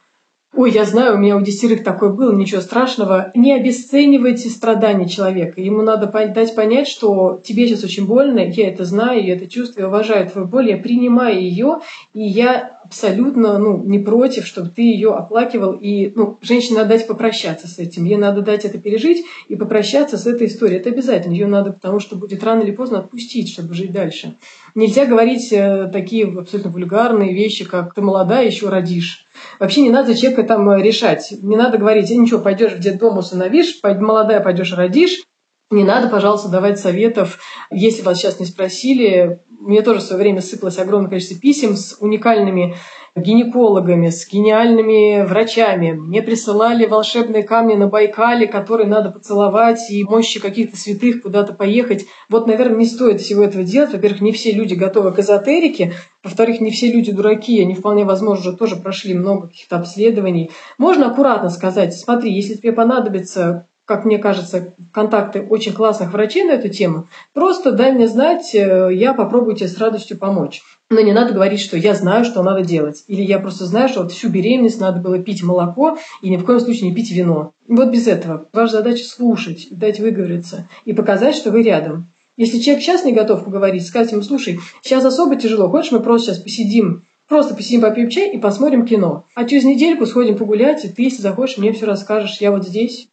ой, 0.54 0.70
я 0.72 0.84
знаю, 0.84 1.14
у 1.14 1.18
меня 1.18 1.36
у 1.36 1.40
десятерых 1.40 1.84
такое 1.84 2.10
было, 2.10 2.34
ничего 2.34 2.60
страшного. 2.60 3.30
Не 3.34 3.54
обесценивайте 3.54 4.48
страдания 4.48 5.08
человека. 5.08 5.60
Ему 5.60 5.82
надо 5.82 6.06
дать 6.06 6.54
понять, 6.54 6.88
что 6.88 7.40
тебе 7.44 7.68
сейчас 7.68 7.84
очень 7.84 8.06
больно, 8.06 8.40
я 8.40 8.68
это 8.68 8.84
знаю, 8.84 9.24
я 9.24 9.36
это 9.36 9.46
чувствую, 9.46 9.84
я 9.84 9.88
уважаю 9.88 10.28
твою 10.28 10.46
боль, 10.46 10.70
я 10.70 10.76
принимаю 10.76 11.40
ее, 11.40 11.80
и 12.14 12.22
я 12.22 12.77
абсолютно 12.88 13.58
ну, 13.58 13.82
не 13.84 13.98
против, 13.98 14.46
чтобы 14.46 14.70
ты 14.70 14.82
ее 14.82 15.14
оплакивал. 15.14 15.72
И 15.72 16.12
ну, 16.14 16.38
женщине 16.40 16.78
надо 16.78 16.90
дать 16.90 17.06
попрощаться 17.06 17.68
с 17.68 17.78
этим. 17.78 18.04
Ей 18.04 18.16
надо 18.16 18.40
дать 18.40 18.64
это 18.64 18.78
пережить 18.78 19.24
и 19.48 19.56
попрощаться 19.56 20.16
с 20.16 20.26
этой 20.26 20.46
историей. 20.46 20.78
Это 20.78 20.88
обязательно. 20.88 21.32
Ее 21.32 21.46
надо, 21.46 21.72
потому 21.72 22.00
что 22.00 22.16
будет 22.16 22.42
рано 22.42 22.62
или 22.62 22.70
поздно 22.70 23.00
отпустить, 23.00 23.50
чтобы 23.50 23.74
жить 23.74 23.92
дальше. 23.92 24.36
Нельзя 24.74 25.04
говорить 25.04 25.52
э, 25.52 25.90
такие 25.92 26.26
абсолютно 26.26 26.70
вульгарные 26.70 27.34
вещи, 27.34 27.64
как 27.64 27.94
ты 27.94 28.00
молодая, 28.00 28.46
еще 28.46 28.68
родишь. 28.68 29.26
Вообще 29.60 29.82
не 29.82 29.90
надо 29.90 30.14
человека 30.14 30.44
там 30.44 30.68
э, 30.70 30.82
решать. 30.82 31.34
Не 31.42 31.56
надо 31.56 31.76
говорить, 31.76 32.10
ничего, 32.10 32.40
пойдешь 32.40 32.72
в 32.72 32.78
детдом, 32.78 33.18
усыновишь, 33.18 33.78
молодая 33.82 34.40
пойдешь 34.40 34.72
родишь. 34.72 35.27
Не 35.70 35.84
надо, 35.84 36.08
пожалуйста, 36.08 36.48
давать 36.48 36.80
советов. 36.80 37.38
Если 37.70 38.00
вас 38.00 38.16
сейчас 38.16 38.40
не 38.40 38.46
спросили, 38.46 39.42
мне 39.60 39.82
тоже 39.82 40.00
в 40.00 40.02
свое 40.02 40.22
время 40.22 40.40
сыпалось 40.40 40.78
огромное 40.78 41.10
количество 41.10 41.38
писем 41.38 41.76
с 41.76 41.98
уникальными 42.00 42.76
гинекологами, 43.14 44.08
с 44.08 44.26
гениальными 44.26 45.26
врачами. 45.26 45.92
Мне 45.92 46.22
присылали 46.22 46.86
волшебные 46.86 47.42
камни 47.42 47.74
на 47.74 47.86
Байкале, 47.86 48.46
которые 48.46 48.86
надо 48.86 49.10
поцеловать, 49.10 49.90
и 49.90 50.04
мощи 50.04 50.40
каких-то 50.40 50.78
святых 50.78 51.20
куда-то 51.20 51.52
поехать. 51.52 52.06
Вот, 52.30 52.46
наверное, 52.46 52.78
не 52.78 52.86
стоит 52.86 53.20
всего 53.20 53.42
этого 53.42 53.62
делать. 53.62 53.92
Во-первых, 53.92 54.22
не 54.22 54.32
все 54.32 54.52
люди 54.52 54.72
готовы 54.72 55.12
к 55.12 55.18
эзотерике. 55.18 55.92
Во-вторых, 56.22 56.62
не 56.62 56.70
все 56.70 56.90
люди 56.90 57.12
дураки, 57.12 57.60
они 57.60 57.74
вполне 57.74 58.04
возможно 58.04 58.48
уже 58.48 58.56
тоже 58.56 58.76
прошли 58.76 59.12
много 59.12 59.48
каких-то 59.48 59.76
обследований. 59.76 60.50
Можно 60.78 61.10
аккуратно 61.10 61.50
сказать, 61.50 61.94
смотри, 61.94 62.32
если 62.32 62.54
тебе 62.54 62.72
понадобится 62.72 63.66
как 63.88 64.04
мне 64.04 64.18
кажется, 64.18 64.74
контакты 64.92 65.40
очень 65.40 65.72
классных 65.72 66.12
врачей 66.12 66.44
на 66.44 66.52
эту 66.52 66.68
тему, 66.68 67.06
просто 67.32 67.72
дай 67.72 67.90
мне 67.90 68.06
знать, 68.06 68.54
э, 68.54 68.90
я 68.92 69.14
попробую 69.14 69.56
тебе 69.56 69.66
с 69.66 69.78
радостью 69.78 70.18
помочь. 70.18 70.60
Но 70.90 71.00
не 71.00 71.14
надо 71.14 71.32
говорить, 71.32 71.60
что 71.60 71.78
я 71.78 71.94
знаю, 71.94 72.26
что 72.26 72.42
надо 72.42 72.62
делать. 72.62 73.04
Или 73.08 73.22
я 73.22 73.38
просто 73.38 73.64
знаю, 73.64 73.88
что 73.88 74.02
вот 74.02 74.12
всю 74.12 74.28
беременность 74.28 74.78
надо 74.78 75.00
было 75.00 75.18
пить 75.18 75.42
молоко 75.42 75.96
и 76.20 76.28
ни 76.28 76.36
в 76.36 76.44
коем 76.44 76.60
случае 76.60 76.90
не 76.90 76.94
пить 76.94 77.10
вино. 77.12 77.52
Вот 77.66 77.88
без 77.88 78.06
этого. 78.06 78.44
Ваша 78.52 78.72
задача 78.72 79.04
слушать, 79.04 79.68
дать 79.70 80.00
выговориться 80.00 80.68
и 80.84 80.92
показать, 80.92 81.34
что 81.34 81.50
вы 81.50 81.62
рядом. 81.62 82.08
Если 82.36 82.58
человек 82.58 82.84
сейчас 82.84 83.04
не 83.04 83.12
готов 83.14 83.44
поговорить, 83.44 83.86
сказать 83.86 84.12
ему, 84.12 84.20
слушай, 84.20 84.60
сейчас 84.82 85.02
особо 85.02 85.36
тяжело, 85.36 85.70
хочешь 85.70 85.92
мы 85.92 86.00
просто 86.00 86.34
сейчас 86.34 86.42
посидим, 86.42 87.04
просто 87.26 87.54
посидим, 87.54 87.80
попьем 87.80 88.10
чай 88.10 88.34
и 88.34 88.38
посмотрим 88.38 88.84
кино. 88.84 89.24
А 89.34 89.46
через 89.46 89.64
недельку 89.64 90.04
сходим 90.04 90.36
погулять, 90.36 90.84
и 90.84 90.88
ты, 90.88 91.04
если 91.04 91.22
захочешь, 91.22 91.56
мне 91.56 91.72
все 91.72 91.86
расскажешь, 91.86 92.36
я 92.40 92.50
вот 92.50 92.66
здесь, 92.66 93.08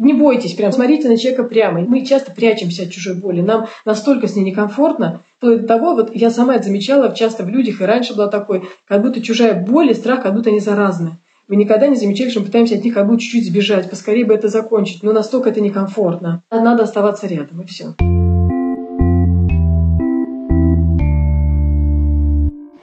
не 0.00 0.14
бойтесь, 0.14 0.54
прям 0.54 0.72
смотрите 0.72 1.08
на 1.08 1.18
человека 1.18 1.44
прямо. 1.44 1.80
Мы 1.80 2.04
часто 2.06 2.32
прячемся 2.32 2.84
от 2.84 2.90
чужой 2.90 3.14
боли. 3.14 3.42
Нам 3.42 3.66
настолько 3.84 4.26
с 4.26 4.34
ней 4.34 4.44
некомфортно. 4.44 5.20
Вплоть 5.36 5.62
до 5.62 5.68
того, 5.68 5.94
вот 5.94 6.10
я 6.14 6.30
сама 6.30 6.56
это 6.56 6.64
замечала 6.64 7.14
часто 7.14 7.44
в 7.44 7.48
людях, 7.50 7.80
и 7.80 7.84
раньше 7.84 8.14
была 8.14 8.28
такой, 8.28 8.62
как 8.86 9.02
будто 9.02 9.20
чужая 9.20 9.54
боль 9.54 9.90
и 9.90 9.94
страх, 9.94 10.22
как 10.22 10.34
будто 10.34 10.48
они 10.50 10.60
заразны. 10.60 11.18
Вы 11.48 11.56
никогда 11.56 11.86
не 11.86 11.96
замечали, 11.96 12.30
что 12.30 12.40
мы 12.40 12.46
пытаемся 12.46 12.76
от 12.76 12.84
них 12.84 12.94
как 12.94 13.06
будто 13.06 13.20
чуть-чуть 13.20 13.44
сбежать, 13.44 13.90
поскорее 13.90 14.24
бы 14.24 14.32
это 14.32 14.48
закончить. 14.48 15.02
Но 15.02 15.12
настолько 15.12 15.50
это 15.50 15.60
некомфортно. 15.60 16.42
Надо 16.50 16.84
оставаться 16.84 17.26
рядом, 17.26 17.60
и 17.60 17.66
все. 17.66 17.94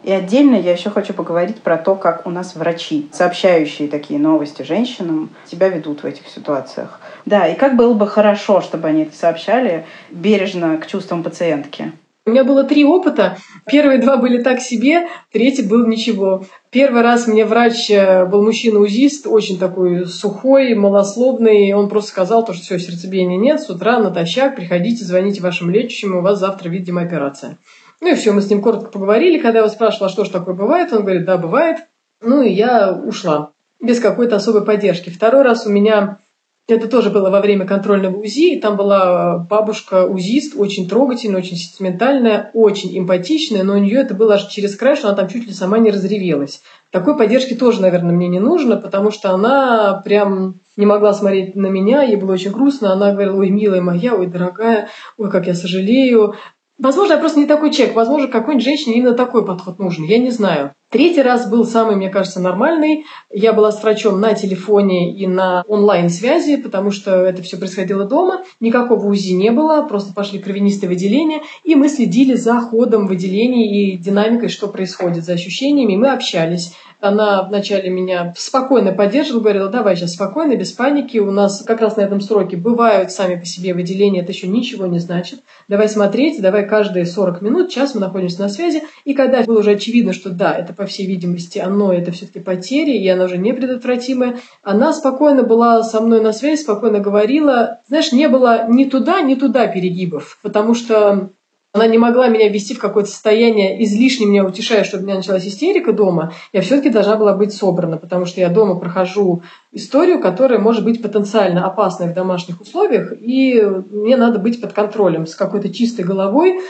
И 0.07 0.11
отдельно 0.13 0.55
я 0.55 0.71
еще 0.71 0.89
хочу 0.89 1.13
поговорить 1.13 1.57
про 1.57 1.75
то, 1.75 1.93
как 1.95 2.25
у 2.25 2.29
нас 2.29 2.55
врачи, 2.55 3.09
сообщающие 3.11 3.89
такие 3.89 4.17
новости 4.17 4.61
женщинам, 4.61 5.31
себя 5.45 5.67
ведут 5.67 6.03
в 6.03 6.05
этих 6.05 6.29
ситуациях. 6.29 7.01
Да, 7.25 7.45
и 7.45 7.57
как 7.57 7.75
было 7.75 7.93
бы 7.93 8.07
хорошо, 8.07 8.61
чтобы 8.61 8.87
они 8.87 9.01
это 9.01 9.13
сообщали 9.13 9.85
бережно 10.09 10.77
к 10.77 10.87
чувствам 10.87 11.23
пациентки. 11.23 11.91
У 12.25 12.29
меня 12.29 12.45
было 12.45 12.63
три 12.63 12.85
опыта. 12.85 13.37
Первые 13.65 13.99
два 13.99 14.15
были 14.15 14.41
так 14.41 14.61
себе, 14.61 15.07
третий 15.33 15.63
был 15.63 15.85
ничего. 15.85 16.45
Первый 16.69 17.01
раз 17.01 17.27
мне 17.27 17.43
врач 17.43 17.91
э, 17.91 18.25
был 18.25 18.43
мужчина-узист, 18.43 19.27
очень 19.27 19.59
такой 19.59 20.05
сухой, 20.05 20.73
малословный. 20.73 21.73
Он 21.73 21.89
просто 21.89 22.11
сказал, 22.11 22.45
то, 22.45 22.53
что 22.53 22.63
все, 22.63 22.79
сердцебиения 22.79 23.37
нет, 23.37 23.59
с 23.59 23.69
утра 23.69 23.99
натощак, 23.99 24.55
приходите, 24.55 25.03
звоните 25.03 25.41
вашему 25.41 25.71
лечащему, 25.71 26.19
у 26.19 26.21
вас 26.21 26.39
завтра, 26.39 26.69
видимо, 26.69 27.01
операция. 27.01 27.57
Ну 28.01 28.11
и 28.11 28.15
все, 28.15 28.31
мы 28.31 28.41
с 28.41 28.49
ним 28.49 28.61
коротко 28.61 28.89
поговорили. 28.89 29.39
Когда 29.39 29.59
я 29.59 29.65
его 29.65 29.73
спрашивала, 29.73 30.09
что 30.09 30.25
же 30.25 30.31
такое 30.31 30.53
бывает, 30.53 30.93
он 30.93 31.01
говорит, 31.01 31.25
да, 31.25 31.37
бывает. 31.37 31.77
Ну 32.21 32.41
и 32.41 32.49
я 32.49 32.93
ушла 32.93 33.51
без 33.79 33.99
какой-то 33.99 34.35
особой 34.35 34.63
поддержки. 34.63 35.09
Второй 35.09 35.43
раз 35.43 35.65
у 35.65 35.69
меня 35.69 36.19
это 36.67 36.89
тоже 36.89 37.09
было 37.09 37.29
во 37.29 37.39
время 37.39 37.65
контрольного 37.65 38.17
УЗИ, 38.17 38.55
и 38.55 38.59
там 38.59 38.75
была 38.75 39.37
бабушка-узист, 39.37 40.53
очень 40.57 40.89
трогательная, 40.89 41.39
очень 41.39 41.55
сентиментальная, 41.55 42.51
очень 42.53 42.97
эмпатичная, 42.97 43.63
но 43.63 43.75
у 43.75 43.77
нее 43.77 44.01
это 44.01 44.13
было 44.13 44.33
аж 44.33 44.47
через 44.47 44.75
край, 44.75 44.97
что 44.97 45.07
она 45.07 45.15
там 45.15 45.29
чуть 45.29 45.47
ли 45.47 45.53
сама 45.53 45.77
не 45.77 45.91
разревелась. 45.91 46.61
Такой 46.91 47.17
поддержки 47.17 47.53
тоже, 47.53 47.81
наверное, 47.81 48.13
мне 48.13 48.27
не 48.27 48.39
нужно, 48.39 48.75
потому 48.75 49.11
что 49.11 49.31
она 49.31 50.01
прям 50.03 50.55
не 50.75 50.85
могла 50.85 51.13
смотреть 51.13 51.55
на 51.55 51.67
меня, 51.67 52.03
ей 52.03 52.17
было 52.17 52.33
очень 52.33 52.51
грустно. 52.51 52.91
Она 52.91 53.13
говорила, 53.13 53.37
ой, 53.37 53.49
милая 53.49 53.81
моя, 53.81 54.15
ой, 54.15 54.27
дорогая, 54.27 54.89
ой, 55.17 55.31
как 55.31 55.47
я 55.47 55.53
сожалею. 55.53 56.35
Возможно, 56.79 57.13
я 57.13 57.19
просто 57.19 57.39
не 57.39 57.47
такой 57.47 57.71
человек. 57.71 57.95
Возможно, 57.95 58.27
какой-нибудь 58.27 58.65
женщине 58.65 58.97
именно 58.97 59.13
такой 59.13 59.45
подход 59.45 59.79
нужен. 59.79 60.05
Я 60.05 60.19
не 60.19 60.29
знаю. 60.29 60.73
Третий 60.89 61.21
раз 61.21 61.49
был 61.49 61.65
самый, 61.65 61.97
мне 61.97 62.09
кажется, 62.09 62.39
нормальный. 62.39 63.05
Я 63.29 63.51
была 63.51 63.73
с 63.73 63.83
врачом 63.83 64.21
на 64.21 64.33
телефоне 64.33 65.11
и 65.11 65.27
на 65.27 65.63
онлайн-связи, 65.67 66.55
потому 66.57 66.91
что 66.91 67.11
это 67.11 67.41
все 67.41 67.57
происходило 67.57 68.05
дома. 68.05 68.43
Никакого 68.61 69.05
УЗИ 69.05 69.33
не 69.33 69.51
было, 69.51 69.81
просто 69.81 70.13
пошли 70.13 70.39
кровянистые 70.39 70.89
выделения. 70.89 71.41
И 71.65 71.75
мы 71.75 71.89
следили 71.89 72.35
за 72.35 72.61
ходом 72.61 73.05
выделений 73.05 73.67
и 73.67 73.97
динамикой, 73.97 74.47
что 74.47 74.69
происходит, 74.69 75.25
за 75.25 75.33
ощущениями. 75.33 75.93
И 75.93 75.97
мы 75.97 76.09
общались. 76.09 76.73
Она 76.99 77.43
вначале 77.43 77.89
меня 77.89 78.33
спокойно 78.35 78.91
поддерживала, 78.91 79.41
говорила, 79.41 79.69
давай 79.69 79.95
сейчас 79.95 80.13
спокойно, 80.13 80.55
без 80.55 80.71
паники. 80.71 81.19
У 81.19 81.31
нас 81.31 81.61
как 81.61 81.81
раз 81.81 81.95
на 81.97 82.01
этом 82.01 82.21
сроке 82.21 82.57
бывают 82.57 83.11
сами 83.11 83.39
по 83.39 83.45
себе 83.45 83.75
выделения, 83.75 84.21
это 84.21 84.31
еще 84.31 84.47
ничего 84.47 84.87
не 84.87 84.97
значит. 84.97 85.41
Давай 85.67 85.89
смотреть, 85.89 86.41
давай 86.41 86.67
каждые 86.67 87.05
40 87.05 87.41
минут, 87.43 87.69
час 87.69 87.93
мы 87.93 88.01
находимся 88.01 88.41
на 88.41 88.49
связи. 88.49 88.83
И 89.05 89.13
когда 89.13 89.43
было 89.43 89.59
уже 89.59 89.71
очевидно, 89.71 90.11
что 90.11 90.31
да, 90.31 90.53
это 90.53 90.73
по 90.77 90.85
всей 90.85 91.07
видимости 91.07 91.59
оно, 91.59 91.91
это 91.91 92.11
все-таки 92.11 92.39
потери, 92.39 92.97
и 92.97 93.07
она 93.07 93.25
уже 93.25 93.37
непредотвратимая, 93.37 94.39
она 94.63 94.93
спокойно 94.93 95.43
была 95.43 95.83
со 95.83 95.99
мной 95.99 96.21
на 96.21 96.31
связи, 96.33 96.61
спокойно 96.61 96.99
говорила. 96.99 97.79
Знаешь, 97.87 98.11
не 98.11 98.29
было 98.29 98.67
ни 98.69 98.85
туда, 98.85 99.21
ни 99.21 99.35
туда 99.35 99.67
перегибов, 99.67 100.39
потому 100.41 100.75
что 100.75 101.29
она 101.73 101.85
не 101.85 101.97
могла 101.97 102.27
меня 102.27 102.49
ввести 102.49 102.73
в 102.73 102.79
какое-то 102.79 103.09
состояние, 103.09 103.83
излишне 103.83 104.25
меня 104.25 104.45
утешая, 104.45 104.83
чтобы 104.83 105.03
у 105.03 105.05
меня 105.05 105.17
началась 105.17 105.45
истерика 105.45 105.93
дома, 105.93 106.33
я 106.53 106.61
все-таки 106.61 106.89
должна 106.89 107.17
была 107.17 107.33
быть 107.33 107.53
собрана, 107.53 107.97
потому 107.97 108.25
что 108.25 108.41
я 108.41 108.49
дома 108.49 108.75
прохожу 108.75 109.43
историю, 109.71 110.19
которая 110.19 110.59
может 110.59 110.83
быть 110.83 111.01
потенциально 111.01 111.65
опасной 111.65 112.07
в 112.07 112.13
домашних 112.13 112.61
условиях, 112.61 113.13
и 113.19 113.61
мне 113.91 114.17
надо 114.17 114.39
быть 114.39 114.59
под 114.59 114.73
контролем, 114.73 115.27
с 115.27 115.35
какой-то 115.35 115.69
чистой 115.69 116.03
головой. 116.03 116.61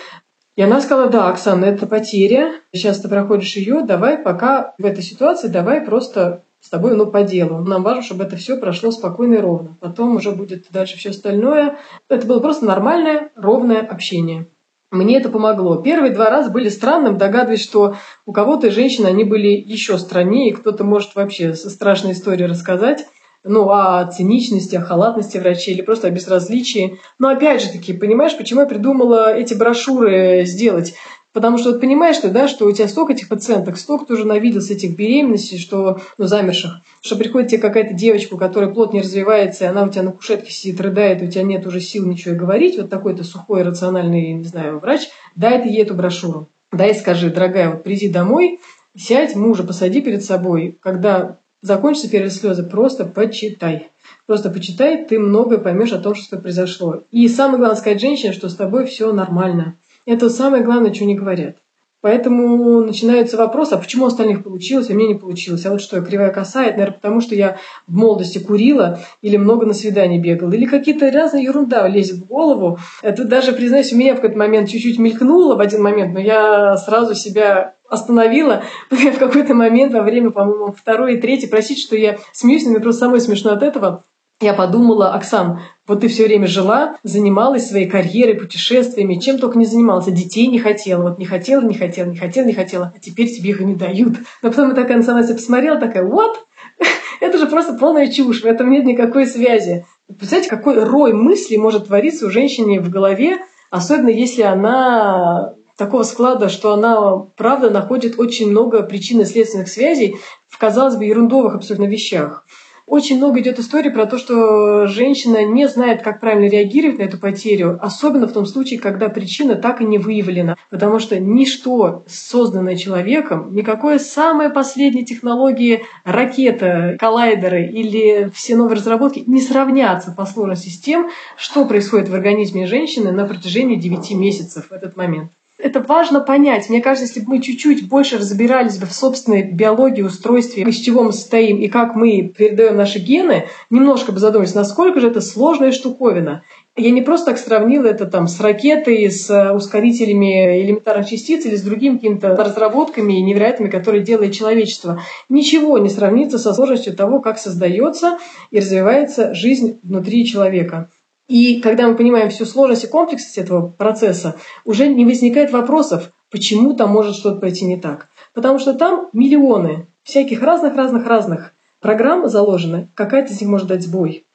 И 0.58 0.62
она 0.64 0.82
сказала, 0.82 1.08
да, 1.10 1.30
Оксана, 1.30 1.66
это 1.66 1.86
потеря, 1.86 2.52
сейчас 2.74 3.00
ты 3.00 3.08
проходишь 3.08 3.56
ее, 3.56 3.84
давай 3.84 4.18
пока 4.18 4.74
в 4.80 4.86
этой 4.86 5.04
ситуации, 5.04 5.50
давай 5.50 5.82
просто 5.82 6.42
с 6.60 6.70
тобой, 6.70 6.96
ну, 6.98 7.06
по 7.06 7.22
делу. 7.22 7.60
Нам 7.60 7.84
важно, 7.84 8.02
чтобы 8.02 8.24
это 8.24 8.38
все 8.38 8.58
прошло 8.58 8.90
спокойно 8.90 9.36
и 9.36 9.40
ровно. 9.40 9.76
Потом 9.80 10.16
уже 10.16 10.32
будет 10.32 10.66
дальше 10.72 10.98
все 10.98 11.12
остальное. 11.12 11.78
Это 12.10 12.26
было 12.26 12.40
просто 12.40 12.66
нормальное, 12.66 13.30
ровное 13.36 13.82
общение. 13.82 14.48
Мне 14.90 15.18
это 15.18 15.30
помогло. 15.30 15.76
Первые 15.76 16.14
два 16.14 16.32
раза 16.32 16.50
были 16.50 16.70
странным, 16.70 17.18
догадываясь, 17.18 17.64
что 17.64 17.96
у 18.26 18.32
кого-то 18.32 18.72
женщины, 18.72 19.06
они 19.06 19.26
были 19.26 19.50
еще 19.50 20.00
страннее, 20.00 20.56
кто-то 20.56 20.84
может 20.84 21.14
вообще 21.14 21.54
страшные 21.54 22.14
истории 22.14 22.46
рассказать 22.46 23.06
ну, 23.48 23.70
о 23.70 24.06
циничности, 24.06 24.76
о 24.76 24.82
халатности 24.82 25.38
врачей 25.38 25.74
или 25.74 25.82
просто 25.82 26.08
о 26.08 26.12
безразличии. 26.12 27.00
Но 27.20 27.30
опять 27.30 27.62
же 27.62 27.70
таки, 27.70 27.94
понимаешь, 27.94 28.38
почему 28.38 28.62
я 28.62 28.68
придумала 28.68 29.34
эти 29.34 29.54
брошюры 29.54 30.44
сделать? 30.46 30.94
Потому 31.38 31.60
что 31.60 31.72
вот 31.72 31.82
понимаешь 31.82 32.18
ты, 32.18 32.30
да, 32.30 32.48
что 32.48 32.66
у 32.66 32.72
тебя 32.72 32.88
столько 32.88 33.14
этих 33.14 33.30
пациенток, 33.30 33.78
столько 33.78 34.06
ты 34.06 34.14
уже 34.16 34.26
навиделся 34.26 34.74
этих 34.74 34.98
беременностей, 34.98 35.60
что, 35.60 36.00
ну, 36.18 36.26
замерших, 36.26 36.82
что 37.02 37.16
приходит 37.16 37.50
тебе 37.50 37.62
какая-то 37.62 37.94
девочка, 37.94 38.34
у 38.34 38.38
которой 38.38 38.74
плод 38.74 38.92
не 38.92 39.02
развивается, 39.02 39.66
и 39.66 39.68
она 39.68 39.84
у 39.84 39.90
тебя 39.90 40.02
на 40.02 40.12
кушетке 40.12 40.52
сидит, 40.52 40.82
рыдает, 40.82 41.22
у 41.22 41.28
тебя 41.28 41.44
нет 41.44 41.68
уже 41.68 41.80
сил 41.80 42.08
ничего 42.08 42.34
и 42.34 42.38
говорить, 42.38 42.78
вот 42.78 42.90
такой-то 42.90 43.24
сухой, 43.24 43.62
рациональный, 43.62 44.34
не 44.34 44.46
знаю, 44.46 44.80
врач, 44.80 45.10
дай 45.36 45.62
ты 45.62 45.70
ей 45.70 45.84
эту 45.84 45.94
брошюру. 45.94 46.48
Дай 46.72 46.96
скажи, 46.96 47.30
дорогая, 47.30 47.70
вот 47.70 47.84
приди 47.84 48.10
домой, 48.10 48.60
сядь, 48.98 49.36
мужа 49.36 49.64
посади 49.64 50.02
перед 50.02 50.24
собой, 50.24 50.76
когда 50.82 51.38
закончатся 51.68 52.10
первые 52.10 52.32
слезы, 52.32 52.64
просто 52.64 53.06
почитай. 53.06 53.90
Просто 54.26 54.50
почитай, 54.50 55.06
ты 55.06 55.20
многое 55.20 55.60
поймешь 55.60 55.92
о 55.92 56.00
том, 56.00 56.16
что 56.16 56.38
произошло. 56.38 57.02
И 57.12 57.28
самое 57.28 57.60
главное 57.60 57.78
сказать 57.78 58.02
женщине, 58.02 58.34
что 58.34 58.50
с 58.50 58.56
тобой 58.56 58.86
все 58.86 59.14
нормально. 59.14 59.76
Это 60.06 60.30
самое 60.30 60.64
главное, 60.64 60.94
что 60.94 61.06
не 61.06 61.16
говорят. 61.16 61.58
Поэтому 62.02 62.82
начинается 62.82 63.38
вопрос, 63.38 63.74
а 63.74 63.78
почему 63.78 64.06
у 64.06 64.08
остальных 64.08 64.44
получилось, 64.44 64.90
а 64.90 64.94
мне 64.94 65.08
не 65.08 65.16
получилось? 65.16 65.66
А 65.66 65.72
вот 65.72 65.82
что, 65.82 66.00
кривая 66.02 66.30
коса, 66.30 66.64
это, 66.64 66.78
наверное, 66.78 66.96
потому 66.96 67.22
что 67.22 67.34
я 67.34 67.58
в 67.88 67.96
молодости 67.96 68.38
курила 68.38 69.00
или 69.24 69.36
много 69.36 69.66
на 69.66 69.74
свиданий 69.74 70.20
бегала, 70.20 70.52
или 70.54 70.66
какие-то 70.66 71.12
разные 71.12 71.46
ерунда 71.46 71.88
лезет 71.88 72.18
в 72.18 72.28
голову. 72.28 72.78
Это 73.02 73.26
даже, 73.26 73.52
признаюсь, 73.52 73.92
у 73.92 73.98
меня 73.98 74.14
в 74.14 74.18
какой-то 74.18 74.38
момент 74.38 74.70
чуть-чуть 74.70 75.00
мелькнуло 75.00 75.56
в 75.56 75.60
один 75.60 75.82
момент, 75.82 76.14
но 76.14 76.20
я 76.20 76.78
сразу 76.78 77.16
себя 77.16 77.74
остановила 77.90 78.64
в 78.90 79.18
какой-то 79.18 79.54
момент 79.54 79.94
во 79.94 80.02
время, 80.02 80.32
по-моему, 80.32 80.72
второй 80.72 81.16
и 81.16 81.22
третий. 81.22 81.48
Простите, 81.48 81.82
что 81.82 81.96
я 81.96 82.18
смеюсь, 82.34 82.66
но 82.66 82.72
мне 82.72 82.80
просто 82.80 83.02
самой 83.02 83.22
смешно 83.22 83.52
от 83.52 83.64
этого. 83.64 84.04
Я 84.40 84.54
подумала, 84.54 85.14
Оксан, 85.14 85.62
вот 85.88 86.02
ты 86.02 86.10
все 86.10 86.26
время 86.26 86.46
жила, 86.46 86.98
занималась 87.02 87.68
своей 87.68 87.90
карьерой, 87.90 88.36
путешествиями, 88.36 89.16
чем 89.16 89.40
только 89.40 89.58
не 89.58 89.66
занималась, 89.66 90.08
а 90.08 90.12
детей 90.12 90.46
не 90.46 90.60
хотела. 90.60 91.02
Вот 91.02 91.18
не 91.18 91.26
хотела, 91.26 91.62
не 91.64 91.74
хотела, 91.74 92.08
не 92.08 92.18
хотела, 92.18 92.46
не 92.46 92.54
хотела, 92.54 92.94
а 92.96 93.00
теперь 93.00 93.30
тебе 93.30 93.50
их 93.50 93.62
и 93.62 93.66
не 93.66 93.74
дают. 93.74 94.14
Но 94.44 94.50
потом 94.50 94.70
я 94.70 94.76
такая 94.76 94.98
на 94.98 95.04
сама 95.04 95.24
себя 95.24 95.34
посмотрела, 95.34 95.80
такая, 95.80 96.04
вот, 96.04 96.46
это 97.20 97.38
же 97.40 97.48
просто 97.48 97.74
полная 97.74 98.12
чушь, 98.12 98.42
в 98.42 98.46
этом 98.46 98.70
нет 98.70 98.86
никакой 98.86 99.26
связи. 99.26 99.86
Представляете, 100.08 100.52
какой 100.52 100.84
рой 100.84 101.14
мыслей 101.14 101.58
может 101.58 101.88
твориться 101.88 102.28
у 102.28 102.30
женщины 102.30 102.80
в 102.80 102.92
голове, 102.92 103.40
особенно 103.72 104.10
если 104.10 104.44
она 104.44 105.56
такого 105.78 106.04
склада, 106.04 106.50
что 106.50 106.74
она, 106.74 107.26
правда, 107.38 107.70
находит 107.70 108.20
очень 108.20 108.50
много 108.50 108.82
причин 108.84 109.22
и 109.22 109.26
следственных 109.26 109.70
связей 109.70 110.18
в, 110.48 110.58
казалось 110.58 110.96
бы, 110.96 111.06
ерундовых 111.06 111.56
абсолютно 111.56 111.86
вещах. 111.86 112.44
Очень 112.88 113.18
много 113.18 113.42
идет 113.42 113.60
истории 113.60 113.90
про 113.90 114.06
то, 114.06 114.18
что 114.18 114.88
женщина 114.88 115.44
не 115.44 115.68
знает, 115.68 116.04
как 116.04 116.22
правильно 116.22 116.50
реагировать 116.50 117.00
на 117.00 117.04
эту 117.04 117.18
потерю, 117.18 117.78
особенно 117.82 118.28
в 118.28 118.32
том 118.32 118.46
случае, 118.46 118.80
когда 118.80 119.10
причина 119.10 119.56
так 119.56 119.82
и 119.82 119.86
не 119.86 119.98
выявлена. 119.98 120.56
Потому 120.70 121.00
что 121.00 121.20
ничто, 121.20 122.04
созданное 122.08 122.78
человеком, 122.78 123.54
никакое 123.54 124.00
самые 124.00 124.50
последние 124.50 125.04
технологии, 125.04 125.84
ракета, 126.06 126.96
коллайдеры 126.98 127.66
или 127.66 128.32
все 128.34 128.56
новые 128.56 128.78
разработки 128.78 129.22
не 129.28 129.42
сравнятся 129.42 130.14
по 130.14 130.26
сложности 130.26 130.70
с 130.70 130.80
тем, 130.80 131.10
что 131.36 131.66
происходит 131.66 132.08
в 132.08 132.16
организме 132.16 132.68
женщины 132.68 133.12
на 133.12 133.26
протяжении 133.26 133.76
9 133.76 134.12
месяцев 134.12 134.68
в 134.70 134.72
этот 134.72 134.96
момент. 134.96 135.30
Это 135.60 135.80
важно 135.80 136.20
понять. 136.20 136.70
Мне 136.70 136.82
кажется, 136.82 137.08
если 137.08 137.22
бы 137.22 137.36
мы 137.36 137.42
чуть-чуть 137.42 137.90
больше 137.90 138.20
разбирались 138.20 138.78
бы 138.78 138.86
в 138.86 138.94
собственной 138.94 139.42
биологии, 139.42 140.04
устройстве, 140.04 140.62
из 140.64 140.76
чего 140.76 141.02
мы 141.02 141.14
состоим 141.14 141.58
и 141.58 141.68
как 141.68 141.96
мы 141.96 142.22
передаем 142.22 142.78
наши 142.78 143.00
гены, 143.00 143.48
немножко 143.72 144.12
бы 144.12 144.20
задумались, 144.20 144.54
насколько 144.54 145.00
же 145.00 145.08
это 145.08 145.20
сложная 145.20 145.72
штуковина. 145.72 146.44
Я 146.76 146.92
не 146.92 147.02
просто 147.02 147.32
так 147.32 147.40
сравнила 147.40 147.88
это 147.88 148.06
там 148.06 148.28
с 148.28 148.40
ракетой, 148.40 149.10
с 149.10 149.32
э, 149.32 149.52
ускорителями 149.52 150.62
элементарных 150.62 151.10
частиц 151.10 151.44
или 151.48 151.56
с 151.56 151.64
другими 151.64 151.96
какими-то 151.96 152.36
разработками 152.36 153.14
невероятными, 153.14 153.72
которые 153.72 154.04
делает 154.04 154.34
человечество. 154.34 155.02
Ничего 155.28 155.80
не 155.80 155.90
сравнится 155.90 156.38
со 156.38 156.54
сложностью 156.54 156.96
того, 156.96 157.20
как 157.20 157.40
создается 157.40 158.20
и 158.52 158.60
развивается 158.60 159.34
жизнь 159.34 159.80
внутри 159.82 160.24
человека. 160.24 160.88
И 161.28 161.60
когда 161.60 161.88
мы 161.88 161.96
понимаем 161.96 162.30
всю 162.30 162.46
сложность 162.46 162.86
и 162.86 162.88
комплексность 162.88 163.38
этого 163.38 163.68
процесса, 163.68 164.36
уже 164.64 164.88
не 164.88 165.06
возникает 165.06 165.52
вопросов, 165.52 166.12
почему 166.32 166.74
там 166.74 166.90
может 166.90 167.16
что-то 167.16 167.40
пойти 167.40 167.66
не 167.66 167.78
так. 167.78 168.08
Потому 168.34 168.60
что 168.60 168.74
там 168.74 169.10
миллионы 169.14 169.88
всяких 170.04 170.42
разных-разных-разных 170.42 171.54
программ 171.82 172.30
заложены, 172.30 172.88
какая-то 172.96 173.34
из 173.34 173.42
них 173.42 173.50
может 173.50 173.68
дать 173.68 173.84
сбой. 173.84 174.26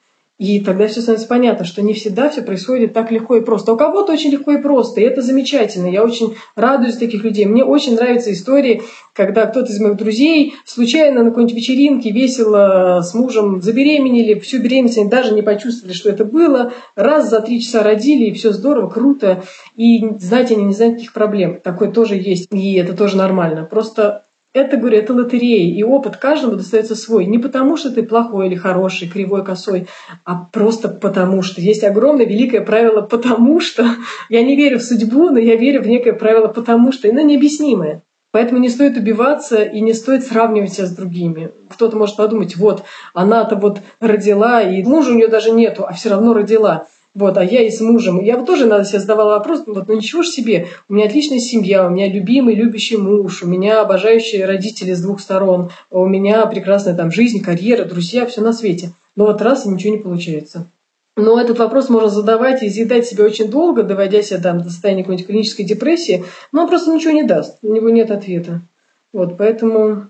И 0.43 0.59
тогда 0.59 0.87
все 0.87 0.99
становится 0.99 1.29
понятно, 1.29 1.63
что 1.63 1.81
не 1.81 1.93
всегда 1.93 2.29
все 2.29 2.41
происходит 2.41 2.91
так 2.91 3.13
легко 3.13 3.37
и 3.37 3.41
просто. 3.41 3.71
У 3.71 3.77
кого-то 3.77 4.11
очень 4.11 4.29
легко 4.29 4.51
и 4.51 4.61
просто, 4.61 4.99
и 4.99 5.05
это 5.05 5.21
замечательно. 5.21 5.87
Я 5.87 6.03
очень 6.03 6.35
радуюсь 6.57 6.97
таких 6.97 7.23
людей. 7.23 7.45
Мне 7.45 7.63
очень 7.63 7.95
нравятся 7.95 8.33
истории, 8.33 8.81
когда 9.13 9.45
кто-то 9.45 9.71
из 9.71 9.79
моих 9.79 9.95
друзей 9.95 10.55
случайно 10.65 11.23
на 11.23 11.29
какой-нибудь 11.29 11.55
вечеринке 11.55 12.11
весело 12.11 12.99
с 13.01 13.13
мужем 13.13 13.61
забеременели, 13.61 14.37
всю 14.37 14.61
беременность 14.61 14.97
они 14.97 15.07
даже 15.07 15.33
не 15.33 15.43
почувствовали, 15.43 15.93
что 15.93 16.09
это 16.09 16.25
было. 16.25 16.73
Раз 16.97 17.29
за 17.29 17.39
три 17.39 17.61
часа 17.61 17.81
родили, 17.81 18.25
и 18.25 18.33
все 18.33 18.51
здорово, 18.51 18.89
круто. 18.89 19.43
И, 19.77 20.05
знаете, 20.19 20.55
они 20.55 20.65
не 20.65 20.73
знают 20.73 20.95
никаких 20.95 21.13
проблем. 21.13 21.61
Такое 21.63 21.89
тоже 21.89 22.15
есть, 22.15 22.49
и 22.51 22.73
это 22.73 22.97
тоже 22.97 23.15
нормально. 23.15 23.63
Просто 23.63 24.23
это, 24.53 24.77
говорю, 24.77 24.97
это 24.97 25.13
лотерея, 25.13 25.73
и 25.73 25.83
опыт 25.83 26.17
каждому 26.17 26.55
достается 26.55 26.95
свой. 26.95 27.25
Не 27.25 27.39
потому, 27.39 27.75
что 27.75 27.91
ты 27.91 28.03
плохой 28.03 28.47
или 28.47 28.55
хороший, 28.55 29.09
кривой, 29.09 29.43
косой, 29.43 29.87
а 30.23 30.47
просто 30.51 30.89
потому, 30.89 31.41
что 31.41 31.59
есть 31.59 31.83
огромное 31.83 32.25
великое 32.25 32.61
правило 32.61 33.01
«потому 33.01 33.59
что». 33.59 33.85
Я 34.29 34.43
не 34.43 34.55
верю 34.55 34.79
в 34.79 34.83
судьбу, 34.83 35.29
но 35.29 35.39
я 35.39 35.55
верю 35.55 35.81
в 35.81 35.87
некое 35.87 36.13
правило 36.13 36.47
«потому 36.47 36.91
что». 36.91 37.09
Оно 37.09 37.21
необъяснимое. 37.21 38.03
Поэтому 38.31 38.59
не 38.59 38.69
стоит 38.69 38.97
убиваться 38.97 39.61
и 39.61 39.79
не 39.79 39.93
стоит 39.93 40.23
сравнивать 40.23 40.73
себя 40.73 40.87
с 40.87 40.95
другими. 40.95 41.51
Кто-то 41.69 41.97
может 41.97 42.15
подумать, 42.15 42.55
вот, 42.55 42.83
она-то 43.13 43.55
вот 43.55 43.79
родила, 43.99 44.61
и 44.61 44.83
мужа 44.83 45.11
у 45.11 45.13
нее 45.13 45.27
даже 45.27 45.51
нету, 45.51 45.85
а 45.87 45.93
все 45.93 46.09
равно 46.09 46.33
родила. 46.33 46.87
Вот, 47.15 47.37
а 47.37 47.43
я 47.43 47.61
и 47.61 47.69
с 47.69 47.79
мужем. 47.79 48.21
Я 48.21 48.41
тоже 48.43 48.65
надо 48.65 48.85
себе 48.85 48.99
задавала 48.99 49.37
вопрос, 49.37 49.63
вот, 49.67 49.87
ну 49.87 49.95
ничего 49.95 50.23
ж 50.23 50.29
себе, 50.29 50.67
у 50.89 50.95
меня 50.95 51.05
отличная 51.05 51.37
семья, 51.37 51.85
у 51.85 51.91
меня 51.91 52.07
любимый, 52.07 52.55
любящий 52.55 52.97
муж, 52.97 53.43
у 53.43 53.47
меня 53.47 53.81
обожающие 53.81 54.45
родители 54.45 54.93
с 54.93 55.01
двух 55.01 55.19
сторон, 55.19 55.69
у 55.91 56.07
меня 56.07 56.43
прекрасная 56.47 56.95
там 56.95 57.11
жизнь, 57.11 57.41
карьера, 57.43 57.85
друзья, 57.85 58.25
все 58.25 58.41
на 58.41 58.51
свете. 58.51 58.93
Но 59.15 59.27
вот 59.27 59.43
раз 59.43 59.65
и 59.65 59.69
ничего 59.69 59.93
не 59.93 60.01
получается. 60.01 60.65
Но 61.15 61.39
этот 61.39 61.59
вопрос 61.59 61.89
можно 61.89 62.09
задавать 62.09 62.63
и 62.63 62.67
изъедать 62.67 63.05
себя 63.05 63.25
очень 63.25 63.51
долго, 63.51 63.83
доводя 63.83 64.23
себя 64.23 64.41
там, 64.41 64.61
до 64.61 64.69
состояния 64.69 65.03
какой-нибудь 65.03 65.27
клинической 65.27 65.65
депрессии, 65.65 66.25
но 66.51 66.63
он 66.63 66.67
просто 66.67 66.91
ничего 66.91 67.11
не 67.11 67.21
даст, 67.21 67.57
у 67.61 67.71
него 67.71 67.89
нет 67.89 68.09
ответа. 68.09 68.61
Вот, 69.11 69.37
поэтому 69.37 70.07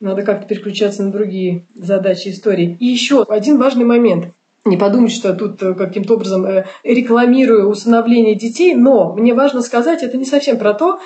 надо 0.00 0.22
как-то 0.22 0.48
переключаться 0.48 1.04
на 1.04 1.12
другие 1.12 1.62
задачи 1.76 2.30
истории. 2.30 2.76
И 2.80 2.86
еще 2.86 3.22
один 3.22 3.58
важный 3.58 3.84
момент 3.84 4.34
не 4.64 4.76
подумать, 4.76 5.12
что 5.12 5.28
я 5.28 5.34
тут 5.34 5.62
э, 5.62 5.74
каким-то 5.74 6.14
образом 6.14 6.46
э, 6.46 6.66
рекламирую 6.82 7.68
усыновление 7.68 8.34
детей, 8.34 8.74
но 8.74 9.12
мне 9.14 9.34
важно 9.34 9.60
сказать, 9.62 10.02
это 10.02 10.16
не 10.16 10.24
совсем 10.24 10.58
про 10.58 10.74
то, 10.74 11.00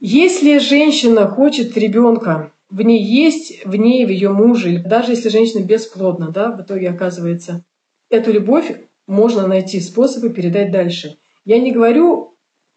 если 0.00 0.58
женщина 0.58 1.26
хочет 1.26 1.76
ребенка, 1.76 2.52
в 2.70 2.82
ней 2.82 3.02
есть, 3.02 3.64
в 3.64 3.76
ней, 3.76 4.04
в 4.04 4.10
ее 4.10 4.30
муже, 4.30 4.82
даже 4.84 5.12
если 5.12 5.28
женщина 5.28 5.62
бесплодна, 5.62 6.30
да, 6.30 6.50
в 6.50 6.62
итоге 6.62 6.90
оказывается, 6.90 7.62
эту 8.10 8.32
любовь 8.32 8.80
можно 9.06 9.46
найти 9.46 9.80
способы 9.80 10.30
передать 10.30 10.70
дальше. 10.70 11.16
Я 11.44 11.58
не 11.58 11.72
говорю 11.72 12.32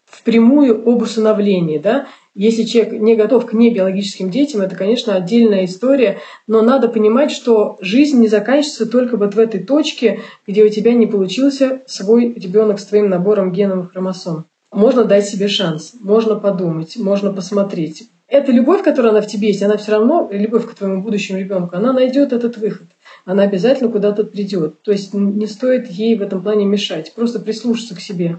впрямую 0.06 0.88
об 0.88 1.02
усыновлении, 1.02 1.78
да, 1.78 2.06
если 2.38 2.62
человек 2.62 2.92
не 3.00 3.16
готов 3.16 3.46
к 3.46 3.52
небиологическим 3.52 4.30
детям, 4.30 4.60
это, 4.60 4.76
конечно, 4.76 5.16
отдельная 5.16 5.64
история, 5.64 6.18
но 6.46 6.62
надо 6.62 6.88
понимать, 6.88 7.32
что 7.32 7.76
жизнь 7.80 8.20
не 8.20 8.28
заканчивается 8.28 8.86
только 8.86 9.16
вот 9.16 9.34
в 9.34 9.38
этой 9.40 9.60
точке, 9.60 10.20
где 10.46 10.64
у 10.64 10.68
тебя 10.68 10.92
не 10.92 11.08
получился 11.08 11.80
свой 11.86 12.32
ребенок 12.32 12.78
с 12.78 12.86
твоим 12.86 13.08
набором 13.08 13.50
геновых 13.50 13.90
хромосом. 13.90 14.44
Можно 14.70 15.04
дать 15.04 15.28
себе 15.28 15.48
шанс, 15.48 15.94
можно 16.00 16.36
подумать, 16.36 16.96
можно 16.96 17.32
посмотреть. 17.32 18.04
Эта 18.28 18.52
любовь, 18.52 18.84
которая 18.84 19.10
она 19.10 19.20
в 19.20 19.26
тебе 19.26 19.48
есть, 19.48 19.64
она 19.64 19.76
все 19.76 19.90
равно, 19.90 20.28
любовь 20.30 20.70
к 20.70 20.74
твоему 20.74 21.02
будущему 21.02 21.40
ребенку, 21.40 21.74
она 21.74 21.92
найдет 21.92 22.32
этот 22.32 22.56
выход. 22.56 22.86
Она 23.24 23.42
обязательно 23.42 23.90
куда-то 23.90 24.22
придет. 24.22 24.80
То 24.82 24.92
есть 24.92 25.12
не 25.12 25.46
стоит 25.48 25.90
ей 25.90 26.16
в 26.16 26.22
этом 26.22 26.42
плане 26.42 26.66
мешать. 26.66 27.12
Просто 27.14 27.40
прислушаться 27.40 27.96
к 27.96 28.00
себе. 28.00 28.36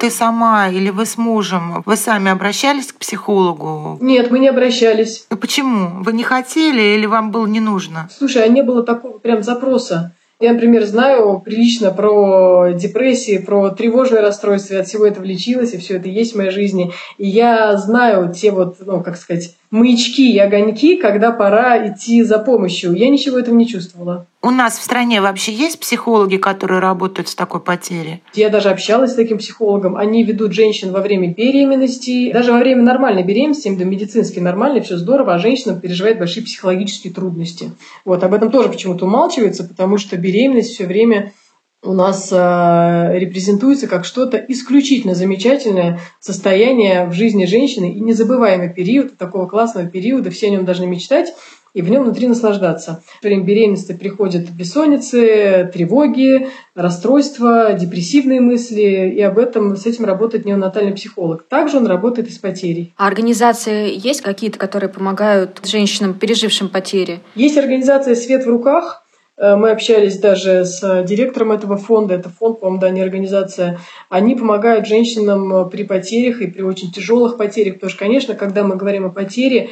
Ты 0.00 0.10
сама 0.10 0.68
или 0.68 0.90
вы 0.90 1.04
с 1.04 1.18
мужем, 1.18 1.82
вы 1.84 1.96
сами 1.96 2.30
обращались 2.30 2.90
к 2.90 2.96
психологу? 2.96 3.98
Нет, 4.00 4.30
мы 4.30 4.38
не 4.38 4.48
обращались. 4.48 5.26
Ну, 5.30 5.36
почему? 5.36 6.02
Вы 6.02 6.14
не 6.14 6.22
хотели 6.22 6.80
или 6.96 7.06
вам 7.06 7.30
было 7.30 7.46
не 7.46 7.60
нужно? 7.60 8.08
Слушай, 8.16 8.44
а 8.44 8.48
не 8.48 8.62
было 8.62 8.82
такого 8.82 9.18
прям 9.18 9.42
запроса. 9.42 10.12
Я, 10.40 10.54
например, 10.54 10.86
знаю 10.86 11.38
прилично 11.44 11.90
про 11.90 12.72
депрессии, 12.72 13.36
про 13.36 13.68
тревожные 13.68 14.22
расстройства, 14.22 14.72
я 14.72 14.80
от 14.80 14.88
всего 14.88 15.04
этого 15.04 15.22
лечилась, 15.22 15.74
и 15.74 15.78
все 15.78 15.98
это 15.98 16.08
есть 16.08 16.32
в 16.32 16.38
моей 16.38 16.50
жизни. 16.50 16.92
И 17.18 17.28
я 17.28 17.76
знаю 17.76 18.32
те 18.32 18.50
вот, 18.50 18.76
ну, 18.86 19.02
как 19.02 19.18
сказать, 19.18 19.54
маячки 19.70 20.32
и 20.32 20.38
огоньки, 20.38 20.96
когда 20.96 21.30
пора 21.30 21.86
идти 21.86 22.22
за 22.22 22.38
помощью. 22.38 22.94
Я 22.94 23.10
ничего 23.10 23.38
этого 23.38 23.54
не 23.54 23.68
чувствовала. 23.68 24.26
У 24.42 24.48
нас 24.48 24.78
в 24.78 24.82
стране 24.82 25.20
вообще 25.20 25.52
есть 25.52 25.78
психологи, 25.80 26.38
которые 26.38 26.80
работают 26.80 27.28
с 27.28 27.34
такой 27.34 27.60
потерей? 27.60 28.22
Я 28.32 28.48
даже 28.48 28.70
общалась 28.70 29.12
с 29.12 29.14
таким 29.14 29.36
психологом. 29.36 29.96
Они 29.96 30.24
ведут 30.24 30.52
женщин 30.52 30.92
во 30.92 31.00
время 31.00 31.28
беременности, 31.28 32.32
даже 32.32 32.52
во 32.52 32.58
время 32.58 32.82
нормальной 32.82 33.22
беременности, 33.22 33.68
именно 33.68 33.82
медицински 33.82 34.38
нормальной, 34.38 34.80
все 34.80 34.96
здорово, 34.96 35.34
а 35.34 35.38
женщина 35.38 35.78
переживает 35.78 36.18
большие 36.18 36.42
психологические 36.42 37.12
трудности. 37.12 37.72
Вот 38.06 38.24
об 38.24 38.32
этом 38.32 38.50
тоже 38.50 38.70
почему-то 38.70 39.04
умалчивается, 39.04 39.64
потому 39.64 39.98
что 39.98 40.16
беременность 40.16 40.72
все 40.72 40.86
время 40.86 41.34
у 41.82 41.92
нас 41.92 42.28
э, 42.30 43.18
репрезентуется 43.18 43.88
как 43.88 44.04
что-то 44.04 44.36
исключительно 44.36 45.14
замечательное 45.14 46.00
состояние 46.18 47.06
в 47.06 47.12
жизни 47.12 47.46
женщины 47.46 47.92
и 47.92 48.00
незабываемый 48.00 48.70
период 48.70 49.16
такого 49.16 49.46
классного 49.46 49.86
периода, 49.86 50.30
все 50.30 50.48
о 50.48 50.50
нем 50.50 50.64
должны 50.64 50.86
мечтать. 50.86 51.34
И 51.74 51.82
в 51.82 51.90
нем 51.90 52.04
внутри 52.04 52.26
наслаждаться. 52.26 53.02
Во 53.22 53.28
время 53.28 53.44
беременности 53.44 53.92
приходят 53.92 54.48
бессонницы, 54.50 55.70
тревоги, 55.72 56.48
расстройства, 56.74 57.72
депрессивные 57.72 58.40
мысли, 58.40 59.12
и 59.14 59.20
об 59.20 59.38
этом 59.38 59.76
с 59.76 59.86
этим 59.86 60.04
работает 60.04 60.44
неонатальный 60.44 60.92
психолог. 60.92 61.44
Также 61.48 61.76
он 61.76 61.86
работает 61.86 62.28
и 62.28 62.32
с 62.32 62.38
потерей. 62.38 62.92
А 62.96 63.06
организации 63.06 63.92
есть 63.94 64.20
какие-то, 64.20 64.58
которые 64.58 64.90
помогают 64.90 65.60
женщинам, 65.64 66.14
пережившим 66.14 66.68
потери? 66.68 67.20
Есть 67.34 67.56
организация 67.56 68.14
«Свет 68.14 68.44
в 68.44 68.48
руках», 68.48 69.04
Э, 69.40 69.56
мы 69.56 69.70
общались 69.70 70.18
даже 70.18 70.64
с 70.64 71.02
директором 71.04 71.52
этого 71.52 71.78
фонда, 71.78 72.14
это 72.14 72.28
фонд, 72.28 72.60
по-моему, 72.60 72.80
да, 72.80 72.90
не 72.90 73.00
организация. 73.00 73.80
Они 74.10 74.34
помогают 74.34 74.86
женщинам 74.86 75.52
э, 75.52 75.70
при 75.70 75.84
потерях 75.84 76.42
и 76.42 76.46
при 76.46 76.62
очень 76.62 76.92
тяжелых 76.92 77.38
потерях, 77.38 77.74
потому 77.74 77.90
что, 77.90 77.98
конечно, 77.98 78.34
когда 78.34 78.62
мы 78.62 78.76
говорим 78.76 79.06
о 79.06 79.10
потере, 79.10 79.70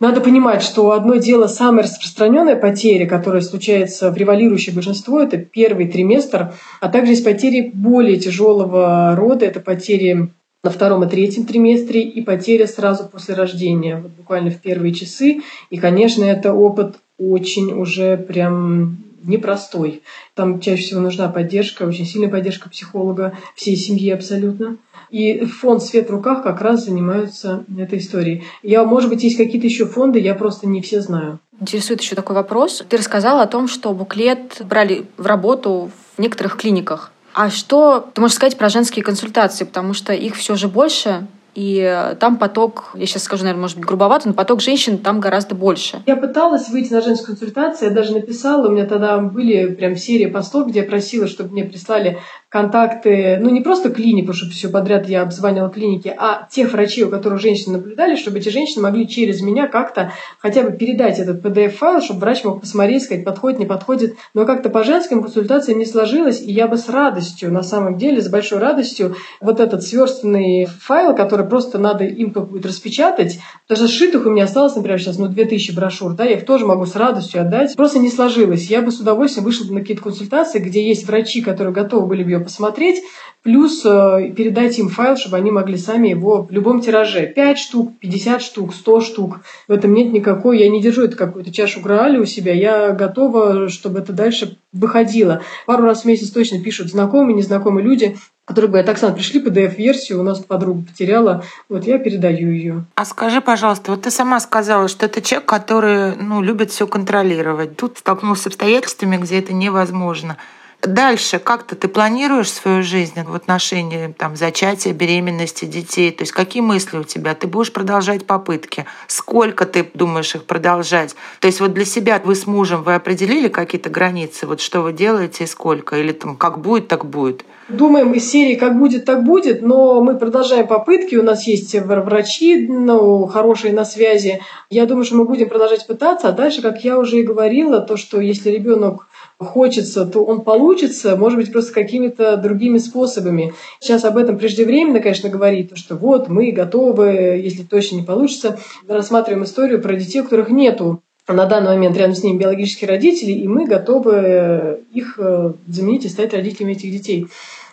надо 0.00 0.20
понимать, 0.20 0.62
что 0.62 0.92
одно 0.92 1.16
дело 1.16 1.48
самая 1.48 1.84
распространенная 1.84 2.56
потеря, 2.56 3.06
которая 3.06 3.42
случается 3.42 4.10
в 4.10 4.14
превалирующее 4.14 4.74
большинство, 4.74 5.20
это 5.20 5.38
первый 5.38 5.88
триместр, 5.88 6.52
а 6.80 6.88
также 6.88 7.12
есть 7.12 7.24
потери 7.24 7.70
более 7.74 8.18
тяжелого 8.18 9.16
рода, 9.16 9.44
это 9.44 9.60
потери 9.60 10.30
на 10.62 10.70
втором 10.70 11.04
и 11.04 11.08
третьем 11.08 11.46
триместре 11.46 12.02
и 12.02 12.22
потеря 12.22 12.66
сразу 12.66 13.08
после 13.08 13.34
рождения, 13.34 13.96
вот 13.96 14.12
буквально 14.12 14.50
в 14.50 14.60
первые 14.60 14.92
часы. 14.92 15.40
И, 15.70 15.78
конечно, 15.78 16.24
это 16.24 16.52
опыт 16.52 16.96
очень 17.18 17.72
уже 17.72 18.16
прям 18.16 18.98
непростой. 19.22 20.02
Там 20.34 20.60
чаще 20.60 20.82
всего 20.82 21.00
нужна 21.00 21.28
поддержка, 21.28 21.84
очень 21.84 22.06
сильная 22.06 22.28
поддержка 22.28 22.68
психолога, 22.70 23.36
всей 23.54 23.76
семьи 23.76 24.10
абсолютно. 24.10 24.76
И 25.10 25.44
фонд 25.46 25.82
«Свет 25.82 26.08
в 26.08 26.12
руках» 26.12 26.42
как 26.42 26.60
раз 26.60 26.84
занимаются 26.84 27.64
этой 27.78 27.98
историей. 27.98 28.44
Я, 28.62 28.84
может 28.84 29.08
быть, 29.08 29.22
есть 29.22 29.36
какие-то 29.36 29.66
еще 29.66 29.86
фонды, 29.86 30.18
я 30.18 30.34
просто 30.34 30.66
не 30.66 30.82
все 30.82 31.00
знаю. 31.00 31.40
Интересует 31.60 32.00
еще 32.00 32.14
такой 32.14 32.36
вопрос. 32.36 32.84
Ты 32.88 32.98
рассказала 32.98 33.42
о 33.42 33.46
том, 33.46 33.68
что 33.68 33.92
буклет 33.92 34.60
брали 34.60 35.06
в 35.16 35.26
работу 35.26 35.90
в 36.16 36.20
некоторых 36.20 36.56
клиниках. 36.56 37.10
А 37.34 37.50
что 37.50 38.08
ты 38.14 38.20
можешь 38.20 38.36
сказать 38.36 38.58
про 38.58 38.68
женские 38.68 39.04
консультации? 39.04 39.64
Потому 39.64 39.94
что 39.94 40.12
их 40.12 40.36
все 40.36 40.56
же 40.56 40.68
больше, 40.68 41.26
и 41.58 42.14
там 42.20 42.36
поток, 42.36 42.92
я 42.94 43.04
сейчас 43.04 43.24
скажу, 43.24 43.42
наверное, 43.42 43.62
может 43.62 43.76
быть, 43.76 43.84
грубовато, 43.84 44.28
но 44.28 44.34
поток 44.34 44.60
женщин 44.60 44.98
там 44.98 45.18
гораздо 45.18 45.56
больше. 45.56 46.00
Я 46.06 46.14
пыталась 46.14 46.68
выйти 46.68 46.92
на 46.92 47.00
женскую 47.00 47.36
консультацию, 47.36 47.88
я 47.88 47.94
даже 47.94 48.12
написала, 48.12 48.68
у 48.68 48.70
меня 48.70 48.86
тогда 48.86 49.18
были 49.18 49.74
прям 49.74 49.96
серии 49.96 50.26
постов, 50.26 50.68
где 50.68 50.80
я 50.80 50.86
просила, 50.86 51.26
чтобы 51.26 51.50
мне 51.50 51.64
прислали 51.64 52.20
контакты, 52.50 53.38
ну 53.40 53.50
не 53.50 53.60
просто 53.60 53.90
клинику, 53.90 54.32
чтобы 54.32 54.52
все 54.52 54.70
подряд 54.70 55.06
я 55.06 55.20
обзванивала 55.20 55.68
клиники, 55.68 56.12
а 56.16 56.48
тех 56.50 56.72
врачей, 56.72 57.04
у 57.04 57.10
которых 57.10 57.42
женщины 57.42 57.76
наблюдали, 57.76 58.16
чтобы 58.16 58.38
эти 58.38 58.48
женщины 58.48 58.82
могли 58.82 59.06
через 59.06 59.42
меня 59.42 59.68
как-то 59.68 60.12
хотя 60.38 60.62
бы 60.62 60.72
передать 60.72 61.18
этот 61.18 61.44
PDF-файл, 61.44 62.00
чтобы 62.00 62.20
врач 62.20 62.44
мог 62.44 62.62
посмотреть, 62.62 63.04
сказать, 63.04 63.24
подходит, 63.24 63.58
не 63.58 63.66
подходит. 63.66 64.16
Но 64.32 64.46
как-то 64.46 64.70
по 64.70 64.82
женским 64.82 65.22
консультациям 65.22 65.78
не 65.78 65.84
сложилось, 65.84 66.40
и 66.40 66.50
я 66.50 66.68
бы 66.68 66.78
с 66.78 66.88
радостью, 66.88 67.52
на 67.52 67.62
самом 67.62 67.98
деле, 67.98 68.22
с 68.22 68.28
большой 68.30 68.60
радостью, 68.60 69.16
вот 69.42 69.60
этот 69.60 69.82
сверстанный 69.82 70.64
файл, 70.64 71.14
который 71.14 71.46
просто 71.46 71.78
надо 71.78 72.04
им 72.04 72.30
только 72.30 72.48
будет 72.48 72.66
распечатать, 72.66 73.40
даже 73.68 73.88
сшитых 73.88 74.24
у 74.24 74.30
меня 74.30 74.44
осталось, 74.44 74.74
например, 74.74 74.98
сейчас 74.98 75.18
ну 75.18 75.28
2000 75.28 75.72
брошюр, 75.72 76.14
да, 76.14 76.24
я 76.24 76.36
их 76.36 76.46
тоже 76.46 76.64
могу 76.64 76.86
с 76.86 76.96
радостью 76.96 77.42
отдать. 77.42 77.76
Просто 77.76 77.98
не 77.98 78.10
сложилось. 78.10 78.70
Я 78.70 78.80
бы 78.80 78.90
с 78.90 79.00
удовольствием 79.00 79.44
вышла 79.44 79.70
на 79.70 79.80
какие-то 79.80 80.02
консультации, 80.02 80.60
где 80.60 80.82
есть 80.82 81.06
врачи, 81.06 81.42
которые 81.42 81.74
готовы 81.74 82.06
были 82.06 82.22
бы 82.22 82.37
ее 82.38 82.44
посмотреть, 82.44 83.02
плюс 83.42 83.82
э, 83.84 84.32
передать 84.36 84.78
им 84.78 84.88
файл, 84.88 85.16
чтобы 85.16 85.36
они 85.36 85.50
могли 85.50 85.76
сами 85.76 86.08
его 86.08 86.42
в 86.42 86.50
любом 86.50 86.80
тираже. 86.80 87.26
5 87.26 87.58
штук, 87.58 87.92
50 88.00 88.42
штук, 88.42 88.74
100 88.74 89.00
штук. 89.00 89.40
В 89.68 89.72
этом 89.72 89.94
нет 89.94 90.12
никакой, 90.12 90.58
я 90.58 90.68
не 90.68 90.82
держу 90.82 91.04
это 91.04 91.16
какую-то 91.16 91.52
чашу 91.52 91.80
Грааля 91.80 92.20
у 92.20 92.24
себя, 92.24 92.52
я 92.52 92.92
готова, 92.92 93.68
чтобы 93.68 94.00
это 94.00 94.12
дальше 94.12 94.58
выходило. 94.72 95.42
Пару 95.66 95.84
раз 95.84 96.02
в 96.02 96.04
месяц 96.04 96.30
точно 96.30 96.60
пишут 96.60 96.88
знакомые, 96.88 97.36
незнакомые 97.36 97.84
люди, 97.84 98.16
которые 98.44 98.70
говорят, 98.70 98.88
Оксана, 98.88 99.14
пришли 99.14 99.42
PDF-версию, 99.42 100.20
у 100.20 100.22
нас 100.22 100.38
подруга 100.40 100.82
потеряла, 100.86 101.44
вот 101.68 101.84
я 101.84 101.98
передаю 101.98 102.50
ее. 102.50 102.84
А 102.94 103.04
скажи, 103.04 103.40
пожалуйста, 103.42 103.90
вот 103.90 104.02
ты 104.02 104.10
сама 104.10 104.40
сказала, 104.40 104.88
что 104.88 105.06
это 105.06 105.20
человек, 105.20 105.46
который 105.46 106.16
ну, 106.16 106.40
любит 106.40 106.70
все 106.70 106.86
контролировать. 106.86 107.76
Тут 107.76 107.98
столкнулся 107.98 108.44
с 108.44 108.46
обстоятельствами, 108.46 109.18
где 109.18 109.38
это 109.38 109.52
невозможно. 109.52 110.38
Дальше 110.82 111.40
как-то 111.40 111.74
ты 111.74 111.88
планируешь 111.88 112.52
свою 112.52 112.84
жизнь 112.84 113.20
в 113.24 113.34
отношении 113.34 114.14
там, 114.16 114.36
зачатия, 114.36 114.92
беременности 114.92 115.64
детей? 115.64 116.12
То 116.12 116.22
есть 116.22 116.32
какие 116.32 116.62
мысли 116.62 116.98
у 116.98 117.04
тебя? 117.04 117.34
Ты 117.34 117.48
будешь 117.48 117.72
продолжать 117.72 118.26
попытки? 118.26 118.86
Сколько 119.08 119.66
ты 119.66 119.90
думаешь 119.94 120.36
их 120.36 120.44
продолжать? 120.44 121.16
То 121.40 121.48
есть 121.48 121.60
вот 121.60 121.72
для 121.74 121.84
себя 121.84 122.22
вы 122.24 122.36
с 122.36 122.46
мужем, 122.46 122.84
вы 122.84 122.94
определили 122.94 123.48
какие-то 123.48 123.90
границы? 123.90 124.46
Вот 124.46 124.60
что 124.60 124.80
вы 124.82 124.92
делаете 124.92 125.44
и 125.44 125.46
сколько? 125.48 125.96
Или 125.96 126.12
там 126.12 126.36
как 126.36 126.60
будет, 126.60 126.86
так 126.86 127.04
будет? 127.04 127.44
Думаем 127.68 128.12
из 128.12 128.30
серии 128.30 128.54
«как 128.54 128.78
будет, 128.78 129.04
так 129.04 129.24
будет», 129.24 129.60
но 129.60 130.00
мы 130.00 130.16
продолжаем 130.16 130.66
попытки, 130.66 131.16
у 131.16 131.22
нас 131.22 131.46
есть 131.46 131.74
врачи 131.74 132.66
ну, 132.66 133.26
хорошие 133.26 133.74
на 133.74 133.84
связи. 133.84 134.40
Я 134.70 134.86
думаю, 134.86 135.04
что 135.04 135.16
мы 135.16 135.26
будем 135.26 135.50
продолжать 135.50 135.86
пытаться, 135.86 136.30
а 136.30 136.32
дальше, 136.32 136.62
как 136.62 136.82
я 136.82 136.98
уже 136.98 137.18
и 137.18 137.22
говорила, 137.22 137.80
то, 137.80 137.98
что 137.98 138.22
если 138.22 138.48
ребенок 138.48 139.06
хочется, 139.38 140.04
то 140.04 140.24
он 140.24 140.40
получится, 140.40 141.16
может 141.16 141.38
быть, 141.38 141.52
просто 141.52 141.72
какими-то 141.72 142.36
другими 142.36 142.78
способами. 142.78 143.54
Сейчас 143.80 144.04
об 144.04 144.16
этом 144.16 144.36
преждевременно, 144.36 145.00
конечно, 145.00 145.28
говорить, 145.28 145.70
то, 145.70 145.76
что 145.76 145.96
вот 145.96 146.28
мы 146.28 146.50
готовы, 146.50 147.40
если 147.42 147.62
точно 147.62 147.96
не 147.96 148.02
получится, 148.02 148.58
рассматриваем 148.88 149.44
историю 149.44 149.80
про 149.80 149.94
детей, 149.94 150.20
у 150.20 150.24
которых 150.24 150.50
нету 150.50 151.02
на 151.28 151.46
данный 151.46 151.76
момент 151.76 151.96
рядом 151.96 152.16
с 152.16 152.22
ними 152.22 152.38
биологические 152.38 152.88
родители, 152.88 153.32
и 153.32 153.46
мы 153.46 153.66
готовы 153.66 154.80
их 154.92 155.18
э, 155.18 155.52
заменить 155.66 156.06
и 156.06 156.08
стать 156.08 156.32
родителями 156.32 156.72
этих 156.72 156.90
детей. 156.90 157.28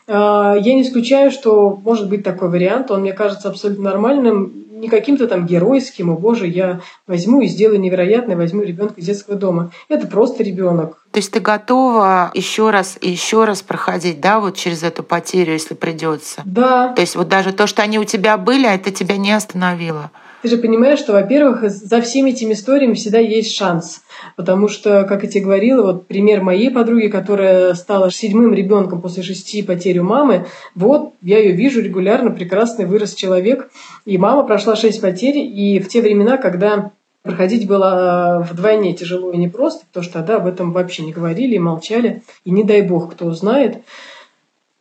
А, 0.08 0.56
я 0.56 0.74
не 0.74 0.84
исключаю, 0.84 1.32
что 1.32 1.80
может 1.84 2.10
быть 2.10 2.24
такой 2.24 2.50
вариант, 2.50 2.92
он 2.92 3.02
мне 3.02 3.14
кажется 3.14 3.50
абсолютно 3.50 3.86
нормальным, 3.86 4.65
не 4.76 4.90
каким-то 4.90 5.28
там 5.28 5.46
геройским, 5.46 6.10
о 6.10 6.16
боже, 6.16 6.48
я 6.48 6.82
возьму 7.08 7.42
и 7.42 7.48
сделаю 7.48 7.80
невероятное, 7.80 8.36
возьму 8.36 8.62
ребенка 8.62 8.96
из 8.98 9.06
детского 9.06 9.38
дома. 9.38 9.72
Это 9.90 10.08
просто 10.08 10.44
ребенок. 10.44 11.06
То 11.12 11.20
есть 11.20 11.32
ты 11.32 11.40
готова 11.40 12.32
еще 12.34 12.72
раз 12.72 12.98
и 13.00 13.10
еще 13.10 13.46
раз 13.46 13.62
проходить, 13.62 14.20
да, 14.20 14.40
вот 14.40 14.58
через 14.58 14.84
эту 14.84 15.02
потерю, 15.02 15.54
если 15.54 15.74
придется? 15.74 16.42
Да. 16.44 16.90
То 16.90 17.02
есть 17.02 17.16
вот 17.16 17.30
даже 17.30 17.54
то, 17.54 17.68
что 17.68 17.84
они 17.84 18.00
у 18.00 18.04
тебя 18.04 18.38
были, 18.38 18.70
это 18.70 18.92
тебя 18.92 19.18
не 19.18 19.32
остановило? 19.32 20.12
Ты 20.46 20.52
же 20.52 20.58
понимаешь, 20.58 21.00
что, 21.00 21.14
во-первых, 21.14 21.68
за 21.72 22.02
всеми 22.02 22.30
этими 22.30 22.54
историями 22.54 22.94
всегда 22.94 23.18
есть 23.18 23.56
шанс. 23.56 24.04
Потому 24.36 24.68
что, 24.68 25.04
как 25.04 25.24
я 25.24 25.30
тебе 25.30 25.44
говорила, 25.44 25.82
вот 25.82 26.06
пример 26.06 26.44
моей 26.44 26.70
подруги, 26.70 27.08
которая 27.08 27.74
стала 27.74 28.12
седьмым 28.12 28.54
ребенком 28.54 29.02
после 29.02 29.24
шести 29.24 29.64
потерь 29.64 29.98
у 29.98 30.04
мамы, 30.04 30.46
вот 30.76 31.14
я 31.24 31.40
ее 31.40 31.54
вижу 31.54 31.82
регулярно, 31.82 32.30
прекрасный 32.30 32.86
вырос 32.86 33.16
человек. 33.16 33.72
И 34.06 34.20
мама 34.20 34.44
прошла 34.44 34.76
шесть 34.76 35.02
потерь, 35.02 35.40
и 35.40 35.80
в 35.80 35.88
те 35.88 36.04
времена, 36.04 36.38
когда 36.38 36.92
проходить 37.24 37.68
было 37.68 38.48
вдвойне 38.48 38.94
тяжело 38.94 39.32
и 39.32 39.38
непросто, 39.38 39.88
потому 39.88 40.04
что 40.04 40.14
тогда 40.14 40.36
об 40.36 40.46
этом 40.46 40.74
вообще 40.74 41.02
не 41.02 41.12
говорили 41.12 41.56
и 41.56 41.60
молчали. 41.60 42.22
И 42.44 42.52
не 42.52 42.64
дай 42.64 42.84
бог, 42.84 43.14
кто 43.14 43.26
узнает. 43.26 43.78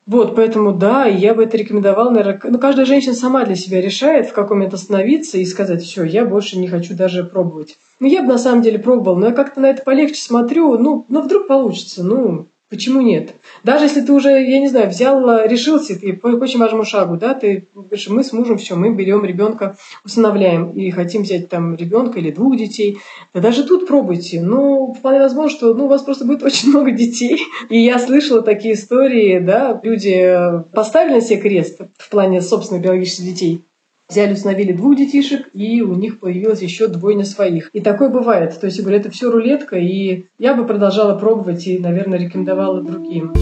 Вот, 0.07 0.37
поэтому 0.37 0.73
да, 0.73 1.07
я 1.07 1.35
бы 1.35 1.45
это 1.45 1.57
рекомендовала, 1.57 2.11
наверное, 2.11 2.41
ну, 2.45 2.59
каждая 2.59 2.85
женщина 2.85 3.15
сама 3.15 3.45
для 3.47 3.57
себя 3.57 3.81
решает, 3.81 4.27
в 4.27 4.33
какой 4.35 4.57
момент 4.57 4.75
остановиться 4.75 5.39
и 5.39 5.47
сказать, 5.47 5.83
все, 5.83 6.05
я 6.05 6.27
больше 6.27 6.59
не 6.59 6.69
хочу 6.69 6.95
даже 6.95 7.25
пробовать. 7.25 7.79
Ну, 8.01 8.07
я 8.07 8.23
бы 8.23 8.29
на 8.29 8.39
самом 8.39 8.63
деле 8.63 8.79
пробовала, 8.79 9.19
но 9.19 9.27
я 9.29 9.33
как-то 9.33 9.61
на 9.61 9.67
это 9.67 9.83
полегче 9.83 10.21
смотрю, 10.21 10.77
ну, 10.77 11.07
ну 11.09 11.23
вдруг 11.23 11.47
получится, 11.47 12.05
ну, 12.05 12.47
Почему 12.71 13.03
нет? 13.03 13.35
Даже 13.63 13.85
если 13.85 14.01
ты 14.01 14.13
уже, 14.13 14.31
я 14.31 14.59
не 14.59 14.69
знаю, 14.69 14.89
взял, 14.89 15.47
решился 15.47 16.01
ты 16.01 16.15
по 16.15 16.29
очень 16.29 16.59
важному 16.59 16.85
шагу, 16.85 17.17
да, 17.17 17.35
ты 17.35 17.67
говоришь, 17.75 18.09
мы 18.09 18.25
с 18.25 18.33
мужем 18.33 18.57
все, 18.57 18.75
мы 18.75 18.93
берем 18.95 19.25
ребенка, 19.25 19.77
усыновляем 20.03 20.71
и 20.71 20.91
хотим 20.91 21.23
взять 21.23 21.51
там 21.51 21.77
ребенка 21.77 22.19
или 22.19 22.31
двух 22.31 22.57
детей, 22.57 22.99
да 23.35 23.41
даже 23.41 23.65
тут 23.65 23.87
пробуйте. 23.87 24.41
Ну, 24.41 24.95
вполне 24.99 25.21
возможно, 25.21 25.57
что 25.57 25.75
ну, 25.75 25.85
у 25.85 25.89
вас 25.89 26.03
просто 26.03 26.25
будет 26.25 26.43
очень 26.43 26.71
много 26.71 26.91
детей. 26.91 27.43
И 27.69 27.79
я 27.79 27.99
слышала 27.99 28.41
такие 28.41 28.75
истории, 28.75 29.41
да, 29.41 29.79
люди 29.83 30.37
поставили 30.73 31.17
на 31.17 31.21
себе 31.21 31.41
крест 31.41 31.81
в 31.99 32.09
плане 32.09 32.41
собственных 32.41 32.83
биологических 32.83 33.25
детей, 33.25 33.65
Взяли, 34.11 34.35
установили 34.35 34.73
двух 34.73 34.97
детишек, 34.97 35.49
и 35.55 35.81
у 35.81 35.95
них 35.95 36.21
появилось 36.21 36.61
еще 36.61 36.89
двойня 36.89 37.25
своих. 37.25 37.71
И 37.73 37.81
такое 37.81 38.11
бывает. 38.11 38.59
То 38.61 38.67
есть, 38.67 38.77
я 38.77 38.85
говорю, 38.85 39.01
это 39.01 39.11
все 39.11 39.31
рулетка, 39.31 39.77
и 39.77 40.27
я 40.39 40.55
бы 40.55 40.67
продолжала 40.67 41.19
пробовать 41.19 41.67
и, 41.67 41.79
наверное, 41.79 42.19
рекомендовала 42.19 42.83
другим. 42.83 43.33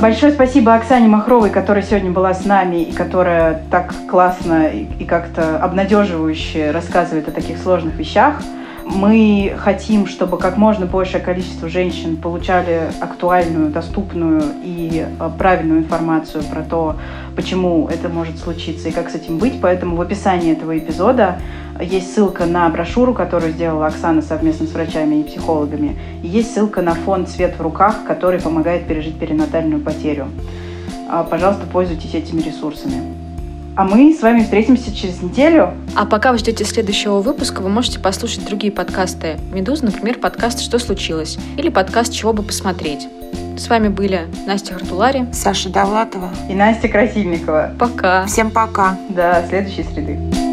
Большое 0.00 0.32
спасибо 0.32 0.74
Оксане 0.74 1.08
Махровой, 1.08 1.50
которая 1.50 1.82
сегодня 1.82 2.12
была 2.12 2.32
с 2.32 2.44
нами 2.44 2.84
и 2.84 2.92
которая 2.92 3.64
так 3.70 3.92
классно 4.08 4.68
и 4.68 5.04
как-то 5.04 5.58
обнадеживающе 5.58 6.70
рассказывает 6.70 7.28
о 7.28 7.32
таких 7.32 7.58
сложных 7.58 7.96
вещах. 7.96 8.40
Мы 8.92 9.54
хотим, 9.56 10.06
чтобы 10.06 10.36
как 10.36 10.56
можно 10.56 10.84
большее 10.84 11.20
количество 11.20 11.68
женщин 11.68 12.16
получали 12.16 12.90
актуальную, 13.00 13.70
доступную 13.70 14.42
и 14.64 15.06
э, 15.06 15.30
правильную 15.38 15.80
информацию 15.80 16.42
про 16.44 16.62
то, 16.62 16.96
почему 17.36 17.88
это 17.88 18.08
может 18.08 18.38
случиться 18.38 18.88
и 18.88 18.92
как 18.92 19.08
с 19.08 19.14
этим 19.14 19.38
быть. 19.38 19.60
Поэтому 19.60 19.94
в 19.94 20.00
описании 20.00 20.52
этого 20.52 20.76
эпизода 20.76 21.38
есть 21.80 22.12
ссылка 22.12 22.46
на 22.46 22.68
брошюру, 22.68 23.14
которую 23.14 23.52
сделала 23.52 23.86
Оксана 23.86 24.22
совместно 24.22 24.66
с 24.66 24.72
врачами 24.72 25.20
и 25.20 25.24
психологами. 25.24 25.96
И 26.22 26.26
есть 26.26 26.52
ссылка 26.52 26.82
на 26.82 26.94
фонд 26.94 27.28
«Свет 27.28 27.56
в 27.58 27.62
руках», 27.62 28.04
который 28.06 28.40
помогает 28.40 28.88
пережить 28.88 29.18
перинатальную 29.18 29.80
потерю. 29.80 30.26
А, 31.08 31.22
пожалуйста, 31.22 31.64
пользуйтесь 31.66 32.14
этими 32.14 32.40
ресурсами. 32.40 33.19
А 33.76 33.84
мы 33.84 34.12
с 34.14 34.20
вами 34.20 34.42
встретимся 34.42 34.94
через 34.94 35.22
неделю. 35.22 35.72
А 35.96 36.04
пока 36.04 36.32
вы 36.32 36.38
ждете 36.38 36.64
следующего 36.64 37.20
выпуска, 37.20 37.60
вы 37.60 37.68
можете 37.68 37.98
послушать 37.98 38.44
другие 38.44 38.72
подкасты 38.72 39.38
«Медуза», 39.52 39.86
например, 39.86 40.18
подкаст 40.18 40.60
«Что 40.60 40.78
случилось?» 40.78 41.38
или 41.56 41.68
подкаст 41.68 42.12
«Чего 42.12 42.32
бы 42.32 42.42
посмотреть». 42.42 43.08
С 43.56 43.68
вами 43.68 43.88
были 43.88 44.22
Настя 44.46 44.74
Хартулари, 44.74 45.26
Саша 45.32 45.68
Давлатова 45.68 46.30
и 46.48 46.54
Настя 46.54 46.88
Красильникова. 46.88 47.72
Пока. 47.78 48.26
Всем 48.26 48.50
пока. 48.50 48.98
До 49.08 49.44
следующей 49.48 49.84
среды. 49.84 50.49